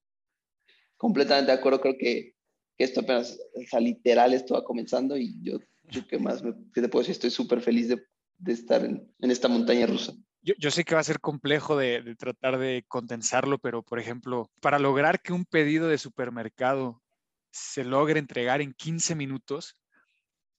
completamente 0.97 1.53
de 1.53 1.59
acuerdo, 1.59 1.81
creo 1.81 1.97
que 1.99 2.34
que 2.77 2.85
esto 2.85 3.01
apenas, 3.01 3.39
o 3.55 3.63
sea, 3.69 3.81
literal, 3.81 4.35
esto 4.35 4.55
va 4.55 4.65
comenzando 4.65 5.17
y 5.17 5.35
yo, 5.43 5.59
yo 5.91 6.07
que 6.07 6.19
más, 6.19 6.43
me, 6.43 6.55
¿qué 6.73 6.81
te 6.81 6.89
puedo 6.89 7.03
decir? 7.03 7.13
Estoy 7.13 7.31
súper 7.31 7.61
feliz 7.61 7.89
de, 7.89 8.03
de 8.39 8.53
estar 8.53 8.85
en, 8.85 9.09
en, 9.21 9.31
esta 9.31 9.49
montaña 9.49 9.87
rusa. 9.87 10.13
Yo, 10.43 10.55
yo, 10.59 10.71
sé 10.71 10.85
que 10.85 10.95
va 10.95 11.01
a 11.01 11.05
ser 11.05 11.21
complejo 11.21 11.77
de, 11.77 12.03
de, 12.03 12.17
tratar 12.17 12.59
de 12.59 12.85
condensarlo, 12.89 13.59
pero 13.59 13.83
por 13.83 13.99
ejemplo, 13.99 14.51
para 14.61 14.79
lograr 14.79 15.21
que 15.23 15.33
un 15.33 15.45
pedido 15.45 15.89
de 15.89 15.99
supermercado 15.99 17.03
se 17.51 17.85
logre 17.85 18.19
entregar 18.19 18.61
en 18.61 18.75
15 18.75 19.15
minutos, 19.15 19.77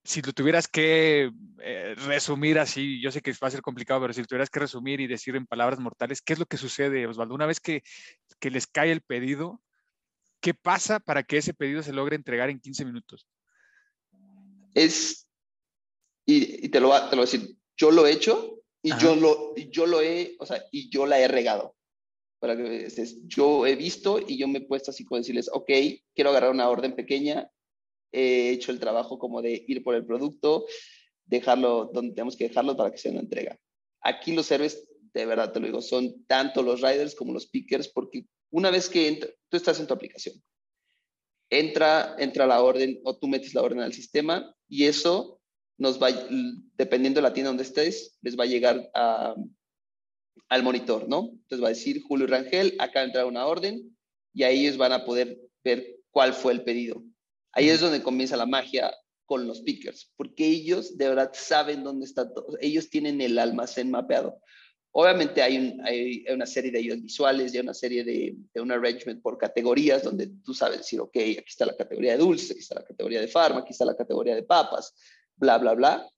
si 0.06 0.22
lo 0.22 0.34
tuvieras 0.34 0.68
que 0.68 1.32
eh, 1.62 1.96
resumir 2.06 2.60
así, 2.60 3.02
yo 3.02 3.12
sé 3.12 3.22
que 3.22 3.32
va 3.32 3.48
a 3.48 3.52
ser 3.52 3.64
complicado, 3.64 4.02
pero 4.02 4.14
si 4.14 4.22
lo 4.22 4.28
tuvieras 4.28 4.52
que 4.52 4.60
resumir 4.60 5.02
y 5.02 5.08
decir 5.08 5.36
en 5.36 5.48
palabras 5.48 5.80
mortales, 5.80 6.22
¿qué 6.22 6.34
es 6.34 6.40
lo 6.40 6.46
que 6.46 6.58
sucede, 6.58 7.08
Osvaldo? 7.08 7.34
Una 7.34 7.48
vez 7.48 7.60
que, 7.60 7.82
que 8.40 8.52
les 8.52 8.68
cae 8.68 8.92
el 8.92 9.02
pedido, 9.02 9.62
¿Qué 10.46 10.54
pasa 10.54 11.00
para 11.00 11.24
que 11.24 11.38
ese 11.38 11.56
pedido 11.56 11.82
se 11.82 11.92
logre 11.92 12.16
entregar 12.16 12.52
en 12.52 12.60
15 12.60 12.86
minutos? 12.86 13.26
Es, 14.76 15.28
y, 16.24 16.70
te, 16.70 16.80
lo, 16.80 16.92
te, 17.10 17.16
lo, 17.16 17.24
voy 17.24 17.28
a 17.28 17.32
decir, 17.32 17.58
yo 17.76 17.90
lo 17.90 18.06
he 18.06 18.12
hecho 18.12 18.62
y 18.84 18.96
yo 19.00 19.16
lo, 19.16 19.56
yo 19.56 19.88
lo 19.88 20.02
he, 20.02 20.36
o 20.38 20.46
sea, 20.46 20.64
y 20.72 20.92
yo 20.92 21.08
la 21.08 21.20
he 21.20 21.28
regado. 21.28 21.76
Para 22.38 22.56
que 22.56 22.88
yo 23.26 23.66
he 23.66 23.76
visto 23.76 24.20
y 24.20 24.38
yo 24.38 24.48
me 24.48 24.60
he 24.60 24.68
puesto 24.68 24.92
así 24.92 25.04
como 25.04 25.18
decirles, 25.18 25.50
ok, 25.52 25.72
quiero 26.14 26.30
agarrar 26.30 26.52
una 26.52 26.70
orden 26.70 26.96
pequeña, 26.96 27.50
he 28.12 28.52
hecho 28.52 28.72
el 28.72 28.80
trabajo 28.80 29.18
como 29.18 29.42
de 29.42 29.66
ir 29.68 29.84
por 29.84 29.96
el 29.96 30.06
producto, 30.06 30.68
dejarlo 31.26 31.90
donde 31.92 32.14
tenemos 32.14 32.38
que 32.38 32.50
dejarlo 32.50 32.78
para 32.78 32.92
que 32.92 33.00
sea 33.00 33.14
una 33.14 33.22
entrega. 33.22 33.58
Aquí 34.02 34.32
los 34.36 34.52
héroes, 34.52 34.88
de 35.12 35.26
verdad 35.26 35.52
te 35.52 35.60
lo 35.60 35.66
digo, 35.66 35.82
son 35.82 36.24
tanto 36.28 36.62
los 36.62 36.82
riders 36.82 37.16
como 37.16 37.34
los 37.34 37.48
pickers, 37.48 37.88
porque 37.88 38.28
una 38.52 38.72
vez 38.72 38.90
que 38.90 39.36
tú 39.50 39.58
estás 39.58 39.80
en 39.80 39.88
tu 39.88 39.94
aplicación, 39.94 40.36
entra, 41.50 42.16
entra 42.18 42.48
la 42.48 42.62
orden 42.62 43.00
o 43.04 43.18
tú 43.18 43.28
metes 43.28 43.54
la 43.54 43.62
orden 43.62 43.82
al 43.82 43.94
sistema 43.94 44.56
y 44.68 44.86
eso 44.86 45.42
nos 45.78 46.02
va, 46.02 46.10
dependiendo 46.78 47.20
de 47.20 47.24
la 47.24 47.34
tienda 47.34 47.50
donde 47.50 47.64
estés, 47.64 48.18
les 48.22 48.38
va 48.38 48.44
a 48.44 48.48
llegar 48.48 48.90
al 48.94 50.64
monitor, 50.64 51.08
¿no? 51.10 51.30
Entonces 51.32 51.62
va 51.62 51.68
a 51.68 51.76
decir 51.76 52.02
Julio 52.02 52.28
Rangel, 52.28 52.76
acá 52.80 53.04
entra 53.04 53.26
una 53.26 53.46
orden 53.46 53.96
y 54.34 54.44
ahí 54.44 54.66
ellos 54.66 54.78
van 54.78 54.94
a 54.94 55.06
poder 55.06 55.38
ver 55.64 55.98
cuál 56.12 56.34
fue 56.34 56.54
el 56.54 56.64
pedido. 56.64 57.04
Ahí 57.52 57.70
es 57.70 57.82
donde 57.82 58.04
comienza 58.04 58.38
la 58.38 58.46
magia 58.46 58.94
con 59.26 59.48
los 59.48 59.62
pickers, 59.62 60.12
porque 60.18 60.46
ellos 60.46 60.98
de 60.98 61.10
verdad 61.10 61.32
saben 61.34 61.84
dónde 61.84 62.06
está 62.06 62.32
todo. 62.32 62.58
Ellos 62.62 62.90
tienen 62.90 63.22
el 63.22 63.40
almacén 63.40 63.90
mapeado. 63.90 64.40
Obviamente 64.98 65.42
hay, 65.42 65.58
un, 65.58 65.86
hay, 65.86 66.24
una 66.34 66.46
serie 66.46 66.72
de 66.72 66.78
ayudas 66.80 67.02
visuales 67.02 67.54
y 67.54 67.60
una 67.60 67.74
serie 67.74 68.06
de, 68.06 68.34
de, 68.54 68.62
un 68.62 68.72
arrangement 68.72 69.22
por 69.22 69.38
categorías 69.38 70.02
donde 70.02 70.28
tú 70.42 70.54
sabes 70.54 70.78
decir, 70.78 71.02
ok, 71.02 71.18
aquí 71.18 71.50
está 71.50 71.66
la 71.66 71.76
categoría 71.76 72.14
de 72.14 72.20
dulces, 72.20 72.52
aquí 72.52 72.62
está 72.62 72.76
la 72.76 72.86
categoría 72.86 73.20
de 73.20 73.28
farma, 73.28 73.60
aquí 73.60 73.74
está 73.74 73.84
la 73.84 73.98
categoría 73.98 74.36
de 74.36 74.44
papas, 74.44 74.96
bla, 75.36 75.58
bla, 75.58 75.74
bla. 75.74 76.10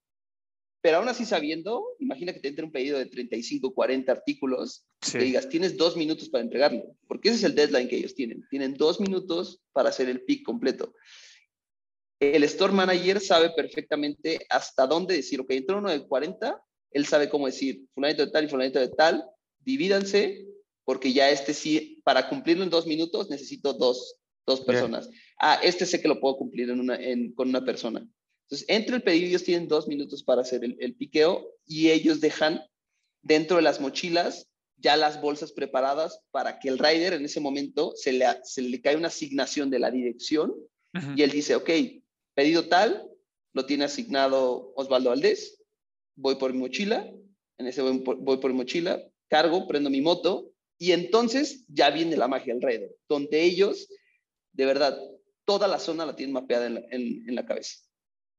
Pero 0.80 0.98
aún 0.98 1.10
así 1.10 1.26
sabiendo, 1.26 1.88
imagina 1.98 2.34
que 2.34 2.40
te 2.40 2.50
entre 2.50 2.66
un 2.66 2.72
pedido 2.72 3.00
de 3.00 3.08
35, 3.08 3.74
40 3.74 4.12
artículos, 4.12 4.86
sí. 5.02 5.18
que 5.18 5.24
digas, 5.26 5.50
tienes 5.50 5.76
dos 5.76 5.98
minutos 5.98 6.30
para 6.30 6.44
entregarlo, 6.44 6.84
porque 7.08 7.30
ese 7.30 7.40
es 7.40 7.44
el 7.46 7.56
deadline 7.56 7.88
que 7.88 7.98
ellos 7.98 8.14
tienen. 8.14 8.46
Tienen 8.48 8.76
dos 8.76 9.00
minutos 9.00 9.60
para 9.74 9.90
hacer 9.90 10.08
el 10.08 10.22
pick 10.22 10.46
completo. 10.46 10.94
El 12.20 12.44
store 12.44 12.74
manager 12.74 13.20
sabe 13.22 13.50
perfectamente 13.56 14.46
hasta 14.50 14.86
dónde 14.86 15.16
decir, 15.16 15.42
ok, 15.42 15.50
entró 15.50 15.80
uno 15.80 15.90
de 15.90 16.08
40, 16.08 16.64
él 16.92 17.06
sabe 17.06 17.30
cómo 17.30 17.46
decir, 17.46 17.86
fulanito 17.94 18.26
de 18.26 18.32
tal 18.32 18.46
y 18.46 18.48
fulanito 18.48 18.80
de 18.80 18.90
tal, 18.90 19.26
divídanse, 19.60 20.46
porque 20.86 21.14
ya 21.14 21.30
este 21.30 21.54
sí, 21.54 22.02
para 22.04 22.30
cumplirlo 22.30 22.64
en 22.64 22.70
dos 22.70 22.88
minutos 22.88 23.30
necesito 23.30 23.74
dos, 23.74 24.16
dos 24.46 24.62
personas. 24.62 25.10
Yeah. 25.10 25.20
Ah, 25.40 25.60
este 25.62 25.86
sé 25.86 26.02
que 26.02 26.08
lo 26.08 26.20
puedo 26.20 26.38
cumplir 26.38 26.70
en 26.70 26.80
una, 26.80 26.96
en, 26.96 27.34
con 27.34 27.50
una 27.50 27.66
persona. 27.66 28.08
Entonces, 28.44 28.66
entre 28.70 28.96
el 28.96 29.04
pedido, 29.04 29.28
ellos 29.28 29.44
tienen 29.44 29.68
dos 29.68 29.88
minutos 29.88 30.24
para 30.24 30.42
hacer 30.42 30.64
el, 30.64 30.78
el, 30.80 30.96
piqueo 30.96 31.54
y 31.66 31.90
ellos 31.90 32.22
dejan 32.22 32.62
dentro 33.22 33.58
de 33.58 33.64
las 33.64 33.82
mochilas 33.82 34.48
ya 34.78 34.96
las 34.96 35.20
bolsas 35.22 35.52
preparadas 35.52 36.22
para 36.32 36.60
que 36.60 36.70
el 36.70 36.78
rider 36.78 37.14
en 37.14 37.26
ese 37.26 37.40
momento 37.40 37.94
se 37.96 38.14
le, 38.14 38.26
se 38.44 38.62
le 38.62 38.82
cae 38.82 38.96
una 38.96 39.08
asignación 39.08 39.70
de 39.70 39.80
la 39.80 39.92
dirección 39.92 40.54
y 41.16 41.22
él 41.22 41.30
dice, 41.30 41.56
ok, 41.56 41.70
pedido 42.34 42.70
tal, 42.70 43.08
lo 43.54 43.68
tiene 43.68 43.86
asignado 43.86 44.74
Osvaldo 44.76 45.10
Valdés, 45.10 45.57
voy 46.18 46.36
por 46.36 46.52
mi 46.52 46.60
mochila, 46.60 47.10
en 47.58 47.68
ese 47.68 47.82
voy 47.82 48.00
por, 48.00 48.18
voy 48.18 48.38
por 48.38 48.52
mi 48.52 48.58
mochila, 48.58 49.02
cargo, 49.30 49.68
prendo 49.68 49.90
mi 49.90 50.02
moto 50.02 50.52
y 50.78 50.92
entonces 50.92 51.66
ya 51.70 51.90
viene 51.90 52.18
la 52.18 52.28
magia 52.28 52.54
rider, 52.60 52.96
donde 53.08 53.44
ellos, 53.44 53.88
de 54.52 54.66
verdad, 54.66 55.00
toda 55.46 55.68
la 55.68 55.80
zona 55.80 56.06
la 56.06 56.16
tienen 56.16 56.34
mapeada 56.34 56.68
en 56.68 56.74
la, 56.76 56.82
en, 56.92 57.30
en 57.30 57.36
la 57.36 57.46
cabeza. 57.46 57.78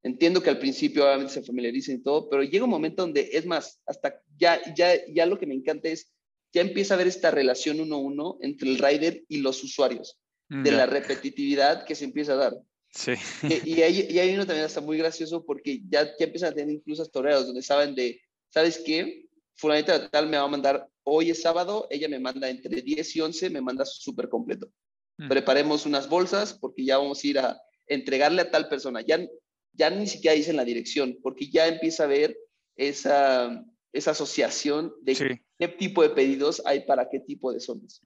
Entiendo 0.03 0.41
que 0.41 0.49
al 0.49 0.59
principio 0.59 1.03
obviamente 1.05 1.33
se 1.33 1.43
familiaricen 1.43 1.97
y 1.97 2.03
todo, 2.03 2.29
pero 2.29 2.43
llega 2.43 2.63
un 2.63 2.69
momento 2.69 3.01
donde, 3.01 3.29
es 3.33 3.45
más, 3.45 3.81
hasta 3.85 4.21
ya, 4.37 4.61
ya, 4.73 4.93
ya 5.13 5.25
lo 5.25 5.37
que 5.37 5.45
me 5.45 5.55
encanta 5.55 5.89
es, 5.89 6.13
ya 6.53 6.61
empieza 6.61 6.93
a 6.93 6.95
haber 6.95 7.07
esta 7.07 7.31
relación 7.31 7.81
uno 7.81 7.95
a 7.95 7.99
uno 7.99 8.37
entre 8.41 8.69
el 8.69 8.77
rider 8.77 9.23
y 9.27 9.39
los 9.39 9.63
usuarios, 9.63 10.17
mm, 10.49 10.63
de 10.63 10.69
yeah. 10.69 10.79
la 10.79 10.85
repetitividad 10.85 11.85
que 11.85 11.95
se 11.95 12.05
empieza 12.05 12.33
a 12.33 12.37
dar. 12.37 12.53
Sí. 12.91 13.13
Y, 13.43 13.75
y, 13.75 13.81
hay, 13.83 14.07
y 14.09 14.19
hay 14.19 14.33
uno 14.33 14.45
también 14.45 14.65
está 14.65 14.81
muy 14.81 14.97
gracioso 14.97 15.45
porque 15.45 15.81
ya, 15.89 16.05
ya 16.17 16.25
empiezan 16.25 16.51
a 16.51 16.55
tener 16.55 16.73
incluso 16.73 17.05
toreros 17.05 17.45
donde 17.45 17.61
saben 17.61 17.95
de, 17.95 18.21
¿sabes 18.49 18.81
qué? 18.85 19.27
Fulanita 19.55 19.99
de 19.99 20.09
tal 20.09 20.27
me 20.27 20.37
va 20.37 20.43
a 20.43 20.47
mandar, 20.47 20.87
hoy 21.03 21.29
es 21.29 21.41
sábado, 21.41 21.87
ella 21.89 22.07
me 22.07 22.19
manda 22.19 22.49
entre 22.49 22.81
10 22.81 23.15
y 23.15 23.21
11, 23.21 23.49
me 23.49 23.61
manda 23.61 23.85
súper 23.85 24.29
completo. 24.29 24.71
Mm. 25.17 25.27
Preparemos 25.27 25.85
unas 25.85 26.07
bolsas 26.09 26.53
porque 26.53 26.85
ya 26.85 26.97
vamos 26.97 27.23
a 27.23 27.27
ir 27.27 27.39
a 27.39 27.61
entregarle 27.87 28.41
a 28.41 28.51
tal 28.51 28.69
persona. 28.69 29.01
Ya, 29.01 29.19
ya 29.73 29.89
ni 29.89 30.07
siquiera 30.07 30.35
dicen 30.35 30.55
la 30.55 30.65
dirección, 30.65 31.17
porque 31.21 31.49
ya 31.49 31.67
empieza 31.67 32.05
a 32.05 32.07
ver 32.07 32.37
esa, 32.75 33.65
esa 33.91 34.11
asociación 34.11 34.93
de 35.01 35.15
sí. 35.15 35.25
qué 35.57 35.67
tipo 35.67 36.01
de 36.01 36.09
pedidos 36.09 36.61
hay 36.65 36.85
para 36.85 37.09
qué 37.09 37.19
tipo 37.19 37.51
de 37.51 37.59
zonas. 37.59 38.01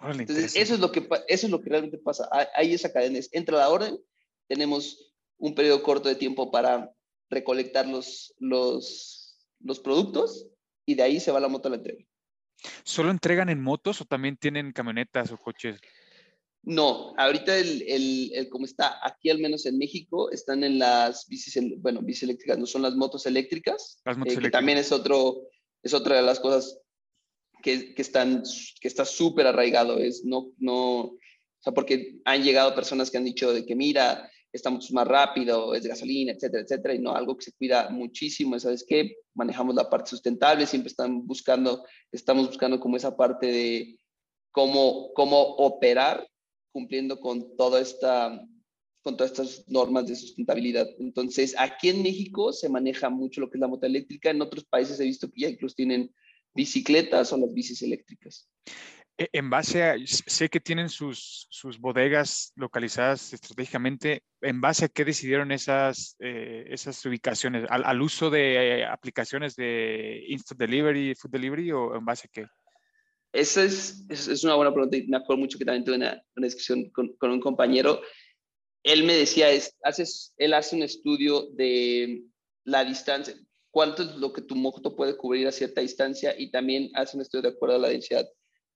Órale, 0.00 0.22
Entonces, 0.22 0.56
eso 0.56 0.74
es, 0.74 0.80
lo 0.80 0.92
que, 0.92 1.08
eso 1.28 1.46
es 1.46 1.50
lo 1.50 1.60
que 1.60 1.70
realmente 1.70 1.98
pasa. 1.98 2.28
Hay, 2.30 2.46
hay 2.54 2.74
esa 2.74 2.92
cadena. 2.92 3.18
Entra 3.32 3.58
la 3.58 3.68
orden, 3.68 3.98
tenemos 4.48 5.12
un 5.38 5.54
periodo 5.54 5.82
corto 5.82 6.08
de 6.08 6.14
tiempo 6.14 6.50
para 6.50 6.92
recolectar 7.30 7.86
los, 7.86 8.34
los, 8.38 9.38
los 9.60 9.80
productos 9.80 10.46
y 10.86 10.94
de 10.94 11.02
ahí 11.02 11.20
se 11.20 11.32
va 11.32 11.40
la 11.40 11.48
moto 11.48 11.68
a 11.68 11.70
la 11.70 11.76
entrega. 11.76 12.04
¿Solo 12.84 13.10
entregan 13.10 13.48
en 13.48 13.60
motos 13.60 14.00
o 14.00 14.04
también 14.04 14.36
tienen 14.36 14.72
camionetas 14.72 15.32
o 15.32 15.36
coches? 15.36 15.80
No, 16.62 17.14
ahorita 17.18 17.58
el, 17.58 17.82
el, 17.82 18.32
el, 18.34 18.48
como 18.48 18.64
está 18.64 18.98
aquí 19.06 19.28
al 19.28 19.38
menos 19.38 19.66
en 19.66 19.76
México, 19.76 20.30
están 20.30 20.64
en 20.64 20.78
las 20.78 21.26
bicis, 21.28 21.58
bueno, 21.78 22.00
bicis 22.00 22.22
eléctricas, 22.22 22.58
no 22.58 22.66
son 22.66 22.82
las 22.82 22.96
motos 22.96 23.26
eléctricas, 23.26 24.00
las 24.04 24.16
motos 24.16 24.32
eh, 24.32 24.38
eléctricas. 24.38 24.44
que 24.44 24.50
también 24.50 24.78
es 24.78 24.90
otro, 24.90 25.42
es 25.82 25.92
otra 25.92 26.16
de 26.16 26.22
las 26.22 26.40
cosas 26.40 26.80
que, 27.62 27.94
que 27.94 28.00
están, 28.00 28.42
que 28.80 28.88
está 28.88 29.04
súper 29.04 29.46
arraigado, 29.46 29.98
es 29.98 30.24
no, 30.24 30.52
no, 30.56 31.00
o 31.00 31.18
sea, 31.60 31.74
porque 31.74 32.16
han 32.24 32.42
llegado 32.42 32.74
personas 32.74 33.10
que 33.10 33.18
han 33.18 33.24
dicho 33.24 33.52
de 33.52 33.66
que 33.66 33.76
mira, 33.76 34.30
estamos 34.54 34.90
más 34.92 35.06
rápido, 35.06 35.74
es 35.74 35.82
de 35.82 35.88
gasolina, 35.88 36.32
etcétera, 36.32 36.62
etcétera, 36.62 36.94
y 36.94 37.00
no, 37.00 37.14
algo 37.14 37.36
que 37.36 37.44
se 37.44 37.52
cuida 37.52 37.90
muchísimo, 37.90 38.58
¿sabes 38.58 38.84
qué? 38.88 39.16
Manejamos 39.34 39.74
la 39.74 39.90
parte 39.90 40.10
sustentable, 40.10 40.66
siempre 40.66 40.88
están 40.88 41.26
buscando, 41.26 41.84
estamos 42.12 42.46
buscando 42.46 42.78
como 42.78 42.96
esa 42.96 43.16
parte 43.16 43.46
de 43.46 43.98
cómo, 44.52 45.12
cómo 45.14 45.40
operar 45.40 46.26
cumpliendo 46.72 47.18
con 47.18 47.56
toda 47.56 47.80
esta 47.80 48.40
con 49.02 49.18
todas 49.18 49.32
estas 49.32 49.68
normas 49.68 50.06
de 50.06 50.16
sustentabilidad. 50.16 50.88
Entonces, 50.98 51.54
aquí 51.58 51.90
en 51.90 52.02
México 52.02 52.54
se 52.54 52.70
maneja 52.70 53.10
mucho 53.10 53.42
lo 53.42 53.50
que 53.50 53.58
es 53.58 53.60
la 53.60 53.68
moto 53.68 53.84
eléctrica. 53.84 54.30
En 54.30 54.40
otros 54.40 54.64
países 54.64 54.98
he 54.98 55.04
visto 55.04 55.30
que 55.30 55.42
ya 55.42 55.48
incluso 55.50 55.74
tienen 55.74 56.10
bicicletas 56.54 57.30
o 57.30 57.36
las 57.36 57.52
bicis 57.52 57.82
eléctricas. 57.82 58.48
E, 59.16 59.28
En 59.32 59.48
base 59.48 59.82
a, 59.82 59.96
sé 60.06 60.48
que 60.48 60.60
tienen 60.60 60.88
sus, 60.88 61.46
sus 61.50 61.78
bodegas 61.78 62.52
localizadas 62.56 63.32
estratégicamente, 63.32 64.22
¿en 64.40 64.60
base 64.60 64.86
a 64.86 64.88
qué 64.88 65.04
decidieron 65.04 65.52
esas, 65.52 66.16
eh, 66.18 66.64
esas 66.68 67.04
ubicaciones? 67.04 67.64
¿Al, 67.70 67.84
¿Al, 67.84 68.02
uso 68.02 68.30
de 68.30 68.80
eh, 68.80 68.84
aplicaciones 68.84 69.54
de 69.54 70.24
Instant 70.28 70.60
Delivery, 70.60 71.14
Food 71.14 71.30
Delivery 71.30 71.72
o 71.72 71.94
en 71.94 72.04
base 72.04 72.26
a 72.26 72.30
qué? 72.32 72.46
Esa 73.32 73.64
es, 73.64 74.04
es, 74.08 74.44
una 74.44 74.54
buena 74.54 74.72
pregunta 74.72 74.96
y 74.96 75.06
me 75.08 75.16
acuerdo 75.16 75.40
mucho 75.40 75.58
que 75.58 75.64
también 75.64 75.84
tuve 75.84 75.96
una, 75.96 76.22
una 76.36 76.46
discusión 76.46 76.90
con, 76.90 77.14
con, 77.16 77.30
un 77.30 77.40
compañero. 77.40 78.00
Él 78.84 79.04
me 79.04 79.14
decía, 79.14 79.50
es, 79.50 79.76
haces, 79.82 80.34
él 80.36 80.54
hace 80.54 80.76
un 80.76 80.82
estudio 80.82 81.48
de 81.52 82.22
la 82.64 82.84
distancia, 82.84 83.34
cuánto 83.70 84.02
es 84.02 84.14
lo 84.16 84.32
que 84.32 84.42
tu 84.42 84.54
moto 84.54 84.94
puede 84.94 85.16
cubrir 85.16 85.48
a 85.48 85.52
cierta 85.52 85.80
distancia 85.80 86.34
y 86.38 86.50
también 86.50 86.90
hace 86.94 87.16
un 87.16 87.22
estudio 87.22 87.42
de 87.42 87.56
acuerdo 87.56 87.76
a 87.76 87.80
la 87.80 87.88
densidad 87.88 88.24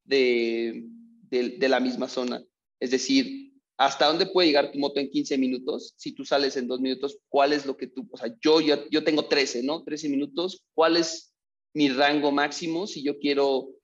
de, 0.09 0.85
de, 1.31 1.69
la 1.69 1.81
misma 1.81 2.09
zona. 2.09 2.43
Es 2.81 2.91
decir, 2.91 3.53
hasta 3.77 4.07
dónde 4.07 4.27
puede 4.27 4.49
llegar 4.49 4.73
tu 4.73 4.79
moto 4.79 4.99
en 4.99 5.11
15 5.11 5.39
minutos. 5.39 5.95
Si 5.97 6.13
tú 6.13 6.25
sales 6.25 6.57
en 6.57 6.67
dos 6.67 6.81
minutos, 6.81 7.19
¿cuál 7.29 7.53
es 7.53 7.67
lo 7.67 7.77
que 7.77 7.87
tú, 7.87 8.09
o 8.11 8.17
sea, 8.17 8.35
yo, 8.41 8.61
yo, 8.61 8.89
yo 8.91 9.05
tengo 9.05 9.27
13, 9.27 9.63
¿no? 9.63 9.85
13 9.85 10.09
minutos, 10.09 10.65
¿cuál 10.75 10.97
es 10.97 11.35
mi 11.75 11.89
rango 11.89 12.33
máximo 12.33 12.87
si 12.87 13.03
yo 13.03 13.19
quiero 13.19 13.79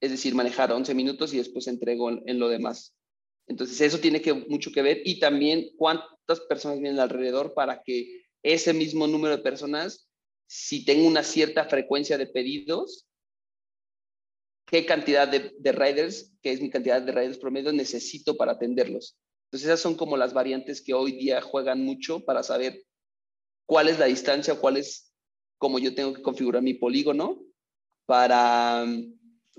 es 0.00 0.10
decir, 0.10 0.34
manejar 0.34 0.72
11 0.72 0.94
minutos 0.94 1.34
y 1.34 1.36
después 1.36 1.66
entrego 1.66 2.10
en, 2.10 2.22
en, 2.26 2.38
lo 2.38 2.48
demás. 2.48 2.94
Entonces, 3.46 3.80
eso 3.80 3.98
tiene 3.98 4.22
que, 4.22 4.32
mucho 4.32 4.72
que 4.72 4.82
ver 4.82 5.02
y 5.04 5.20
también 5.20 5.70
cuántas 5.76 6.40
personas 6.48 6.80
vienen 6.80 7.00
alrededor 7.00 7.52
para 7.52 7.82
que 7.82 8.22
ese 8.42 8.72
mismo 8.72 9.06
número 9.06 9.36
de 9.36 9.42
personas, 9.42 10.08
si 10.48 10.84
tengo 10.84 11.06
una 11.06 11.22
cierta 11.22 11.66
frecuencia 11.66 12.16
de 12.16 12.26
pedidos, 12.26 13.06
qué 14.70 14.86
cantidad 14.86 15.26
de, 15.26 15.52
de 15.58 15.72
riders, 15.72 16.32
que 16.42 16.52
es 16.52 16.60
mi 16.60 16.70
cantidad 16.70 17.02
de 17.02 17.12
riders 17.12 17.38
promedio, 17.38 17.72
necesito 17.72 18.36
para 18.36 18.52
atenderlos. 18.52 19.18
Entonces, 19.46 19.68
esas 19.68 19.80
son 19.80 19.96
como 19.96 20.16
las 20.16 20.32
variantes 20.32 20.80
que 20.80 20.94
hoy 20.94 21.12
día 21.12 21.40
juegan 21.42 21.84
mucho 21.84 22.24
para 22.24 22.44
saber 22.44 22.84
cuál 23.66 23.88
es 23.88 23.98
la 23.98 24.06
distancia, 24.06 24.54
cuál 24.54 24.76
es 24.76 25.12
cómo 25.58 25.80
yo 25.80 25.94
tengo 25.94 26.14
que 26.14 26.22
configurar 26.22 26.62
mi 26.62 26.74
polígono 26.74 27.42
para 28.06 28.86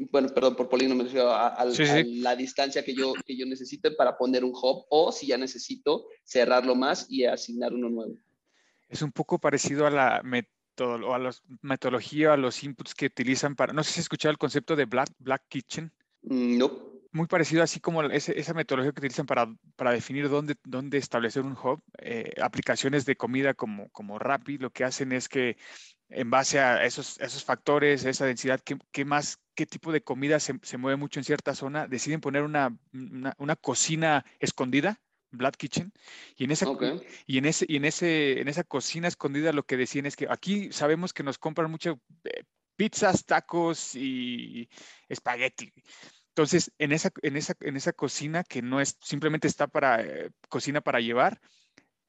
bueno, 0.10 0.30
perdón, 0.30 0.56
por 0.56 0.70
polígono 0.70 0.96
me 0.96 1.04
refiero 1.04 1.30
a, 1.30 1.50
a, 1.50 1.72
sí, 1.72 1.86
sí. 1.86 1.92
a, 1.92 2.04
la 2.24 2.36
distancia 2.36 2.84
que 2.84 2.96
yo, 2.96 3.14
que 3.26 3.38
yo 3.38 3.46
necesite 3.46 3.92
para 3.92 4.18
poner 4.18 4.44
un 4.44 4.52
hub 4.52 4.86
o 4.90 5.12
si 5.12 5.28
ya 5.28 5.38
necesito 5.38 6.08
cerrarlo 6.24 6.74
más 6.74 7.06
y 7.10 7.26
asignar 7.26 7.74
uno 7.74 7.90
nuevo. 7.90 8.16
Es 8.88 9.02
un 9.02 9.12
poco 9.12 9.40
parecido 9.40 9.86
a 9.86 9.92
la 9.92 10.22
o 10.80 11.14
a 11.14 11.20
la 11.20 11.32
metodología, 11.62 12.34
a 12.34 12.38
los 12.38 12.64
inputs 12.64 12.96
que 12.96 13.08
utilizan 13.08 13.56
para, 13.56 13.74
no 13.74 13.84
sé 13.84 13.92
si 13.92 14.00
has 14.00 14.06
escuchado 14.06 14.32
el 14.32 14.38
concepto 14.38 14.76
de 14.76 14.86
Black, 14.86 15.10
Black 15.20 15.44
Kitchen. 15.48 15.92
Mm, 16.24 16.58
no. 16.58 16.92
Muy 17.14 17.28
parecido, 17.28 17.62
así 17.62 17.82
como 17.82 18.04
ese, 18.04 18.40
esa 18.40 18.54
metodología 18.54 18.94
que 18.94 19.02
utilizan 19.02 19.26
para, 19.26 19.54
para 19.76 19.92
definir 19.92 20.30
dónde, 20.30 20.56
dónde 20.64 20.98
establecer 20.98 21.44
un 21.44 21.58
hub. 21.62 21.84
Eh, 21.98 22.32
aplicaciones 22.42 23.06
de 23.06 23.18
comida 23.18 23.54
como, 23.54 23.90
como 23.90 24.18
Rappi 24.18 24.58
lo 24.58 24.70
que 24.70 24.86
hacen 24.86 25.12
es 25.12 25.28
que 25.28 25.58
en 26.08 26.30
base 26.30 26.60
a 26.60 26.86
esos, 26.86 27.20
esos 27.20 27.44
factores, 27.44 28.06
esa 28.06 28.26
densidad, 28.26 28.62
¿qué, 28.62 28.78
qué 28.92 29.04
más, 29.04 29.40
qué 29.56 29.66
tipo 29.66 29.92
de 29.92 30.02
comida 30.02 30.40
se, 30.40 30.58
se, 30.62 30.78
mueve 30.78 30.96
mucho 30.96 31.20
en 31.20 31.26
cierta 31.26 31.54
zona? 31.54 31.88
Deciden 31.88 32.22
poner 32.22 32.44
una, 32.44 32.78
una, 32.94 33.34
una 33.38 33.56
cocina 33.58 34.26
escondida, 34.40 35.02
Black 35.32 35.58
Kitchen, 35.58 35.92
y 36.36 36.44
en 36.44 36.52
esa, 36.52 36.70
okay. 36.70 37.02
y 37.26 37.38
en 37.38 37.46
ese, 37.46 37.66
y 37.68 37.78
en 37.78 37.86
ese, 37.86 38.42
en 38.42 38.48
esa 38.48 38.64
cocina 38.64 39.08
escondida 39.08 39.54
lo 39.54 39.64
que 39.64 39.78
decían 39.78 40.06
es 40.06 40.16
que 40.16 40.28
aquí 40.30 40.72
sabemos 40.72 41.14
que 41.14 41.24
nos 41.24 41.38
compran 41.38 41.72
mucho 41.72 42.00
eh, 42.24 42.44
pizzas, 42.76 43.26
tacos 43.26 43.96
y 43.96 44.70
espagueti. 45.08 45.72
Entonces, 46.30 46.72
en 46.78 46.94
esa, 46.94 47.12
en, 47.22 47.36
esa, 47.36 47.56
en 47.60 47.76
esa 47.76 47.92
cocina 47.92 48.44
que 48.44 48.62
no 48.62 48.80
es 48.80 48.98
simplemente 49.02 49.48
está 49.48 49.68
para 49.68 50.02
eh, 50.02 50.32
cocina 50.50 50.82
para 50.82 51.02
llevar, 51.02 51.42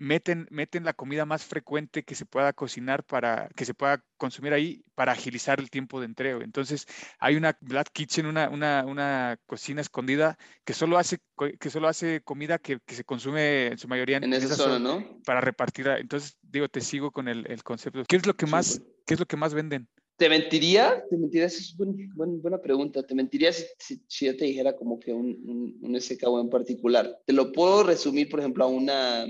meten, 0.03 0.48
meten 0.50 0.84
la 0.84 0.92
comida 0.92 1.24
más 1.24 1.44
frecuente 1.44 2.03
que 2.03 2.16
se 2.16 2.26
pueda 2.26 2.53
cocinar 2.53 3.05
para 3.05 3.48
que 3.55 3.64
se 3.64 3.72
pueda 3.72 4.05
consumir 4.16 4.53
ahí 4.53 4.82
para 4.96 5.12
agilizar 5.12 5.61
el 5.61 5.70
tiempo 5.70 6.00
de 6.00 6.07
entrega. 6.07 6.42
Entonces, 6.44 6.86
hay 7.20 7.36
una 7.36 7.57
Black 7.61 7.90
Kitchen, 7.92 8.26
una, 8.26 8.48
una, 8.50 8.84
una 8.84 9.38
cocina 9.46 9.80
escondida 9.80 10.36
que 10.64 10.74
solo 10.74 10.98
hace, 10.98 11.18
que 11.59 11.70
solo 11.70 11.86
hace 11.88 12.20
comida 12.22 12.59
que, 12.59 12.80
que 12.84 12.94
se 12.96 13.05
consume 13.05 13.68
en 13.68 13.78
su 13.78 13.86
mayoría 13.86 14.16
En 14.18 14.32
esa 14.32 14.57
zona, 14.57 14.78
¿no? 14.80 15.20
para 15.24 15.40
repartir. 15.40 15.86
Entonces, 15.86 16.36
digo, 16.42 16.68
te 16.68 16.80
sigo 16.80 17.12
con 17.12 17.28
el, 17.28 17.46
el 17.48 17.62
concepto. 17.62 18.03
¿Qué 18.09 18.16
es 18.16 18.26
lo 18.26 18.34
que 18.34 18.46
más, 18.46 18.66
Súper. 18.66 18.88
qué 19.07 19.14
es 19.14 19.20
lo 19.20 19.26
que 19.26 19.36
más 19.36 19.55
venden? 19.55 19.88
¿Te 20.16 20.28
mentiría? 20.28 21.05
¿Te 21.09 21.16
mentiría? 21.16 21.46
Esa 21.46 21.59
es 21.59 21.76
buen- 21.76 22.12
buen- 22.14 22.42
buena 22.42 22.59
pregunta. 22.59 23.03
¿Te 23.05 23.14
mentiría 23.14 23.53
si, 23.53 23.64
si- 23.78 24.03
si 24.09 24.26
yo 24.26 24.36
te 24.36 24.44
dijera 24.46 24.74
como 24.76 24.98
que 24.98 25.12
un, 25.12 25.26
un, 25.46 25.78
un 25.80 25.96
SKU 26.00 26.40
en 26.40 26.50
particular? 26.50 27.20
Te 27.24 27.32
lo 27.32 27.53
puedo 27.53 27.84
resumir, 27.84 28.28
por 28.28 28.40
ejemplo, 28.40 28.64
a 28.64 28.68
una... 28.68 29.26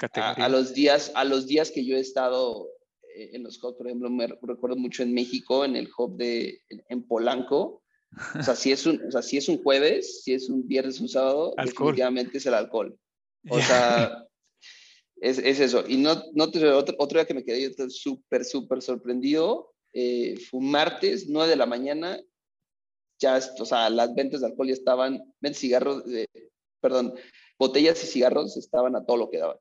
A, 0.00 0.08
Categoría. 0.08 0.44
a 0.44 0.48
los 0.48 0.74
días, 0.74 1.12
a 1.14 1.24
los 1.24 1.46
días 1.46 1.70
que 1.70 1.84
yo 1.84 1.96
he 1.96 2.00
estado 2.00 2.68
eh, 3.14 3.30
en 3.34 3.42
los 3.42 3.62
hubs, 3.62 3.76
por 3.76 3.86
ejemplo, 3.86 4.10
me 4.10 4.26
recuerdo 4.26 4.76
mucho 4.76 5.02
en 5.02 5.12
México, 5.12 5.64
en 5.64 5.76
el 5.76 5.88
hub 5.96 6.16
de, 6.16 6.62
en, 6.68 7.06
Polanco. 7.06 7.82
O 8.38 8.42
sea, 8.42 8.56
si 8.56 8.72
es 8.72 8.86
un, 8.86 9.00
o 9.06 9.10
sea, 9.10 9.22
si 9.22 9.36
es 9.36 9.48
un 9.48 9.62
jueves, 9.62 10.22
si 10.24 10.34
es 10.34 10.48
un 10.48 10.66
viernes, 10.66 11.00
un 11.00 11.08
sábado, 11.08 11.54
Alcohol. 11.56 11.88
definitivamente 11.88 12.38
es 12.38 12.46
el 12.46 12.54
alcohol. 12.54 12.98
O 13.48 13.60
sea, 13.60 14.26
es, 15.20 15.38
es 15.38 15.60
eso. 15.60 15.84
Y 15.86 15.96
no, 15.96 16.22
no 16.32 16.50
te, 16.50 16.66
otro, 16.68 16.96
otro 16.98 17.18
día 17.18 17.26
que 17.26 17.34
me 17.34 17.44
quedé 17.44 17.62
yo 17.62 17.90
súper, 17.90 18.44
súper 18.44 18.82
sorprendido, 18.82 19.72
eh, 19.92 20.36
fue 20.48 20.60
un 20.60 20.70
martes, 20.70 21.28
9 21.28 21.50
de 21.50 21.56
la 21.56 21.66
mañana, 21.66 22.20
ya, 23.18 23.38
o 23.58 23.64
sea, 23.64 23.90
las 23.90 24.14
ventas 24.14 24.40
de 24.40 24.46
alcohol 24.46 24.68
ya 24.68 24.74
estaban, 24.74 25.22
ventas 25.40 25.60
cigarros, 25.60 26.02
eh, 26.10 26.26
perdón, 26.80 27.14
botellas 27.58 28.02
y 28.02 28.06
cigarros 28.06 28.56
estaban 28.56 28.96
a 28.96 29.04
todo 29.04 29.16
lo 29.16 29.30
que 29.30 29.38
daban. 29.38 29.58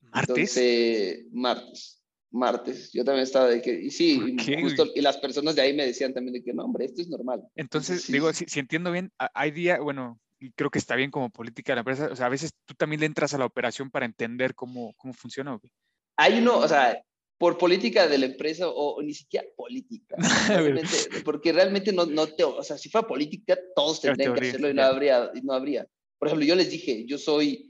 ¿Martes? 0.00 0.56
Entonces, 0.56 1.26
martes, 1.32 2.02
martes. 2.30 2.92
Yo 2.92 3.04
también 3.04 3.24
estaba 3.24 3.48
de 3.48 3.62
que, 3.62 3.72
y 3.72 3.90
sí, 3.90 4.18
¿Por 4.18 4.28
y 4.30 4.36
qué, 4.36 4.62
justo, 4.62 4.86
y 4.94 5.00
las 5.00 5.18
personas 5.18 5.54
de 5.54 5.62
ahí 5.62 5.74
me 5.74 5.86
decían 5.86 6.14
también 6.14 6.34
de 6.34 6.42
que 6.42 6.52
no, 6.52 6.64
hombre, 6.64 6.86
esto 6.86 7.02
es 7.02 7.08
normal. 7.08 7.42
Entonces, 7.54 8.02
sí, 8.02 8.12
digo, 8.12 8.32
si, 8.32 8.46
si 8.46 8.60
entiendo 8.60 8.90
bien, 8.90 9.12
hay 9.18 9.50
día, 9.50 9.80
bueno, 9.80 10.18
y 10.40 10.50
creo 10.52 10.70
que 10.70 10.78
está 10.78 10.96
bien 10.96 11.10
como 11.10 11.30
política 11.30 11.72
de 11.72 11.76
la 11.76 11.80
empresa, 11.80 12.08
o 12.10 12.16
sea, 12.16 12.26
a 12.26 12.30
veces 12.30 12.52
tú 12.64 12.74
también 12.74 13.00
le 13.00 13.06
entras 13.06 13.34
a 13.34 13.38
la 13.38 13.44
operación 13.44 13.90
para 13.90 14.06
entender 14.06 14.54
cómo, 14.54 14.94
cómo 14.96 15.12
funciona. 15.12 15.54
¿o 15.54 15.60
qué? 15.60 15.70
Hay 16.16 16.38
uno, 16.38 16.58
o 16.58 16.66
sea, 16.66 17.02
por 17.38 17.56
política 17.56 18.06
de 18.08 18.18
la 18.18 18.26
empresa 18.26 18.68
o, 18.68 18.96
o 18.96 19.02
ni 19.02 19.14
siquiera 19.14 19.46
política, 19.56 20.16
realmente, 20.48 21.22
porque 21.24 21.52
realmente 21.52 21.92
no, 21.92 22.06
no 22.06 22.26
te, 22.26 22.44
o 22.44 22.62
sea, 22.62 22.76
si 22.78 22.88
fuera 22.88 23.06
política, 23.06 23.58
todos 23.74 24.00
tendrían 24.00 24.34
que 24.34 24.48
hacerlo 24.48 24.70
y 24.70 24.74
no 24.74 24.82
habría, 24.82 25.30
y 25.34 25.40
no 25.42 25.52
habría. 25.52 25.86
Por 26.18 26.28
ejemplo, 26.28 26.46
yo 26.46 26.54
les 26.54 26.70
dije, 26.70 27.06
yo 27.06 27.16
soy, 27.16 27.69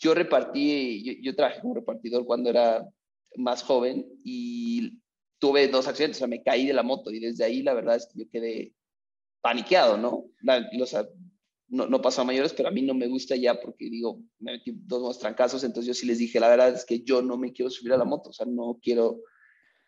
yo 0.00 0.14
repartí, 0.14 1.02
yo, 1.04 1.12
yo 1.22 1.36
trabajé 1.36 1.60
como 1.60 1.74
repartidor 1.74 2.24
cuando 2.24 2.50
era 2.50 2.88
más 3.36 3.62
joven 3.62 4.06
y 4.24 4.98
tuve 5.38 5.68
dos 5.68 5.86
accidentes, 5.86 6.18
o 6.18 6.20
sea, 6.20 6.26
me 6.26 6.42
caí 6.42 6.66
de 6.66 6.72
la 6.72 6.82
moto 6.82 7.10
y 7.10 7.20
desde 7.20 7.44
ahí 7.44 7.62
la 7.62 7.74
verdad 7.74 7.96
es 7.96 8.06
que 8.06 8.18
yo 8.20 8.30
quedé 8.30 8.74
paniqueado, 9.40 9.96
¿no? 9.96 10.26
La- 10.42 10.68
o 10.80 10.86
sea, 10.86 11.06
no, 11.68 11.86
no 11.86 12.02
pasó 12.02 12.22
a 12.22 12.24
mayores, 12.24 12.52
pero 12.52 12.68
a 12.68 12.72
mí 12.72 12.82
no 12.82 12.94
me 12.94 13.06
gusta 13.06 13.36
ya 13.36 13.60
porque 13.60 13.88
digo, 13.88 14.20
me 14.40 14.52
metí 14.52 14.72
dos 14.74 15.00
buenos 15.00 15.18
trancazos, 15.18 15.62
entonces 15.62 15.86
yo 15.86 15.94
sí 15.94 16.06
les 16.06 16.18
dije, 16.18 16.40
la 16.40 16.48
verdad 16.48 16.70
es 16.70 16.84
que 16.84 17.02
yo 17.02 17.22
no 17.22 17.36
me 17.38 17.52
quiero 17.52 17.70
subir 17.70 17.92
a 17.92 17.96
la 17.96 18.04
moto, 18.04 18.30
o 18.30 18.32
sea, 18.32 18.46
no 18.46 18.78
quiero, 18.82 19.20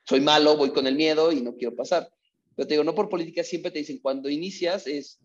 soy 0.06 0.20
malo, 0.20 0.56
voy 0.56 0.70
con 0.70 0.86
el 0.86 0.94
miedo 0.94 1.32
y 1.32 1.40
no 1.40 1.56
quiero 1.56 1.74
pasar. 1.74 2.08
Pero 2.54 2.68
te 2.68 2.74
digo, 2.74 2.84
no 2.84 2.94
por 2.94 3.08
política 3.08 3.42
siempre 3.42 3.70
te 3.70 3.80
dicen, 3.80 3.98
cuando 3.98 4.28
inicias 4.28 4.86
es, 4.86 5.18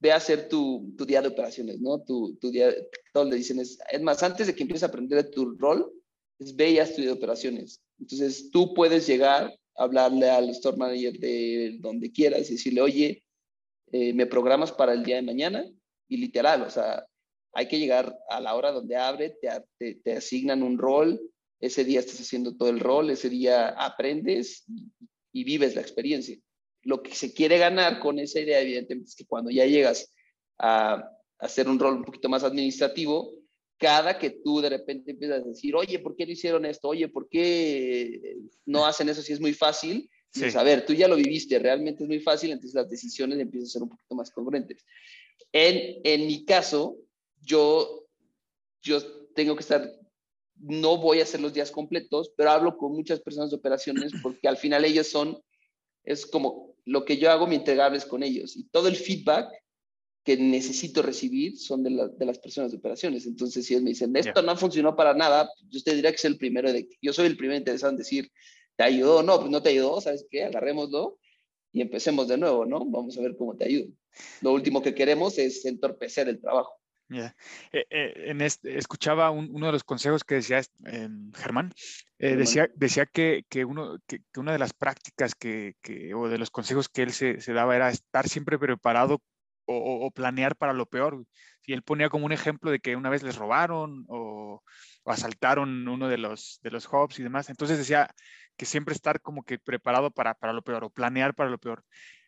ve 0.00 0.12
a 0.12 0.16
hacer 0.16 0.48
tu, 0.48 0.92
tu 0.96 1.04
día 1.04 1.20
de 1.20 1.28
operaciones, 1.28 1.80
¿no? 1.80 2.02
Tu, 2.02 2.36
tu 2.36 2.50
día, 2.50 2.74
todos 3.12 3.28
le 3.28 3.36
dicen, 3.36 3.60
es, 3.60 3.78
es 3.90 4.00
más, 4.00 4.22
antes 4.22 4.46
de 4.46 4.54
que 4.54 4.62
empieces 4.62 4.82
a 4.82 4.86
aprender 4.86 5.22
de 5.22 5.30
tu 5.30 5.56
rol, 5.56 5.92
es 6.38 6.56
ve 6.56 6.70
y 6.70 6.78
haz 6.78 6.94
tu 6.94 7.02
día 7.02 7.10
de 7.10 7.16
operaciones. 7.16 7.80
Entonces 7.98 8.50
tú 8.50 8.72
puedes 8.72 9.06
llegar, 9.06 9.54
hablarle 9.76 10.30
al 10.30 10.48
store 10.50 10.78
manager 10.78 11.18
de 11.18 11.76
donde 11.80 12.10
quieras 12.10 12.48
y 12.48 12.54
decirle, 12.54 12.80
oye, 12.80 13.22
eh, 13.92 14.14
me 14.14 14.26
programas 14.26 14.72
para 14.72 14.94
el 14.94 15.04
día 15.04 15.16
de 15.16 15.22
mañana 15.22 15.64
y 16.08 16.16
literal, 16.16 16.62
o 16.62 16.70
sea, 16.70 17.06
hay 17.52 17.68
que 17.68 17.78
llegar 17.78 18.16
a 18.30 18.40
la 18.40 18.54
hora 18.54 18.72
donde 18.72 18.96
abre, 18.96 19.30
te, 19.40 19.48
te, 19.78 19.96
te 19.96 20.12
asignan 20.12 20.62
un 20.62 20.78
rol, 20.78 21.20
ese 21.60 21.84
día 21.84 22.00
estás 22.00 22.20
haciendo 22.20 22.56
todo 22.56 22.70
el 22.70 22.80
rol, 22.80 23.10
ese 23.10 23.28
día 23.28 23.68
aprendes 23.68 24.64
y, 24.68 24.88
y 25.32 25.44
vives 25.44 25.74
la 25.74 25.82
experiencia. 25.82 26.38
Lo 26.82 27.02
que 27.02 27.14
se 27.14 27.34
quiere 27.34 27.58
ganar 27.58 28.00
con 28.00 28.18
esa 28.18 28.40
idea, 28.40 28.60
evidentemente, 28.60 29.08
es 29.10 29.16
que 29.16 29.26
cuando 29.26 29.50
ya 29.50 29.66
llegas 29.66 30.12
a, 30.58 30.94
a 30.94 31.10
hacer 31.38 31.68
un 31.68 31.78
rol 31.78 31.96
un 31.96 32.04
poquito 32.04 32.28
más 32.28 32.44
administrativo, 32.44 33.32
cada 33.80 34.18
que 34.18 34.30
tú 34.30 34.60
de 34.60 34.68
repente 34.68 35.12
empiezas 35.12 35.42
a 35.42 35.48
decir, 35.48 35.74
oye, 35.74 35.98
¿por 35.98 36.14
qué 36.14 36.26
no 36.26 36.32
hicieron 36.32 36.66
esto? 36.66 36.88
Oye, 36.88 37.08
¿por 37.08 37.28
qué 37.30 38.36
no 38.66 38.84
hacen 38.84 39.08
eso 39.08 39.22
si 39.22 39.32
es 39.32 39.40
muy 39.40 39.54
fácil? 39.54 40.08
Sí. 40.32 40.40
Dices, 40.40 40.56
a 40.56 40.62
ver, 40.62 40.84
tú 40.84 40.92
ya 40.92 41.08
lo 41.08 41.16
viviste, 41.16 41.58
realmente 41.58 42.04
es 42.04 42.08
muy 42.08 42.20
fácil, 42.20 42.50
entonces 42.50 42.74
las 42.74 42.90
decisiones 42.90 43.38
empiezan 43.38 43.66
a 43.66 43.70
ser 43.70 43.82
un 43.82 43.88
poquito 43.88 44.14
más 44.14 44.30
congruentes. 44.30 44.84
En, 45.50 46.00
en 46.04 46.26
mi 46.26 46.44
caso, 46.44 46.98
yo, 47.40 48.06
yo 48.82 49.02
tengo 49.34 49.56
que 49.56 49.62
estar, 49.62 49.90
no 50.56 50.98
voy 50.98 51.20
a 51.20 51.22
hacer 51.22 51.40
los 51.40 51.54
días 51.54 51.70
completos, 51.70 52.32
pero 52.36 52.50
hablo 52.50 52.76
con 52.76 52.92
muchas 52.92 53.20
personas 53.20 53.50
de 53.50 53.56
operaciones 53.56 54.12
porque 54.22 54.46
al 54.46 54.58
final 54.58 54.84
ellos 54.84 55.08
son, 55.08 55.42
es 56.04 56.26
como 56.26 56.69
lo 56.90 57.04
que 57.04 57.16
yo 57.18 57.30
hago, 57.30 57.46
mi 57.46 57.56
entregable 57.56 57.98
es 57.98 58.04
con 58.04 58.22
ellos 58.22 58.56
y 58.56 58.64
todo 58.64 58.88
el 58.88 58.96
feedback 58.96 59.48
que 60.24 60.36
necesito 60.36 61.02
recibir 61.02 61.56
son 61.58 61.82
de, 61.82 61.90
la- 61.90 62.08
de 62.08 62.26
las 62.26 62.38
personas 62.38 62.72
de 62.72 62.78
operaciones. 62.78 63.26
Entonces, 63.26 63.64
si 63.64 63.72
ellos 63.74 63.84
me 63.84 63.90
dicen, 63.90 64.14
esto 64.16 64.42
no 64.42 64.56
funcionó 64.56 64.94
para 64.96 65.14
nada, 65.14 65.48
yo 65.68 65.80
te 65.82 65.94
diría 65.94 66.12
que 66.12 66.18
soy 66.18 66.32
el 66.32 66.36
primero 66.38 66.72
de, 66.72 66.88
yo 67.00 67.12
soy 67.12 67.26
el 67.26 67.36
primero 67.36 67.56
interesado 67.58 67.92
en 67.92 67.96
decir, 67.98 68.30
¿te 68.76 68.84
ayudó? 68.84 69.22
No, 69.22 69.38
pues 69.38 69.50
no 69.50 69.62
te 69.62 69.70
ayudó, 69.70 70.00
¿sabes 70.00 70.26
qué? 70.30 70.44
Agarrémoslo 70.44 71.18
y 71.72 71.80
empecemos 71.80 72.28
de 72.28 72.36
nuevo, 72.36 72.66
¿no? 72.66 72.84
Vamos 72.84 73.16
a 73.16 73.22
ver 73.22 73.36
cómo 73.36 73.56
te 73.56 73.64
ayudo. 73.66 73.92
Lo 74.42 74.52
último 74.52 74.82
que 74.82 74.94
queremos 74.94 75.38
es 75.38 75.64
entorpecer 75.64 76.28
el 76.28 76.40
trabajo. 76.40 76.74
Ya. 77.08 77.34
Eh, 77.72 77.84
eh, 77.90 78.12
en 78.26 78.40
este, 78.40 78.76
escuchaba 78.78 79.30
un- 79.30 79.48
uno 79.52 79.66
de 79.66 79.72
los 79.72 79.84
consejos 79.84 80.22
que 80.24 80.36
decía 80.36 80.58
eh, 80.86 81.08
Germán, 81.34 81.72
eh, 82.20 82.36
decía, 82.36 82.68
decía 82.76 83.06
que, 83.06 83.44
que, 83.48 83.64
uno, 83.64 83.98
que, 84.06 84.20
que 84.32 84.40
una 84.40 84.52
de 84.52 84.58
las 84.58 84.72
prácticas 84.74 85.34
que, 85.34 85.74
que- 85.82 86.14
o 86.14 86.28
de 86.28 86.38
los 86.38 86.50
consejos 86.50 86.88
que 86.88 87.02
él 87.02 87.12
se, 87.12 87.40
se 87.40 87.52
daba 87.54 87.76
era 87.76 87.90
estar 87.90 88.28
siempre 88.28 88.58
preparado 88.58 89.22
o, 89.66 90.06
o- 90.06 90.10
planear 90.12 90.56
para 90.56 90.72
lo 90.72 90.86
peor. 90.86 91.24
Y 91.66 91.72
él 91.74 91.82
ponía 91.82 92.08
como 92.10 92.26
un 92.26 92.32
ejemplo 92.32 92.70
de 92.70 92.80
que 92.80 92.96
una 92.96 93.10
vez 93.10 93.22
les 93.22 93.36
robaron 93.36 94.04
o, 94.08 94.62
o 95.04 95.10
asaltaron 95.12 95.86
uno 95.88 96.08
de 96.08 96.18
los, 96.18 96.58
de 96.62 96.70
los 96.70 96.86
hubs 96.92 97.18
y 97.18 97.22
demás. 97.22 97.48
Entonces 97.50 97.78
decía 97.78 98.08
que 98.56 98.66
siempre 98.66 98.94
estar 98.94 99.20
como 99.22 99.42
que 99.44 99.58
preparado 99.58 100.10
para, 100.10 100.34
para 100.34 100.52
lo 100.52 100.62
peor 100.62 100.84
o 100.84 100.90
planear 100.90 101.34
para 101.34 101.50
lo 101.50 101.58
peor. 101.58 101.84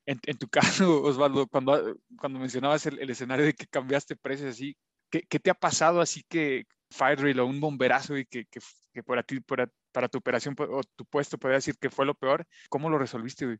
En, 0.07 0.21
en 0.27 0.39
tu 0.39 0.49
caso, 0.89 1.03
Osvaldo, 1.03 1.47
cuando, 1.49 1.97
cuando 2.19 2.39
mencionabas 2.39 2.87
el, 2.87 2.99
el 3.01 3.11
escenario 3.11 3.45
de 3.47 3.55
que 3.55 3.67
cambiaste 3.67 4.17
precios 4.17 4.51
así, 4.51 4.77
¿qué, 5.11 5.23
qué 5.29 5.39
te 5.41 5.51
ha 5.51 5.55
pasado 5.55 6.01
así 6.01 6.23
que 6.29 6.65
fire 6.91 7.19
drill 7.21 7.41
o 7.41 7.47
un 7.47 7.61
bomberazo 7.61 8.17
y 8.19 8.27
que, 8.27 8.47
que, 8.47 8.61
que 8.93 9.03
para 9.03 9.23
ti, 9.23 9.41
para, 9.41 9.69
para 9.93 10.09
tu 10.09 10.19
operación 10.19 10.57
o 10.59 10.81
tu 10.97 11.05
puesto 11.05 11.39
podría 11.39 11.57
decir 11.59 11.77
que 11.79 11.91
fue 11.91 12.07
lo 12.07 12.15
peor? 12.15 12.47
¿Cómo 12.69 12.89
lo 12.91 12.99
resolviste? 12.99 13.45
güey? 13.47 13.59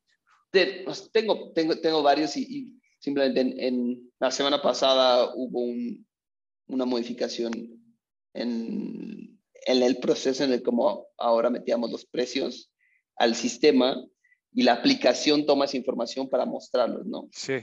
Pues, 0.85 1.11
tengo, 1.13 1.53
tengo, 1.53 1.79
tengo 1.81 2.03
varios 2.03 2.37
y, 2.37 2.43
y 2.43 2.81
simplemente 2.99 3.41
en, 3.41 3.61
en 3.61 4.13
la 4.19 4.31
semana 4.31 4.61
pasada 4.61 5.33
hubo 5.35 5.61
un- 5.61 6.07
una 6.69 6.85
modificación 6.85 7.53
en, 8.35 9.39
en 9.67 9.83
el 9.83 9.99
proceso 9.99 10.45
en 10.45 10.53
el 10.53 10.63
cómo 10.63 11.07
ahora 11.19 11.51
metíamos 11.51 11.91
los 11.91 12.07
precios 12.07 12.71
al 13.17 13.35
sistema 13.35 13.97
y 14.53 14.63
la 14.63 14.75
aplicación 14.75 15.47
toma 15.47 15.65
esa 15.67 15.77
información 15.77 16.29
para 16.29 16.45
mostrarlos, 16.47 17.07
¿no? 17.07 17.29
Sí, 17.33 17.55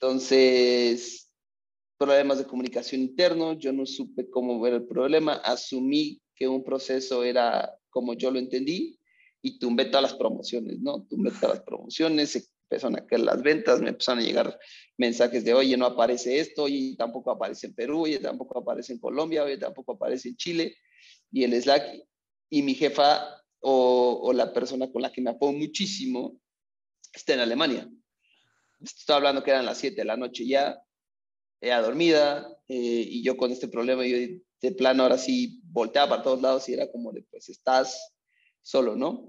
Entonces, 0.00 1.32
problemas 1.98 2.38
de 2.38 2.44
comunicación 2.46 3.00
interno, 3.00 3.52
yo 3.54 3.72
no 3.72 3.86
supe 3.86 4.28
cómo 4.28 4.60
ver 4.60 4.74
el 4.74 4.86
problema, 4.86 5.34
asumí 5.34 6.20
que 6.34 6.48
un 6.48 6.64
proceso 6.64 7.22
era 7.24 7.72
como 7.92 8.14
yo 8.14 8.30
lo 8.30 8.40
entendí 8.40 8.98
y 9.42 9.58
tumbé 9.58 9.84
todas 9.84 10.02
las 10.02 10.14
promociones, 10.14 10.80
¿no? 10.80 11.04
Tumbé 11.04 11.30
todas 11.30 11.56
las 11.56 11.64
promociones, 11.64 12.50
empezaron 12.64 12.96
a 12.96 13.06
caer 13.06 13.20
las 13.20 13.42
ventas, 13.42 13.80
me 13.80 13.90
empezaron 13.90 14.22
a 14.22 14.26
llegar 14.26 14.58
mensajes 14.96 15.44
de, 15.44 15.52
oye, 15.52 15.76
no 15.76 15.86
aparece 15.86 16.40
esto, 16.40 16.64
oye, 16.64 16.94
tampoco 16.96 17.30
aparece 17.30 17.66
en 17.66 17.74
Perú, 17.74 18.02
oye, 18.02 18.18
tampoco 18.18 18.58
aparece 18.58 18.94
en 18.94 18.98
Colombia, 18.98 19.44
oye, 19.44 19.58
tampoco 19.58 19.92
aparece 19.92 20.30
en 20.30 20.36
Chile, 20.36 20.76
y 21.30 21.44
el 21.44 21.60
Slack, 21.60 21.84
y 22.50 22.62
mi 22.62 22.74
jefa 22.74 23.42
o, 23.60 24.20
o 24.22 24.32
la 24.32 24.52
persona 24.52 24.90
con 24.90 25.02
la 25.02 25.12
que 25.12 25.20
me 25.20 25.30
apoyo 25.30 25.52
muchísimo 25.52 26.40
está 27.12 27.34
en 27.34 27.40
Alemania. 27.40 27.88
Estaba 28.80 29.18
hablando 29.18 29.42
que 29.42 29.50
eran 29.50 29.66
las 29.66 29.78
7 29.78 29.96
de 29.96 30.04
la 30.04 30.16
noche 30.16 30.46
ya, 30.46 30.82
ella 31.60 31.80
dormida, 31.80 32.48
eh, 32.68 33.06
y 33.08 33.22
yo 33.22 33.36
con 33.36 33.52
este 33.52 33.68
problema, 33.68 34.04
yo 34.06 34.16
de 34.62 34.72
plano 34.72 35.02
ahora 35.02 35.18
sí 35.18 35.60
volteaba 35.64 36.08
para 36.10 36.22
todos 36.22 36.40
lados 36.40 36.68
y 36.68 36.74
era 36.74 36.90
como 36.90 37.12
de, 37.12 37.22
pues 37.24 37.48
estás 37.48 38.14
solo, 38.62 38.94
¿no? 38.96 39.28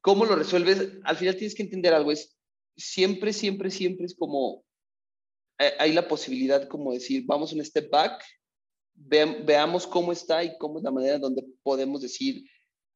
¿Cómo 0.00 0.24
lo 0.26 0.34
resuelves? 0.36 0.90
Al 1.04 1.16
final 1.16 1.36
tienes 1.36 1.54
que 1.54 1.62
entender 1.62 1.94
algo, 1.94 2.10
es 2.12 2.36
siempre, 2.76 3.32
siempre, 3.32 3.70
siempre 3.70 4.06
es 4.06 4.14
como, 4.16 4.64
eh, 5.58 5.72
hay 5.78 5.92
la 5.92 6.06
posibilidad 6.08 6.66
como 6.68 6.92
decir, 6.92 7.24
vamos 7.26 7.52
un 7.52 7.64
step 7.64 7.88
back, 7.90 8.24
ve- 8.94 9.42
veamos 9.44 9.86
cómo 9.86 10.12
está 10.12 10.42
y 10.42 10.56
cómo 10.58 10.78
es 10.78 10.84
la 10.84 10.90
manera 10.90 11.18
donde 11.18 11.44
podemos 11.62 12.02
decir, 12.02 12.44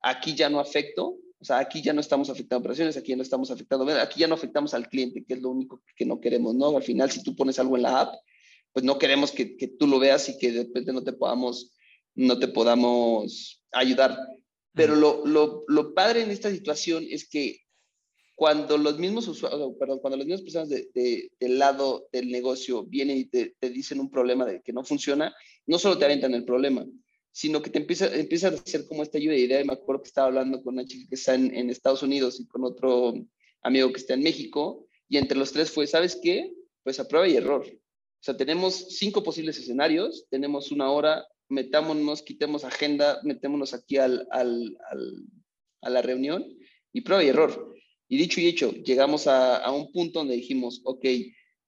aquí 0.00 0.34
ya 0.34 0.50
no 0.50 0.58
afecto, 0.60 1.16
o 1.38 1.44
sea, 1.44 1.58
aquí 1.58 1.82
ya 1.82 1.92
no 1.92 2.00
estamos 2.00 2.30
afectando 2.30 2.60
operaciones, 2.60 2.96
aquí 2.96 3.10
ya 3.10 3.16
no 3.16 3.22
estamos 3.22 3.50
afectando, 3.50 3.84
aquí 4.00 4.20
ya 4.20 4.28
no 4.28 4.34
afectamos 4.34 4.74
al 4.74 4.88
cliente, 4.88 5.24
que 5.24 5.34
es 5.34 5.42
lo 5.42 5.50
único 5.50 5.82
que 5.96 6.06
no 6.06 6.20
queremos, 6.20 6.54
¿no? 6.54 6.76
Al 6.76 6.82
final, 6.84 7.10
si 7.10 7.22
tú 7.22 7.34
pones 7.34 7.58
algo 7.58 7.76
en 7.76 7.82
la 7.82 8.00
app, 8.02 8.14
pues 8.72 8.84
no 8.84 8.98
queremos 8.98 9.32
que, 9.32 9.56
que 9.56 9.68
tú 9.68 9.86
lo 9.86 9.98
veas 9.98 10.28
y 10.28 10.38
que 10.38 10.52
de 10.52 10.64
repente 10.64 10.92
no 10.92 11.02
te 11.02 11.12
podamos, 11.12 11.74
no 12.14 12.38
te 12.38 12.48
podamos 12.48 13.62
ayudar. 13.72 14.18
Pero 14.74 14.96
lo, 14.96 15.26
lo, 15.26 15.64
lo 15.68 15.94
padre 15.94 16.22
en 16.22 16.30
esta 16.30 16.50
situación 16.50 17.04
es 17.08 17.28
que 17.28 17.60
cuando 18.34 18.78
los 18.78 18.98
mismos 18.98 19.28
usuarios, 19.28 19.74
perdón, 19.78 20.00
cuando 20.00 20.16
las 20.16 20.26
mismas 20.26 20.42
personas 20.42 20.68
de, 20.68 20.88
de, 20.94 21.30
del 21.38 21.58
lado 21.58 22.08
del 22.10 22.30
negocio 22.30 22.84
vienen 22.84 23.18
y 23.18 23.24
te, 23.26 23.54
te, 23.60 23.70
dicen 23.70 24.00
un 24.00 24.10
problema 24.10 24.46
de 24.46 24.62
que 24.62 24.72
no 24.72 24.82
funciona, 24.82 25.34
no 25.66 25.78
solo 25.78 25.98
te 25.98 26.06
aventan 26.06 26.34
el 26.34 26.44
problema, 26.44 26.86
sino 27.30 27.62
que 27.62 27.70
te 27.70 27.78
empieza, 27.78 28.12
empieza 28.14 28.48
a 28.48 28.52
hacer 28.52 28.86
como 28.86 29.02
esta 29.02 29.18
lluvia 29.18 29.32
de 29.32 29.44
ideas. 29.44 29.66
Me 29.66 29.74
acuerdo 29.74 30.02
que 30.02 30.08
estaba 30.08 30.28
hablando 30.28 30.62
con 30.62 30.74
una 30.74 30.86
chica 30.86 31.08
que 31.08 31.14
está 31.14 31.34
en, 31.34 31.54
en, 31.54 31.70
Estados 31.70 32.02
Unidos 32.02 32.40
y 32.40 32.46
con 32.46 32.64
otro 32.64 33.14
amigo 33.62 33.92
que 33.92 34.00
está 34.00 34.14
en 34.14 34.22
México, 34.22 34.86
y 35.08 35.18
entre 35.18 35.38
los 35.38 35.52
tres 35.52 35.70
fue, 35.70 35.86
¿sabes 35.86 36.18
qué? 36.20 36.52
Pues 36.82 36.98
a 36.98 37.06
prueba 37.06 37.28
y 37.28 37.36
error. 37.36 37.64
O 38.22 38.24
sea, 38.24 38.36
tenemos 38.36 38.86
cinco 38.90 39.24
posibles 39.24 39.58
escenarios, 39.58 40.26
tenemos 40.30 40.70
una 40.70 40.88
hora, 40.92 41.26
metámonos, 41.48 42.22
quitemos 42.22 42.62
agenda, 42.62 43.20
metémonos 43.24 43.74
aquí 43.74 43.96
al, 43.96 44.28
al, 44.30 44.78
al, 44.92 45.24
a 45.80 45.90
la 45.90 46.02
reunión 46.02 46.46
y 46.92 47.00
prueba 47.00 47.24
y 47.24 47.30
error. 47.30 47.74
Y 48.06 48.16
dicho 48.16 48.40
y 48.40 48.46
hecho, 48.46 48.70
llegamos 48.70 49.26
a, 49.26 49.56
a, 49.56 49.72
un 49.72 49.90
punto 49.90 50.20
donde 50.20 50.36
dijimos, 50.36 50.82
ok, 50.84 51.04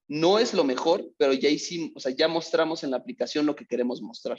no 0.06 0.38
es 0.38 0.54
lo 0.54 0.62
mejor, 0.62 1.12
pero 1.16 1.32
ya 1.32 1.48
hicimos, 1.48 1.90
o 1.96 1.98
sea, 1.98 2.12
ya 2.12 2.28
mostramos 2.28 2.84
en 2.84 2.92
la 2.92 2.98
aplicación 2.98 3.46
lo 3.46 3.56
que 3.56 3.66
queremos 3.66 4.00
mostrar, 4.00 4.38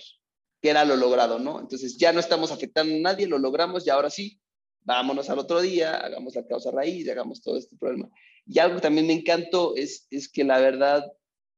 que 0.62 0.70
era 0.70 0.86
lo 0.86 0.96
logrado, 0.96 1.38
¿no? 1.38 1.60
Entonces 1.60 1.98
ya 1.98 2.14
no 2.14 2.22
estamos 2.22 2.50
afectando 2.50 2.96
a 2.96 3.00
nadie, 3.00 3.28
lo 3.28 3.40
logramos 3.40 3.86
y 3.86 3.90
ahora 3.90 4.10
sí, 4.10 4.40
vámonos 4.84 5.30
al 5.30 5.40
otro 5.40 5.60
día, 5.60 5.98
hagamos 5.98 6.34
la 6.34 6.48
causa 6.48 6.72
raíz, 6.72 7.10
hagamos 7.10 7.42
todo 7.42 7.58
este 7.58 7.76
problema. 7.76 8.10
Y 8.46 8.60
algo 8.60 8.76
que 8.76 8.84
también 8.84 9.06
me 9.06 9.14
encantó 9.14 9.76
es, 9.76 10.08
es 10.12 10.32
que 10.32 10.46
la 10.46 10.60
verdad, 10.60 11.04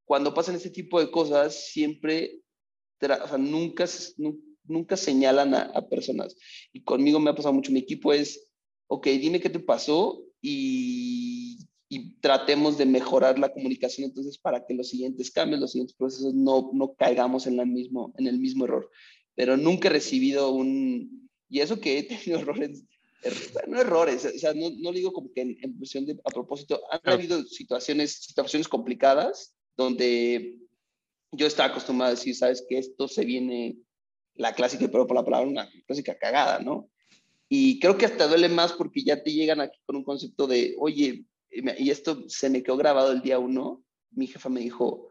cuando 0.07 0.33
pasan 0.33 0.55
este 0.55 0.69
tipo 0.69 1.01
de 1.01 1.11
cosas, 1.11 1.67
siempre, 1.67 2.39
o 3.01 3.27
sea, 3.27 3.37
nunca, 3.37 3.85
nunca 4.63 4.95
señalan 4.95 5.53
a, 5.53 5.63
a 5.63 5.89
personas. 5.89 6.33
Y 6.71 6.81
conmigo 6.83 7.19
me 7.19 7.29
ha 7.29 7.35
pasado 7.35 7.53
mucho, 7.53 7.73
mi 7.73 7.79
equipo 7.79 8.13
es, 8.13 8.49
ok, 8.87 9.05
dime 9.05 9.41
qué 9.41 9.49
te 9.49 9.59
pasó 9.59 10.23
y, 10.41 11.57
y, 11.89 12.13
tratemos 12.21 12.77
de 12.77 12.85
mejorar 12.85 13.37
la 13.37 13.51
comunicación 13.51 14.05
entonces 14.05 14.37
para 14.37 14.65
que 14.65 14.73
los 14.73 14.87
siguientes 14.87 15.29
cambios, 15.29 15.59
los 15.59 15.73
siguientes 15.73 15.97
procesos 15.97 16.33
no, 16.33 16.71
no 16.73 16.93
caigamos 16.93 17.45
en, 17.45 17.57
la 17.57 17.65
mismo, 17.65 18.13
en 18.17 18.27
el 18.27 18.39
mismo 18.39 18.63
error. 18.63 18.89
Pero 19.35 19.57
nunca 19.57 19.89
he 19.89 19.91
recibido 19.91 20.53
un... 20.53 21.29
Y 21.49 21.59
eso 21.59 21.81
que 21.81 21.99
he 21.99 22.03
tenido 22.03 22.39
errores, 22.39 22.85
er, 23.23 23.33
no 23.67 23.81
errores, 23.81 24.23
o 24.23 24.39
sea, 24.39 24.53
no, 24.53 24.69
no 24.69 24.93
digo 24.93 25.11
como 25.11 25.33
que 25.33 25.41
en, 25.41 25.57
en 25.61 25.77
cuestión 25.77 26.05
de 26.05 26.13
a 26.23 26.29
propósito, 26.29 26.79
han 26.91 27.01
claro. 27.01 27.17
habido 27.17 27.43
situaciones, 27.43 28.13
situaciones 28.13 28.69
complicadas 28.69 29.56
donde 29.77 30.57
yo 31.31 31.47
estaba 31.47 31.69
acostumbrado 31.69 32.11
a 32.11 32.15
decir, 32.15 32.35
sabes 32.35 32.65
que 32.67 32.77
esto 32.77 33.07
se 33.07 33.23
viene, 33.23 33.77
la 34.35 34.53
clásica, 34.53 34.87
pero 34.87 35.07
por 35.07 35.15
la 35.15 35.23
palabra, 35.23 35.47
una 35.47 35.69
clásica 35.85 36.17
cagada, 36.17 36.59
¿no? 36.59 36.89
Y 37.49 37.79
creo 37.79 37.97
que 37.97 38.05
hasta 38.05 38.27
duele 38.27 38.49
más 38.49 38.73
porque 38.73 39.03
ya 39.03 39.23
te 39.23 39.31
llegan 39.31 39.61
aquí 39.61 39.79
con 39.85 39.95
un 39.95 40.03
concepto 40.03 40.47
de, 40.47 40.75
oye, 40.79 41.25
y 41.49 41.89
esto 41.89 42.23
se 42.27 42.49
me 42.49 42.61
quedó 42.61 42.77
grabado 42.77 43.11
el 43.11 43.21
día 43.21 43.39
uno, 43.39 43.83
mi 44.11 44.27
jefa 44.27 44.49
me 44.49 44.59
dijo, 44.59 45.09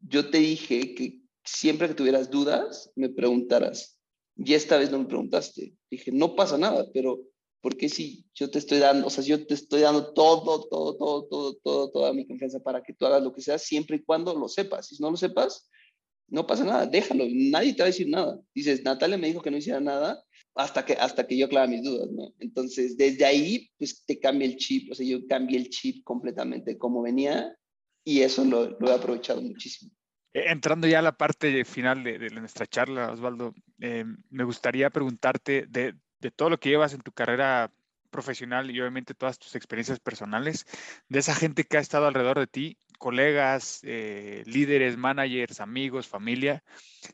yo 0.00 0.30
te 0.30 0.38
dije 0.38 0.94
que 0.94 1.20
siempre 1.44 1.88
que 1.88 1.94
tuvieras 1.94 2.30
dudas, 2.30 2.90
me 2.96 3.08
preguntaras. 3.08 4.00
Y 4.36 4.54
esta 4.54 4.78
vez 4.78 4.90
no 4.90 4.98
me 4.98 5.06
preguntaste. 5.06 5.74
Dije, 5.90 6.12
no 6.12 6.34
pasa 6.34 6.58
nada, 6.58 6.86
pero 6.92 7.20
¿por 7.66 7.76
qué 7.76 7.88
si 7.88 8.24
yo 8.32 8.48
te 8.48 8.60
estoy 8.60 8.78
dando, 8.78 9.08
o 9.08 9.10
sea, 9.10 9.24
yo 9.24 9.44
te 9.44 9.54
estoy 9.54 9.80
dando 9.80 10.12
todo, 10.12 10.68
todo, 10.68 10.96
todo, 10.96 11.26
todo, 11.26 11.56
todo, 11.56 11.90
toda 11.90 12.12
mi 12.12 12.24
confianza 12.24 12.60
para 12.60 12.80
que 12.80 12.92
tú 12.92 13.06
hagas 13.06 13.24
lo 13.24 13.32
que 13.32 13.40
sea, 13.40 13.58
siempre 13.58 13.96
y 13.96 14.04
cuando 14.04 14.38
lo 14.38 14.46
sepas. 14.46 14.86
Si 14.86 15.02
no 15.02 15.10
lo 15.10 15.16
sepas, 15.16 15.68
no 16.28 16.46
pasa 16.46 16.62
nada, 16.62 16.86
déjalo, 16.86 17.24
nadie 17.28 17.72
te 17.72 17.80
va 17.82 17.86
a 17.86 17.90
decir 17.90 18.08
nada. 18.08 18.38
Dices, 18.54 18.84
Natalia 18.84 19.18
me 19.18 19.26
dijo 19.26 19.42
que 19.42 19.50
no 19.50 19.56
hiciera 19.56 19.80
nada 19.80 20.22
hasta 20.54 20.84
que, 20.84 20.92
hasta 20.92 21.26
que 21.26 21.36
yo 21.36 21.46
aclara 21.46 21.66
mis 21.66 21.82
dudas, 21.82 22.08
¿no? 22.12 22.32
Entonces, 22.38 22.96
desde 22.96 23.24
ahí, 23.24 23.68
pues 23.78 24.04
te 24.06 24.20
cambia 24.20 24.46
el 24.46 24.58
chip, 24.58 24.92
o 24.92 24.94
sea, 24.94 25.04
yo 25.04 25.26
cambié 25.26 25.58
el 25.58 25.68
chip 25.68 26.04
completamente 26.04 26.78
como 26.78 27.02
venía 27.02 27.52
y 28.04 28.20
eso 28.20 28.44
lo, 28.44 28.78
lo 28.78 28.90
he 28.90 28.94
aprovechado 28.94 29.42
muchísimo. 29.42 29.90
Entrando 30.32 30.86
ya 30.86 31.00
a 31.00 31.02
la 31.02 31.16
parte 31.16 31.64
final 31.64 32.04
de, 32.04 32.16
de 32.16 32.30
nuestra 32.30 32.64
charla, 32.68 33.10
Osvaldo, 33.10 33.54
eh, 33.80 34.04
me 34.30 34.44
gustaría 34.44 34.88
preguntarte 34.90 35.66
de, 35.66 35.94
de 36.20 36.30
todo 36.30 36.50
lo 36.50 36.58
que 36.58 36.70
llevas 36.70 36.94
en 36.94 37.00
tu 37.00 37.12
carrera 37.12 37.72
profesional 38.10 38.70
y 38.70 38.80
obviamente 38.80 39.14
todas 39.14 39.38
tus 39.38 39.54
experiencias 39.54 40.00
personales, 40.00 40.64
de 41.08 41.18
esa 41.18 41.34
gente 41.34 41.64
que 41.64 41.76
ha 41.76 41.80
estado 41.80 42.06
alrededor 42.06 42.38
de 42.38 42.46
ti, 42.46 42.78
colegas, 42.98 43.80
eh, 43.82 44.42
líderes, 44.46 44.96
managers, 44.96 45.60
amigos, 45.60 46.08
familia, 46.08 46.64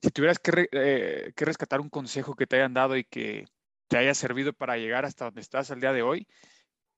si 0.01 0.11
tuvieras 0.11 0.39
eh, 0.73 1.33
que, 1.35 1.45
rescatar 1.45 1.81
un 1.81 1.89
consejo 1.89 2.37
que 2.37 2.47
te 2.47 2.57
hayan 2.57 2.75
dado 2.75 2.97
y 2.97 3.05
que 3.05 3.47
te 3.89 3.97
haya 3.97 4.15
servido 4.15 4.53
para 4.53 4.77
llegar 4.77 5.05
hasta 5.05 5.27
donde 5.27 5.41
estás 5.41 5.71
al 5.71 5.81
día 5.81 5.93
de 5.93 6.03
hoy, 6.03 6.27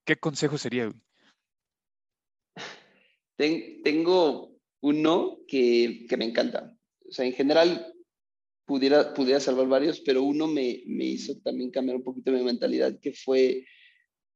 ¿qué 0.05 0.17
consejo 0.17 0.57
sería? 0.57 0.91
Ten, 3.35 3.81
tengo 3.83 4.55
uno 4.81 5.39
que, 5.47 6.05
que, 6.07 6.15
me 6.15 6.25
encanta. 6.25 6.77
O 7.09 7.11
sea, 7.11 7.25
en 7.25 7.33
general 7.33 7.94
pudiera, 8.65 9.13
pudiera 9.13 9.39
salvar 9.39 9.67
varios, 9.67 9.99
pero 10.01 10.23
uno 10.23 10.47
me, 10.47 10.83
me 10.87 11.05
hizo 11.05 11.37
también 11.39 11.71
cambiar 11.71 11.97
un 11.97 12.03
poquito 12.03 12.31
mi 12.31 12.43
mentalidad, 12.43 12.99
que 12.99 13.13
fue 13.13 13.65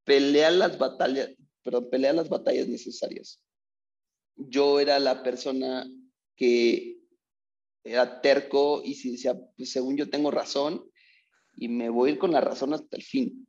pelear 0.03 0.53
las 0.53 0.77
batallas, 0.77 1.29
perdón, 1.63 1.89
pelear 1.89 2.15
las 2.15 2.29
batallas 2.29 2.67
necesarias 2.67 3.41
yo 4.39 4.79
era 4.79 4.99
la 4.99 5.21
persona 5.21 5.89
que 6.35 6.97
era 7.83 8.21
terco 8.21 8.81
y 8.83 8.93
si 8.95 9.11
decía, 9.11 9.39
pues 9.57 9.71
según 9.71 9.97
yo 9.97 10.09
tengo 10.09 10.31
razón 10.31 10.89
y 11.55 11.67
me 11.67 11.89
voy 11.89 12.09
a 12.09 12.13
ir 12.13 12.19
con 12.19 12.31
la 12.31 12.41
razón 12.41 12.73
hasta 12.73 12.95
el 12.95 13.03
fin. 13.03 13.47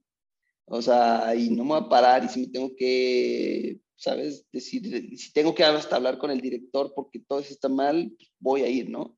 O 0.67 0.83
sea, 0.83 1.35
y 1.35 1.51
no 1.51 1.65
me 1.65 1.71
voy 1.71 1.81
a 1.85 1.89
parar 1.89 2.25
y 2.25 2.29
si 2.29 2.41
me 2.41 2.47
tengo 2.49 2.75
que, 2.77 3.81
¿sabes? 3.97 4.47
Decir, 4.53 5.17
si 5.17 5.33
tengo 5.33 5.55
que 5.55 5.65
hasta 5.65 5.97
hablar 5.97 6.19
con 6.19 6.31
el 6.31 6.41
director 6.41 6.93
porque 6.95 7.21
todo 7.21 7.41
eso 7.41 7.53
está 7.53 7.69
mal, 7.69 8.13
pues 8.17 8.31
voy 8.39 8.63
a 8.63 8.69
ir, 8.69 8.89
¿no? 8.89 9.17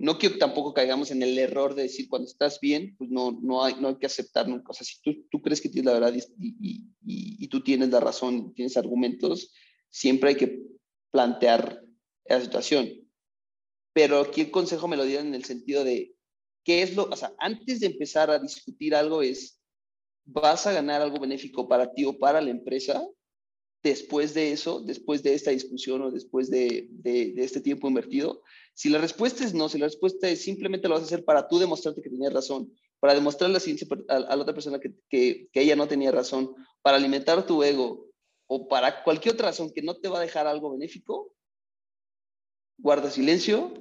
No 0.00 0.16
quiero 0.16 0.38
tampoco 0.38 0.72
caigamos 0.72 1.10
en 1.10 1.22
el 1.22 1.38
error 1.38 1.74
de 1.74 1.82
decir 1.82 2.08
cuando 2.08 2.26
estás 2.26 2.58
bien, 2.58 2.96
pues 2.96 3.10
no, 3.10 3.38
no, 3.42 3.62
hay, 3.62 3.74
no 3.78 3.88
hay 3.88 3.96
que 3.96 4.06
aceptar 4.06 4.48
nunca. 4.48 4.70
O 4.70 4.72
sea, 4.72 4.86
si 4.86 4.98
tú, 5.02 5.26
tú 5.30 5.42
crees 5.42 5.60
que 5.60 5.68
tienes 5.68 5.92
la 5.92 6.00
verdad 6.00 6.14
y, 6.38 6.86
y, 7.04 7.48
tú 7.48 7.62
tienes 7.62 7.90
la 7.90 8.00
razón, 8.00 8.54
tienes 8.54 8.78
argumentos, 8.78 9.52
siempre 9.90 10.30
hay 10.30 10.36
que 10.36 10.62
plantear 11.10 11.84
la 12.24 12.40
situación. 12.40 12.88
Pero 13.92 14.20
aquí 14.20 14.40
el 14.40 14.50
consejo 14.50 14.88
me 14.88 14.96
lo 14.96 15.04
dieron 15.04 15.26
en 15.26 15.34
el 15.34 15.44
sentido 15.44 15.84
de, 15.84 16.14
¿qué 16.64 16.80
es 16.80 16.96
lo, 16.96 17.04
o 17.04 17.16
sea, 17.16 17.34
antes 17.38 17.80
de 17.80 17.88
empezar 17.88 18.30
a 18.30 18.38
discutir 18.38 18.94
algo 18.94 19.20
es, 19.20 19.60
¿vas 20.24 20.66
a 20.66 20.72
ganar 20.72 21.02
algo 21.02 21.20
benéfico 21.20 21.68
para 21.68 21.92
ti 21.92 22.06
o 22.06 22.18
para 22.18 22.40
la 22.40 22.50
empresa? 22.50 23.06
Después 23.82 24.32
de 24.32 24.52
eso, 24.52 24.80
después 24.80 25.22
de 25.22 25.34
esta 25.34 25.50
discusión 25.50 26.00
o 26.00 26.10
después 26.10 26.48
de, 26.48 26.88
de, 26.90 27.34
de 27.34 27.44
este 27.44 27.60
tiempo 27.60 27.86
invertido, 27.86 28.42
si 28.74 28.88
la 28.88 28.98
respuesta 28.98 29.44
es 29.44 29.54
no, 29.54 29.68
si 29.68 29.78
la 29.78 29.86
respuesta 29.86 30.28
es 30.28 30.42
simplemente 30.42 30.88
lo 30.88 30.94
vas 30.94 31.02
a 31.02 31.06
hacer 31.06 31.24
para 31.24 31.48
tú 31.48 31.58
demostrarte 31.58 32.02
que 32.02 32.10
tenías 32.10 32.32
razón, 32.32 32.72
para 32.98 33.14
demostrarle 33.14 33.58
a, 33.58 34.14
a 34.14 34.36
la 34.36 34.42
otra 34.42 34.54
persona 34.54 34.78
que, 34.80 34.94
que, 35.08 35.48
que 35.52 35.60
ella 35.62 35.76
no 35.76 35.88
tenía 35.88 36.10
razón, 36.10 36.54
para 36.82 36.96
alimentar 36.96 37.46
tu 37.46 37.62
ego, 37.62 38.10
o 38.46 38.66
para 38.66 39.04
cualquier 39.04 39.34
otra 39.34 39.48
razón 39.48 39.70
que 39.72 39.80
no 39.80 39.96
te 39.96 40.08
va 40.08 40.18
a 40.18 40.22
dejar 40.22 40.46
algo 40.46 40.72
benéfico, 40.72 41.32
guarda 42.78 43.10
silencio 43.10 43.72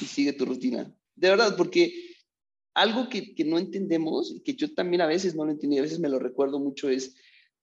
y 0.00 0.06
sigue 0.06 0.32
tu 0.32 0.44
rutina. 0.44 0.92
De 1.14 1.30
verdad, 1.30 1.56
porque 1.56 1.94
algo 2.74 3.08
que, 3.08 3.34
que 3.34 3.44
no 3.44 3.58
entendemos 3.58 4.32
y 4.32 4.40
que 4.40 4.54
yo 4.54 4.74
también 4.74 5.00
a 5.00 5.06
veces 5.06 5.34
no 5.34 5.44
lo 5.44 5.52
entiendo 5.52 5.76
y 5.76 5.78
a 5.78 5.82
veces 5.82 6.00
me 6.00 6.08
lo 6.08 6.18
recuerdo 6.18 6.58
mucho 6.58 6.88
es, 6.88 7.14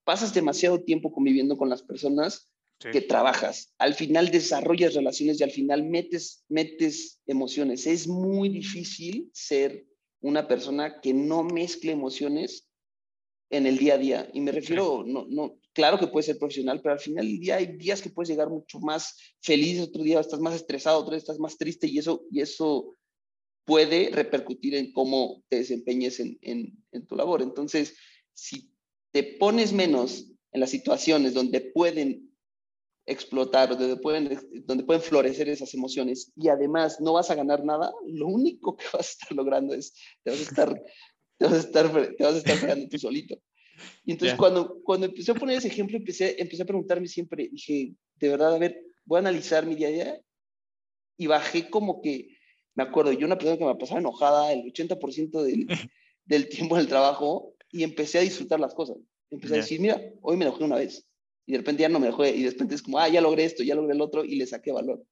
pasas 0.04 0.32
demasiado 0.32 0.82
tiempo 0.82 1.12
conviviendo 1.12 1.56
con 1.56 1.68
las 1.68 1.82
personas 1.82 2.53
sí. 2.84 2.90
que 2.92 3.00
trabajas. 3.00 3.74
Al 3.78 3.94
final 3.94 4.30
desarrollas 4.30 4.94
relaciones 4.94 5.40
y 5.40 5.44
al 5.44 5.50
final 5.50 5.84
metes, 5.84 6.44
metes 6.48 7.20
emociones. 7.26 7.86
Es 7.86 8.06
muy 8.06 8.48
difícil 8.48 9.30
ser 9.32 9.86
una 10.20 10.46
persona 10.46 11.00
que 11.00 11.12
no 11.12 11.42
mezcle 11.42 11.92
emociones 11.92 12.68
en 13.50 13.66
el 13.66 13.78
día 13.78 13.94
a 13.94 13.98
día. 13.98 14.30
Y 14.32 14.40
me 14.40 14.52
refiero, 14.52 15.04
no, 15.06 15.26
no, 15.28 15.58
claro 15.72 15.98
que 15.98 16.06
puede 16.06 16.26
ser 16.26 16.38
profesional, 16.38 16.80
pero 16.82 16.94
al 16.94 17.00
final 17.00 17.26
del 17.26 17.40
día 17.40 17.56
hay 17.56 17.76
días 17.76 18.00
que 18.00 18.10
puedes 18.10 18.28
llegar 18.28 18.48
mucho 18.48 18.80
más 18.80 19.16
feliz, 19.40 19.80
otro 19.80 20.02
día 20.02 20.20
estás 20.20 20.40
más 20.40 20.54
estresado, 20.54 20.98
otro 20.98 21.12
día 21.12 21.18
estás 21.18 21.38
más 21.38 21.56
triste 21.56 21.86
y 21.86 21.98
eso, 21.98 22.24
y 22.30 22.40
eso 22.40 22.96
puede 23.64 24.10
repercutir 24.10 24.74
en 24.74 24.92
cómo 24.92 25.42
te 25.48 25.56
desempeñes 25.56 26.20
en, 26.20 26.38
en, 26.42 26.84
en 26.92 27.06
tu 27.06 27.16
labor. 27.16 27.42
Entonces, 27.42 27.96
si 28.32 28.70
te 29.12 29.22
pones 29.22 29.72
menos 29.72 30.30
en 30.52 30.60
las 30.60 30.70
situaciones 30.70 31.34
donde 31.34 31.60
pueden 31.60 32.23
explotar, 33.06 33.76
donde 33.76 33.96
pueden, 33.96 34.38
donde 34.64 34.84
pueden 34.84 35.02
florecer 35.02 35.48
esas 35.48 35.74
emociones 35.74 36.32
y 36.36 36.48
además 36.48 37.00
no 37.00 37.12
vas 37.12 37.30
a 37.30 37.34
ganar 37.34 37.64
nada, 37.64 37.92
lo 38.06 38.26
único 38.26 38.76
que 38.76 38.84
vas 38.92 39.08
a 39.08 39.10
estar 39.10 39.32
logrando 39.32 39.74
es, 39.74 39.94
te 40.22 40.30
vas 40.30 40.40
a 40.40 40.42
estar, 40.42 40.82
te 41.38 41.44
vas 41.44 41.54
a 41.54 41.58
estar, 41.58 42.16
te 42.16 42.24
vas 42.24 42.34
a 42.34 42.38
estar 42.38 42.56
fregando 42.56 42.88
tú 42.88 42.98
solito. 42.98 43.36
Y 44.04 44.12
entonces 44.12 44.38
cuando, 44.38 44.80
cuando 44.84 45.06
empecé 45.06 45.32
a 45.32 45.34
poner 45.34 45.58
ese 45.58 45.68
ejemplo, 45.68 45.96
empecé, 45.96 46.40
empecé 46.40 46.62
a 46.62 46.66
preguntarme 46.66 47.08
siempre, 47.08 47.48
dije, 47.50 47.94
de 48.16 48.28
verdad, 48.28 48.54
a 48.54 48.58
ver, 48.58 48.80
voy 49.04 49.16
a 49.16 49.20
analizar 49.20 49.66
mi 49.66 49.74
día 49.74 49.88
a 49.88 49.90
día 49.90 50.20
y 51.18 51.26
bajé 51.26 51.68
como 51.68 52.00
que, 52.00 52.28
me 52.74 52.84
acuerdo, 52.84 53.12
yo 53.12 53.26
una 53.26 53.36
persona 53.36 53.58
que 53.58 53.64
me 53.64 53.74
pasaba 53.76 54.00
enojada 54.00 54.52
el 54.52 54.62
80% 54.72 55.42
del, 55.42 55.66
del 56.24 56.48
tiempo 56.48 56.76
del 56.76 56.88
trabajo 56.88 57.54
y 57.70 57.82
empecé 57.82 58.18
a 58.18 58.22
disfrutar 58.22 58.60
las 58.60 58.74
cosas. 58.74 58.96
Empecé 59.30 59.54
a 59.54 59.58
decir, 59.58 59.80
mira, 59.80 60.00
hoy 60.22 60.36
me 60.36 60.44
enojé 60.44 60.64
una 60.64 60.76
vez 60.76 61.06
y 61.46 61.52
de 61.52 61.58
repente 61.58 61.82
ya 61.82 61.88
no 61.88 62.00
me 62.00 62.06
enojé 62.08 62.30
y 62.30 62.42
de 62.42 62.50
repente 62.50 62.74
es 62.74 62.82
como, 62.82 62.98
ah, 62.98 63.08
ya 63.08 63.20
logré 63.20 63.44
esto, 63.44 63.62
ya 63.62 63.74
logré 63.74 63.94
el 63.94 64.00
otro 64.00 64.24
y 64.24 64.36
le 64.36 64.46
saqué 64.46 64.72
valor. 64.72 65.04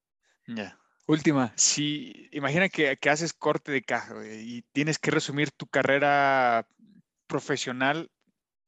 Ya. 0.46 0.78
Última, 1.06 1.52
si 1.56 2.28
imagina 2.32 2.68
que, 2.68 2.96
que 2.96 3.10
haces 3.10 3.32
corte 3.32 3.72
de 3.72 3.82
caja 3.82 4.14
y 4.24 4.62
tienes 4.72 4.98
que 4.98 5.10
resumir 5.10 5.50
tu 5.50 5.66
carrera 5.66 6.66
profesional 7.26 8.10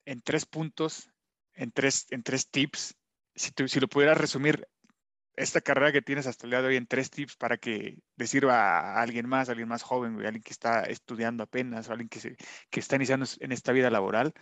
en 0.05 0.21
tres 0.21 0.45
puntos, 0.45 1.11
en 1.55 1.71
tres, 1.71 2.07
en 2.11 2.23
tres 2.23 2.51
tips. 2.51 2.97
Si, 3.37 3.53
tú- 3.53 3.69
si 3.69 3.81
lo 3.81 3.89
pudieras 3.89 4.19
resumir, 4.19 4.67
esta 5.37 5.61
carrera 5.61 5.93
que 5.93 6.03
tienes 6.03 6.27
hasta 6.27 6.47
el 6.47 6.51
día 6.51 6.63
de 6.63 6.69
hoy 6.69 6.77
en 6.77 6.87
tres 6.87 7.11
tips 7.11 7.37
para 7.37 7.57
que 7.57 7.99
le 8.17 8.27
sirva 8.27 8.79
a 8.79 9.03
alguien 9.03 9.29
más, 9.29 9.49
a 9.49 9.53
alguien 9.53 9.69
más 9.69 9.83
joven, 9.83 10.15
güey, 10.15 10.27
alguien 10.27 10.43
que 10.43 10.53
está 10.53 10.83
estudiando 10.83 11.43
apenas, 11.43 11.89
o 11.89 11.93
alguien 11.93 12.09
que, 12.09 12.21
se, 12.21 12.37
que 12.71 12.81
está 12.81 12.97
iniciando 12.97 13.27
en 13.41 13.53
esta 13.53 13.73
vida 13.73 13.91
laboral, 13.91 14.33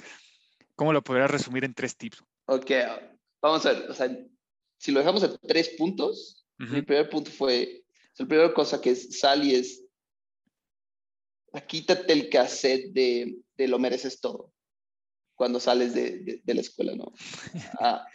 ¿cómo 0.77 0.93
lo 0.93 1.03
podrías 1.03 1.31
resumir 1.31 1.65
en 1.65 1.75
tres 1.75 1.97
tips? 1.97 2.23
Ok, 2.47 2.71
vamos 3.43 3.67
a 3.67 3.73
ver, 3.73 3.91
o 3.91 3.95
sea, 3.95 4.17
si 4.79 4.93
lo 4.93 5.01
dejamos 5.01 5.23
a 5.25 5.37
tres 5.39 5.71
puntos, 5.71 6.47
Ujú. 6.61 6.73
mi 6.75 6.83
primer 6.83 7.11
punto 7.11 7.31
fue, 7.31 7.85
o 7.89 8.17
sea, 8.17 8.25
la 8.25 8.29
primera 8.29 8.55
cosa 8.55 8.81
que 8.81 8.91
es, 8.91 9.19
sal 9.19 9.45
y 9.45 9.55
es, 9.57 9.85
quítate 11.67 12.13
el 12.13 12.29
cassette 12.31 12.93
de, 12.93 13.39
de 13.57 13.69
lo 13.69 13.79
mereces 13.79 14.21
todo 14.21 14.53
cuando 15.35 15.59
sales 15.61 15.93
de, 15.95 16.19
de- 16.21 16.41
de 16.45 16.55
la 16.55 16.61
escuela, 16.61 16.95
¿no? 16.95 17.13
Ah, 17.81 18.07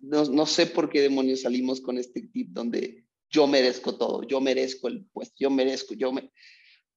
no? 0.00 0.24
No 0.24 0.46
sé 0.46 0.66
por 0.66 0.88
qué 0.88 1.00
demonios 1.00 1.42
salimos 1.42 1.80
con 1.80 1.98
este 1.98 2.22
tip 2.22 2.50
donde 2.50 3.06
yo 3.28 3.46
merezco 3.46 3.96
todo, 3.96 4.22
yo 4.22 4.40
merezco 4.40 4.88
el 4.88 5.04
puesto, 5.06 5.34
yo 5.38 5.50
merezco, 5.50 5.94
yo 5.94 6.12
me... 6.12 6.30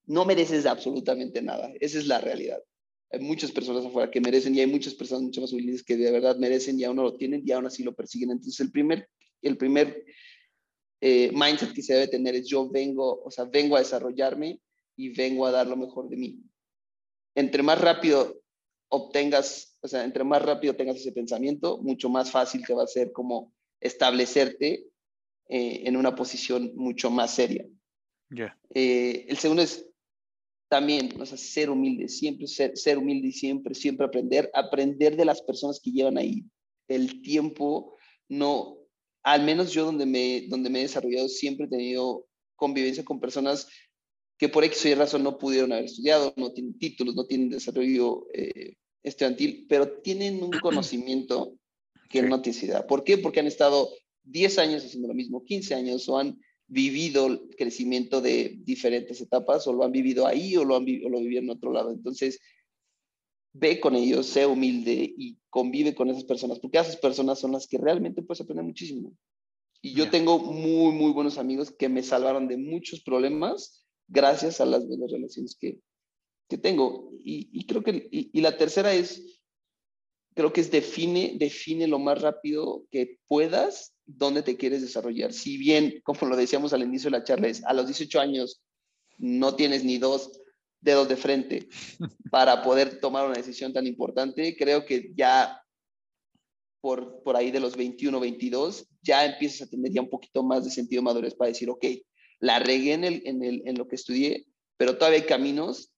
No 0.06 0.26
mereces 0.26 0.66
absolutamente 0.66 1.42
nada, 1.42 1.72
esa 1.80 1.98
es 1.98 2.08
la 2.08 2.20
realidad. 2.20 2.62
Hay 3.14 3.20
muchas 3.20 3.52
personas 3.52 3.86
afuera 3.86 4.10
que 4.10 4.20
merecen 4.20 4.56
y 4.56 4.60
hay 4.60 4.66
muchas 4.66 4.96
personas 4.96 5.22
mucho 5.22 5.40
más 5.40 5.54
humildes 5.54 5.84
que 5.84 5.96
de 5.96 6.12
verdad 6.12 6.36
merecen 6.38 6.80
y 6.80 6.84
aún 6.84 6.96
no 6.96 7.04
lo 7.04 7.16
tienen 7.16 7.44
y 7.46 7.52
aún 7.52 7.68
así 7.68 7.84
lo 7.84 7.94
persiguen. 7.94 8.32
Entonces 8.32 8.60
el 8.60 8.72
primer, 8.72 9.08
el 9.44 9.56
primer 9.56 10.04
eh, 11.00 11.32
mindset 11.32 11.74
que 11.74 11.84
se 11.84 11.94
debe 11.94 12.08
tener 12.08 12.34
es 12.34 12.48
yo 12.48 12.68
vengo, 12.68 13.22
o 13.24 13.30
sea, 13.30 13.46
vengo 13.46 13.76
a 13.76 13.80
desarrollarme 13.80 14.60
y 14.96 15.10
vengo 15.10 15.46
a 15.46 15.52
dar 15.52 15.68
lo 15.68 15.78
mejor 15.78 16.10
de 16.10 16.18
mí. 16.18 16.40
Entre 17.36 17.62
más 17.62 17.80
rápido 17.80 18.42
obtengas, 18.90 19.78
o 19.82 19.88
sea, 19.88 20.04
entre 20.06 20.24
más 20.24 20.42
rápido 20.42 20.76
tengas 20.76 20.96
ese 20.96 21.12
pensamiento, 21.12 21.78
mucho 21.78 22.10
más 22.10 22.32
fácil 22.32 22.66
te 22.66 22.74
va 22.74 22.84
a 22.84 22.88
ser 22.88 23.12
como 23.12 23.54
establecerte 23.80 24.88
eh, 25.50 25.84
en 25.86 25.98
una 25.98 26.16
posición 26.16 26.72
mucho 26.76 27.12
más 27.12 27.36
seria. 27.36 27.64
Ya. 28.32 28.58
Eh, 28.74 29.28
el 29.30 29.38
segundo 29.38 29.62
es 29.62 29.93
también, 30.74 31.22
o 31.22 31.26
sea, 31.28 31.38
ser 31.38 31.70
humilde, 31.70 32.10
siempre 32.10 32.48
ser, 32.48 32.76
ser 32.76 32.98
humilde 32.98 33.28
y 33.28 33.32
siempre, 33.32 33.76
siempre 33.76 34.08
aprender, 34.08 34.50
aprender 34.56 35.16
de 35.16 35.24
las 35.24 35.40
personas 35.40 35.80
que 35.80 35.92
llevan 35.92 36.18
ahí 36.18 36.46
el 36.88 37.22
tiempo, 37.22 37.96
no, 38.28 38.80
al 39.22 39.44
menos 39.44 39.72
yo 39.72 39.86
donde 39.86 40.08
me, 40.08 40.48
donde 40.48 40.72
me 40.72 40.80
he 40.80 40.82
desarrollado 40.82 41.30
siempre 41.30 41.68
he 41.68 41.70
tenido 41.70 42.26
convivencia 42.56 43.06
con 43.06 43.20
personas 43.20 43.68
que 44.40 44.50
por 44.50 44.64
X 44.64 44.84
o 44.86 44.88
Y 44.88 44.96
razón 44.96 45.22
no 45.22 45.38
pudieron 45.38 45.74
haber 45.74 45.86
estudiado, 45.86 46.34
no 46.38 46.52
tienen 46.54 46.80
títulos, 46.80 47.14
no 47.14 47.28
tienen 47.28 47.50
desarrollo 47.50 48.26
eh, 48.34 48.74
estudiantil, 49.04 49.68
pero 49.70 50.02
tienen 50.02 50.42
un 50.42 50.50
conocimiento 50.60 51.54
que 52.10 52.24
no 52.24 52.42
tienes 52.42 52.64
idea. 52.64 52.88
¿Por 52.88 53.04
qué? 53.04 53.20
Porque 53.20 53.42
han 53.42 53.46
estado 53.46 53.92
10 54.24 54.58
años 54.58 54.84
haciendo 54.84 55.08
lo 55.08 55.14
mismo, 55.14 55.46
15 55.46 55.76
años, 55.76 56.10
o 56.10 56.18
han 56.18 56.40
vivido 56.68 57.28
el 57.28 57.56
crecimiento 57.58 58.22
de 58.22 58.60
diferentes 58.64 59.22
etapas, 59.22 59.68
o 59.68 59.74
lo 59.74 59.84
han 59.84 59.92
vivido 59.92 60.26
ahí, 60.26 60.56
o 60.58 60.64
lo, 60.64 60.76
han 60.76 60.84
o 60.84 61.10
lo 61.10 61.20
vivieron 61.20 61.46
en 61.46 61.58
otro 61.58 61.72
lado. 61.72 61.92
Entonces, 61.92 62.40
ve 63.54 63.80
con 63.80 63.96
ellos, 63.96 64.26
sé 64.26 64.46
humilde 64.46 65.14
y 65.16 65.38
convive 65.50 65.94
con 65.94 66.10
esas 66.10 66.24
personas, 66.24 66.60
porque 66.60 66.80
esas 66.80 66.98
personas 66.98 67.40
son 67.40 67.52
las 67.52 67.68
que 67.68 67.78
realmente 67.78 68.24
puedes 68.24 68.42
aprender 68.42 68.66
muchísimo. 68.66 69.14
Y 69.82 69.94
yo 69.94 70.10
tengo 70.10 70.40
muy, 70.40 70.94
muy 70.94 71.12
buenos 71.12 71.38
amigos 71.38 71.72
que 71.72 71.90
me 71.90 72.04
salvaron 72.04 72.48
de 72.48 72.58
muchos 72.58 73.02
problemas 73.02 73.86
gracias 74.08 74.62
a 74.62 74.66
las 74.66 74.88
buenas 74.88 75.12
relaciones 75.12 75.56
que, 75.60 75.82
que 76.50 76.58
tengo. 76.58 77.12
Y, 77.24 77.50
y 77.52 77.66
creo 77.66 77.84
que, 77.84 78.08
y, 78.12 78.30
y 78.32 78.42
la 78.42 78.58
tercera 78.58 78.94
es, 78.94 79.42
creo 80.36 80.54
que 80.54 80.62
es 80.62 80.72
define, 80.72 81.36
define 81.38 81.88
lo 81.88 82.00
más 82.00 82.22
rápido 82.22 82.86
que 82.90 83.20
puedas 83.28 83.93
dónde 84.06 84.44
te 84.44 84.58
quieres 84.58 84.82
desarrollar. 84.82 85.34
Si 85.34 85.58
bien, 85.58 86.02
como 86.04 86.28
lo 86.28 86.36
decíamos 86.36 86.74
al 86.74 86.84
inicio 86.84 87.10
de 87.10 87.18
la 87.18 87.24
charla, 87.24 87.48
es 87.48 87.64
a 87.64 87.74
los 87.74 87.88
18 87.88 88.20
años 88.20 88.62
no 89.18 89.56
tienes 89.56 89.84
ni 89.84 89.98
dos 89.98 90.40
dedos 90.82 91.08
de 91.08 91.16
frente 91.16 91.70
para 92.32 92.62
poder 92.62 93.00
tomar 93.00 93.26
una 93.26 93.38
decisión 93.38 93.74
tan 93.74 93.88
importante, 93.88 94.56
creo 94.58 94.86
que 94.86 95.12
ya 95.16 95.62
por, 96.82 97.24
por 97.24 97.38
ahí 97.38 97.52
de 97.52 97.62
los 97.62 97.78
21, 97.78 98.20
22, 98.20 98.88
ya 99.02 99.26
empiezas 99.26 99.68
a 99.68 99.70
tener 99.70 99.92
ya 99.92 100.02
un 100.02 100.10
poquito 100.10 100.44
más 100.44 100.66
de 100.66 100.72
sentido 100.72 101.02
de 101.02 101.06
madurez 101.06 101.34
para 101.34 101.50
decir, 101.50 101.70
ok, 101.70 101.86
la 102.40 102.60
regué 102.60 102.94
en, 102.94 103.06
el, 103.06 103.22
en, 103.26 103.42
el, 103.42 103.64
en 103.66 103.78
lo 103.78 103.88
que 103.88 103.96
estudié, 103.96 104.48
pero 104.76 104.98
todavía 104.98 105.20
hay 105.20 105.26
caminos 105.26 105.94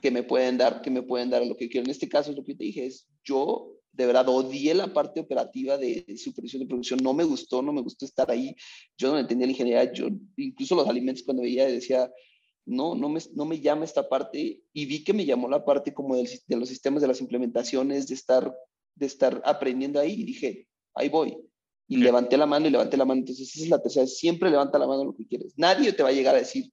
que 0.00 0.10
me 0.10 0.22
pueden 0.22 0.58
dar, 0.58 0.82
que 0.82 0.90
me 0.90 1.02
pueden 1.02 1.30
dar 1.30 1.44
lo 1.44 1.56
que 1.56 1.68
quiero. 1.68 1.84
En 1.84 1.90
este 1.90 2.08
caso, 2.08 2.32
lo 2.32 2.44
que 2.44 2.54
te 2.54 2.64
dije, 2.64 2.86
es 2.86 3.08
yo 3.24 3.77
de 3.92 4.06
verdad 4.06 4.28
odié 4.28 4.74
la 4.74 4.92
parte 4.92 5.20
operativa 5.20 5.76
de, 5.76 6.04
supervisión 6.16 6.60
de 6.60 6.68
producción, 6.68 7.00
no 7.02 7.14
me 7.14 7.24
gustó, 7.24 7.62
no 7.62 7.72
me 7.72 7.82
gustó 7.82 8.04
estar 8.04 8.30
ahí, 8.30 8.54
yo 8.96 9.10
no 9.10 9.18
entendía 9.18 9.46
la 9.46 9.52
ingeniería, 9.52 9.92
yo 9.92 10.08
incluso 10.36 10.76
los 10.76 10.88
alimentos 10.88 11.24
cuando 11.24 11.42
veía 11.42 11.66
decía, 11.66 12.10
no, 12.64 12.94
no 12.94 13.08
me, 13.08 13.20
no 13.34 13.44
me 13.44 13.60
llama 13.60 13.84
esta 13.84 14.08
parte 14.08 14.62
y 14.72 14.86
vi 14.86 15.02
que 15.02 15.14
me 15.14 15.24
llamó 15.24 15.48
la 15.48 15.64
parte 15.64 15.94
como 15.94 16.16
del, 16.16 16.28
de 16.46 16.56
los 16.56 16.68
sistemas 16.68 17.00
de 17.00 17.08
las 17.08 17.20
implementaciones, 17.20 18.06
de 18.08 18.14
estar, 18.14 18.54
de 18.94 19.06
estar 19.06 19.40
aprendiendo 19.44 19.98
ahí 19.98 20.12
y 20.12 20.24
dije, 20.24 20.68
ahí 20.94 21.08
voy. 21.08 21.38
Y 21.90 21.96
levanté 21.96 22.36
la 22.36 22.44
mano 22.44 22.66
y 22.66 22.70
levanté 22.70 22.98
la 22.98 23.06
mano. 23.06 23.20
Entonces, 23.20 23.48
esa 23.48 23.64
es 23.64 23.70
la 23.70 23.80
tercera. 23.80 24.06
Siempre 24.06 24.50
levanta 24.50 24.78
la 24.78 24.86
mano 24.86 25.06
lo 25.06 25.16
que 25.16 25.26
quieres. 25.26 25.54
Nadie 25.56 25.94
te 25.94 26.02
va 26.02 26.10
a 26.10 26.12
llegar 26.12 26.34
a 26.34 26.40
decir, 26.40 26.70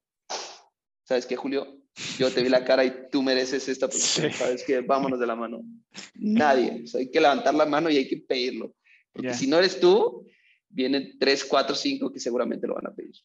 ¿sabes 1.06 1.26
qué, 1.26 1.38
Julio? 1.38 1.85
Yo 2.18 2.30
te 2.32 2.44
vi 2.44 2.50
la 2.50 2.66
cara 2.66 2.84
y 2.84 3.08
tú 3.12 3.22
mereces 3.24 3.68
esta 3.70 3.88
posición. 3.88 4.32
Sí. 4.32 4.38
¿Sabes 4.38 4.64
qué? 4.66 4.82
Vámonos 4.82 5.20
de 5.20 5.28
la 5.28 5.36
mano. 5.36 5.62
Nadie. 6.16 6.82
O 6.84 6.88
sea, 6.88 7.00
hay 7.00 7.10
que 7.10 7.22
levantar 7.22 7.54
la 7.56 7.66
mano 7.66 7.90
y 7.90 7.98
hay 7.98 8.08
que 8.08 8.18
pedirlo. 8.18 8.74
Porque 9.14 9.34
si 9.34 9.48
no 9.48 9.58
eres 9.58 9.80
tú, 9.80 10.28
vienen 10.68 11.18
tres, 11.20 11.46
cuatro, 11.46 11.74
cinco 11.76 12.12
que 12.12 12.20
seguramente 12.20 12.68
lo 12.68 12.76
van 12.76 12.88
a 12.88 12.94
pedir. 12.94 13.16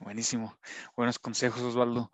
Buenísimo. 0.00 0.56
Buenos 0.96 1.18
consejos, 1.18 1.60
Osvaldo. 1.62 2.10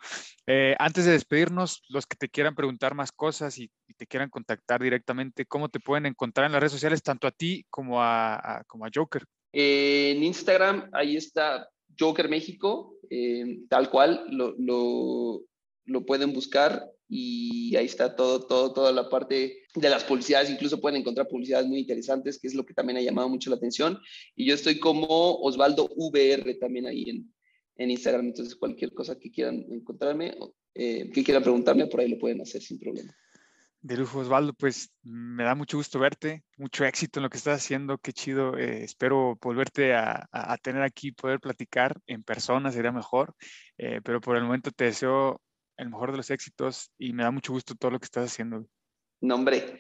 Eh, 0.47 0.75
antes 0.79 1.05
de 1.07 1.13
despedirnos, 1.13 1.83
los 1.89 2.07
que 2.07 2.17
te 2.17 2.29
quieran 2.29 2.55
preguntar 2.55 2.95
más 2.95 3.13
cosas 3.13 3.59
y, 3.59 3.71
y 3.87 3.95
te 3.95 4.07
quieran 4.07 4.29
contactar 4.31 4.83
directamente, 4.83 5.47
¿cómo 5.47 5.69
te 5.69 5.81
pueden 5.81 6.07
encontrar 6.07 6.47
en 6.47 6.53
las 6.53 6.61
redes 6.61 6.73
sociales, 6.73 7.03
tanto 7.03 7.27
a 7.27 7.31
ti 7.31 7.65
como 7.71 8.03
a, 8.03 8.35
a- 8.59 8.65
como 8.65 8.85
a 8.87 8.91
Joker? 8.95 9.25
Eh, 9.53 10.13
en 10.17 10.23
Instagram, 10.23 10.91
ahí 10.93 11.17
está 11.17 11.69
Joker 11.99 12.29
México, 12.29 12.95
eh, 13.09 13.61
tal 13.71 13.89
cual, 13.91 14.25
lo, 14.31 14.55
lo, 14.59 15.41
lo 15.89 16.05
pueden 16.07 16.33
buscar 16.33 16.91
y 17.09 17.75
ahí 17.77 17.87
está 17.87 18.15
todo, 18.15 18.73
toda 18.73 18.93
la 18.93 19.09
parte 19.09 19.63
de 19.75 19.91
las 19.91 20.05
publicidades, 20.05 20.51
incluso 20.51 20.81
pueden 20.81 21.01
encontrar 21.01 21.27
publicidades 21.29 21.67
muy 21.67 21.79
interesantes, 21.81 22.39
que 22.39 22.47
es 22.49 22.55
lo 22.55 22.65
que 22.67 22.75
también 22.75 22.99
ha 22.99 23.03
llamado 23.03 23.29
mucho 23.29 23.49
la 23.51 23.57
atención. 23.57 23.99
Y 24.37 24.47
yo 24.47 24.55
estoy 24.55 24.79
como 24.79 25.07
Osvaldo 25.41 25.89
VR 25.97 26.55
también 26.55 26.87
ahí 26.87 27.05
en, 27.09 27.35
en 27.77 27.91
Instagram, 27.91 28.27
entonces 28.27 28.55
cualquier 28.57 28.93
cosa 28.93 29.19
que 29.19 29.31
quieran 29.31 29.65
encontrarme, 29.71 30.37
eh, 30.75 31.11
que 31.13 31.25
quieran 31.25 31.43
preguntarme, 31.43 31.87
por 31.87 32.01
ahí 32.01 32.09
lo 32.09 32.19
pueden 32.19 32.41
hacer 32.43 32.61
sin 32.63 32.79
problema. 32.79 33.15
De 33.81 33.97
lujo, 33.97 34.19
Osvaldo, 34.19 34.53
pues 34.55 34.91
me 35.05 35.45
da 35.45 35.55
mucho 35.55 35.77
gusto 35.77 36.01
verte, 36.01 36.43
mucho 36.57 36.85
éxito 36.85 37.21
en 37.21 37.23
lo 37.23 37.31
que 37.31 37.39
estás 37.39 37.63
haciendo, 37.63 37.97
qué 37.99 38.13
chido. 38.13 38.59
eh, 38.59 38.83
espero 38.83 39.39
volverte 39.41 39.95
a, 39.95 40.29
a- 40.33 40.53
a 40.53 40.57
tener 40.59 40.83
aquí, 40.83 41.13
poder 41.13 41.39
platicar 41.41 41.95
en 42.07 42.23
persona, 42.25 42.73
sería 42.73 42.91
mejor, 42.93 43.35
eh, 43.79 44.01
pero 44.05 44.21
por 44.21 44.37
el 44.37 44.43
momento 44.43 44.73
te 44.73 44.85
deseo 44.85 45.41
el 45.79 45.89
mejor 45.91 46.11
de 46.11 46.19
los 46.19 46.31
éxitos 46.31 46.91
y 46.99 47.13
me 47.13 47.23
da 47.23 47.31
mucho 47.31 47.53
gusto 47.53 47.75
todo 47.75 47.93
lo 47.93 47.99
que 47.99 48.05
estás 48.05 48.31
haciendo. 48.31 48.67
No, 49.21 49.35
hombre, 49.37 49.79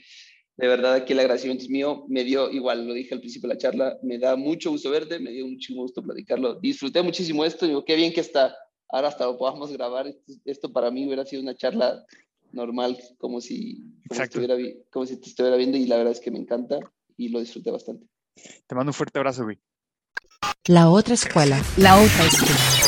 de 0.57 0.66
verdad 0.68 0.94
aquí 0.94 1.12
el 1.12 1.20
agradecimiento 1.20 1.64
es 1.64 1.70
mío. 1.70 2.05
Me 2.09 2.24
dio, 2.24 2.51
igual 2.51 2.86
lo 2.86 2.94
dije 2.94 3.14
al 3.14 3.20
principio 3.20 3.49
de 3.49 3.55
la 3.55 3.61
charla, 3.61 3.99
me 4.03 4.18
da 4.18 4.34
mucho 4.36 4.70
gusto 4.70 4.90
verte, 4.90 5.18
me 5.18 5.30
dio 5.30 5.46
mucho 5.46 5.74
gusto 5.74 6.03
platicarlo. 6.03 6.55
Disfruté 6.61 7.03
muchísimo 7.03 7.44
esto, 7.44 7.66
digo, 7.66 7.84
qué 7.84 7.94
bien 7.96 8.12
que 8.12 8.20
está, 8.20 8.55
ahora 8.88 9.09
hasta 9.09 9.26
lo 9.26 9.36
podamos 9.36 9.70
grabar. 9.72 10.07
Esto, 10.07 10.32
esto 10.44 10.72
para 10.72 10.90
mí 10.90 11.05
hubiera 11.07 11.24
sido 11.24 11.42
una 11.42 11.55
charla 11.55 12.05
normal, 12.53 12.99
como 13.18 13.40
si, 13.40 13.84
como, 14.09 14.22
estuviera, 14.22 14.55
vi- 14.55 14.76
como 14.90 15.05
si 15.07 15.20
te 15.20 15.28
estuviera 15.28 15.57
viendo 15.57 15.76
y 15.76 15.86
la 15.86 15.96
verdad 15.96 16.12
es 16.12 16.20
que 16.20 16.30
me 16.30 16.38
encanta 16.38 16.78
y 17.16 17.28
lo 17.28 17.40
disfruté 17.40 17.70
bastante. 17.70 18.07
Te 18.66 18.74
mando 18.74 18.90
un 18.90 18.94
fuerte 18.94 19.18
abrazo, 19.18 19.44
güey. 19.44 19.59
La 20.66 20.88
otra 20.90 21.14
escuela. 21.14 21.62
La 21.76 21.96
otra 21.96 22.24
escuela. 22.26 22.88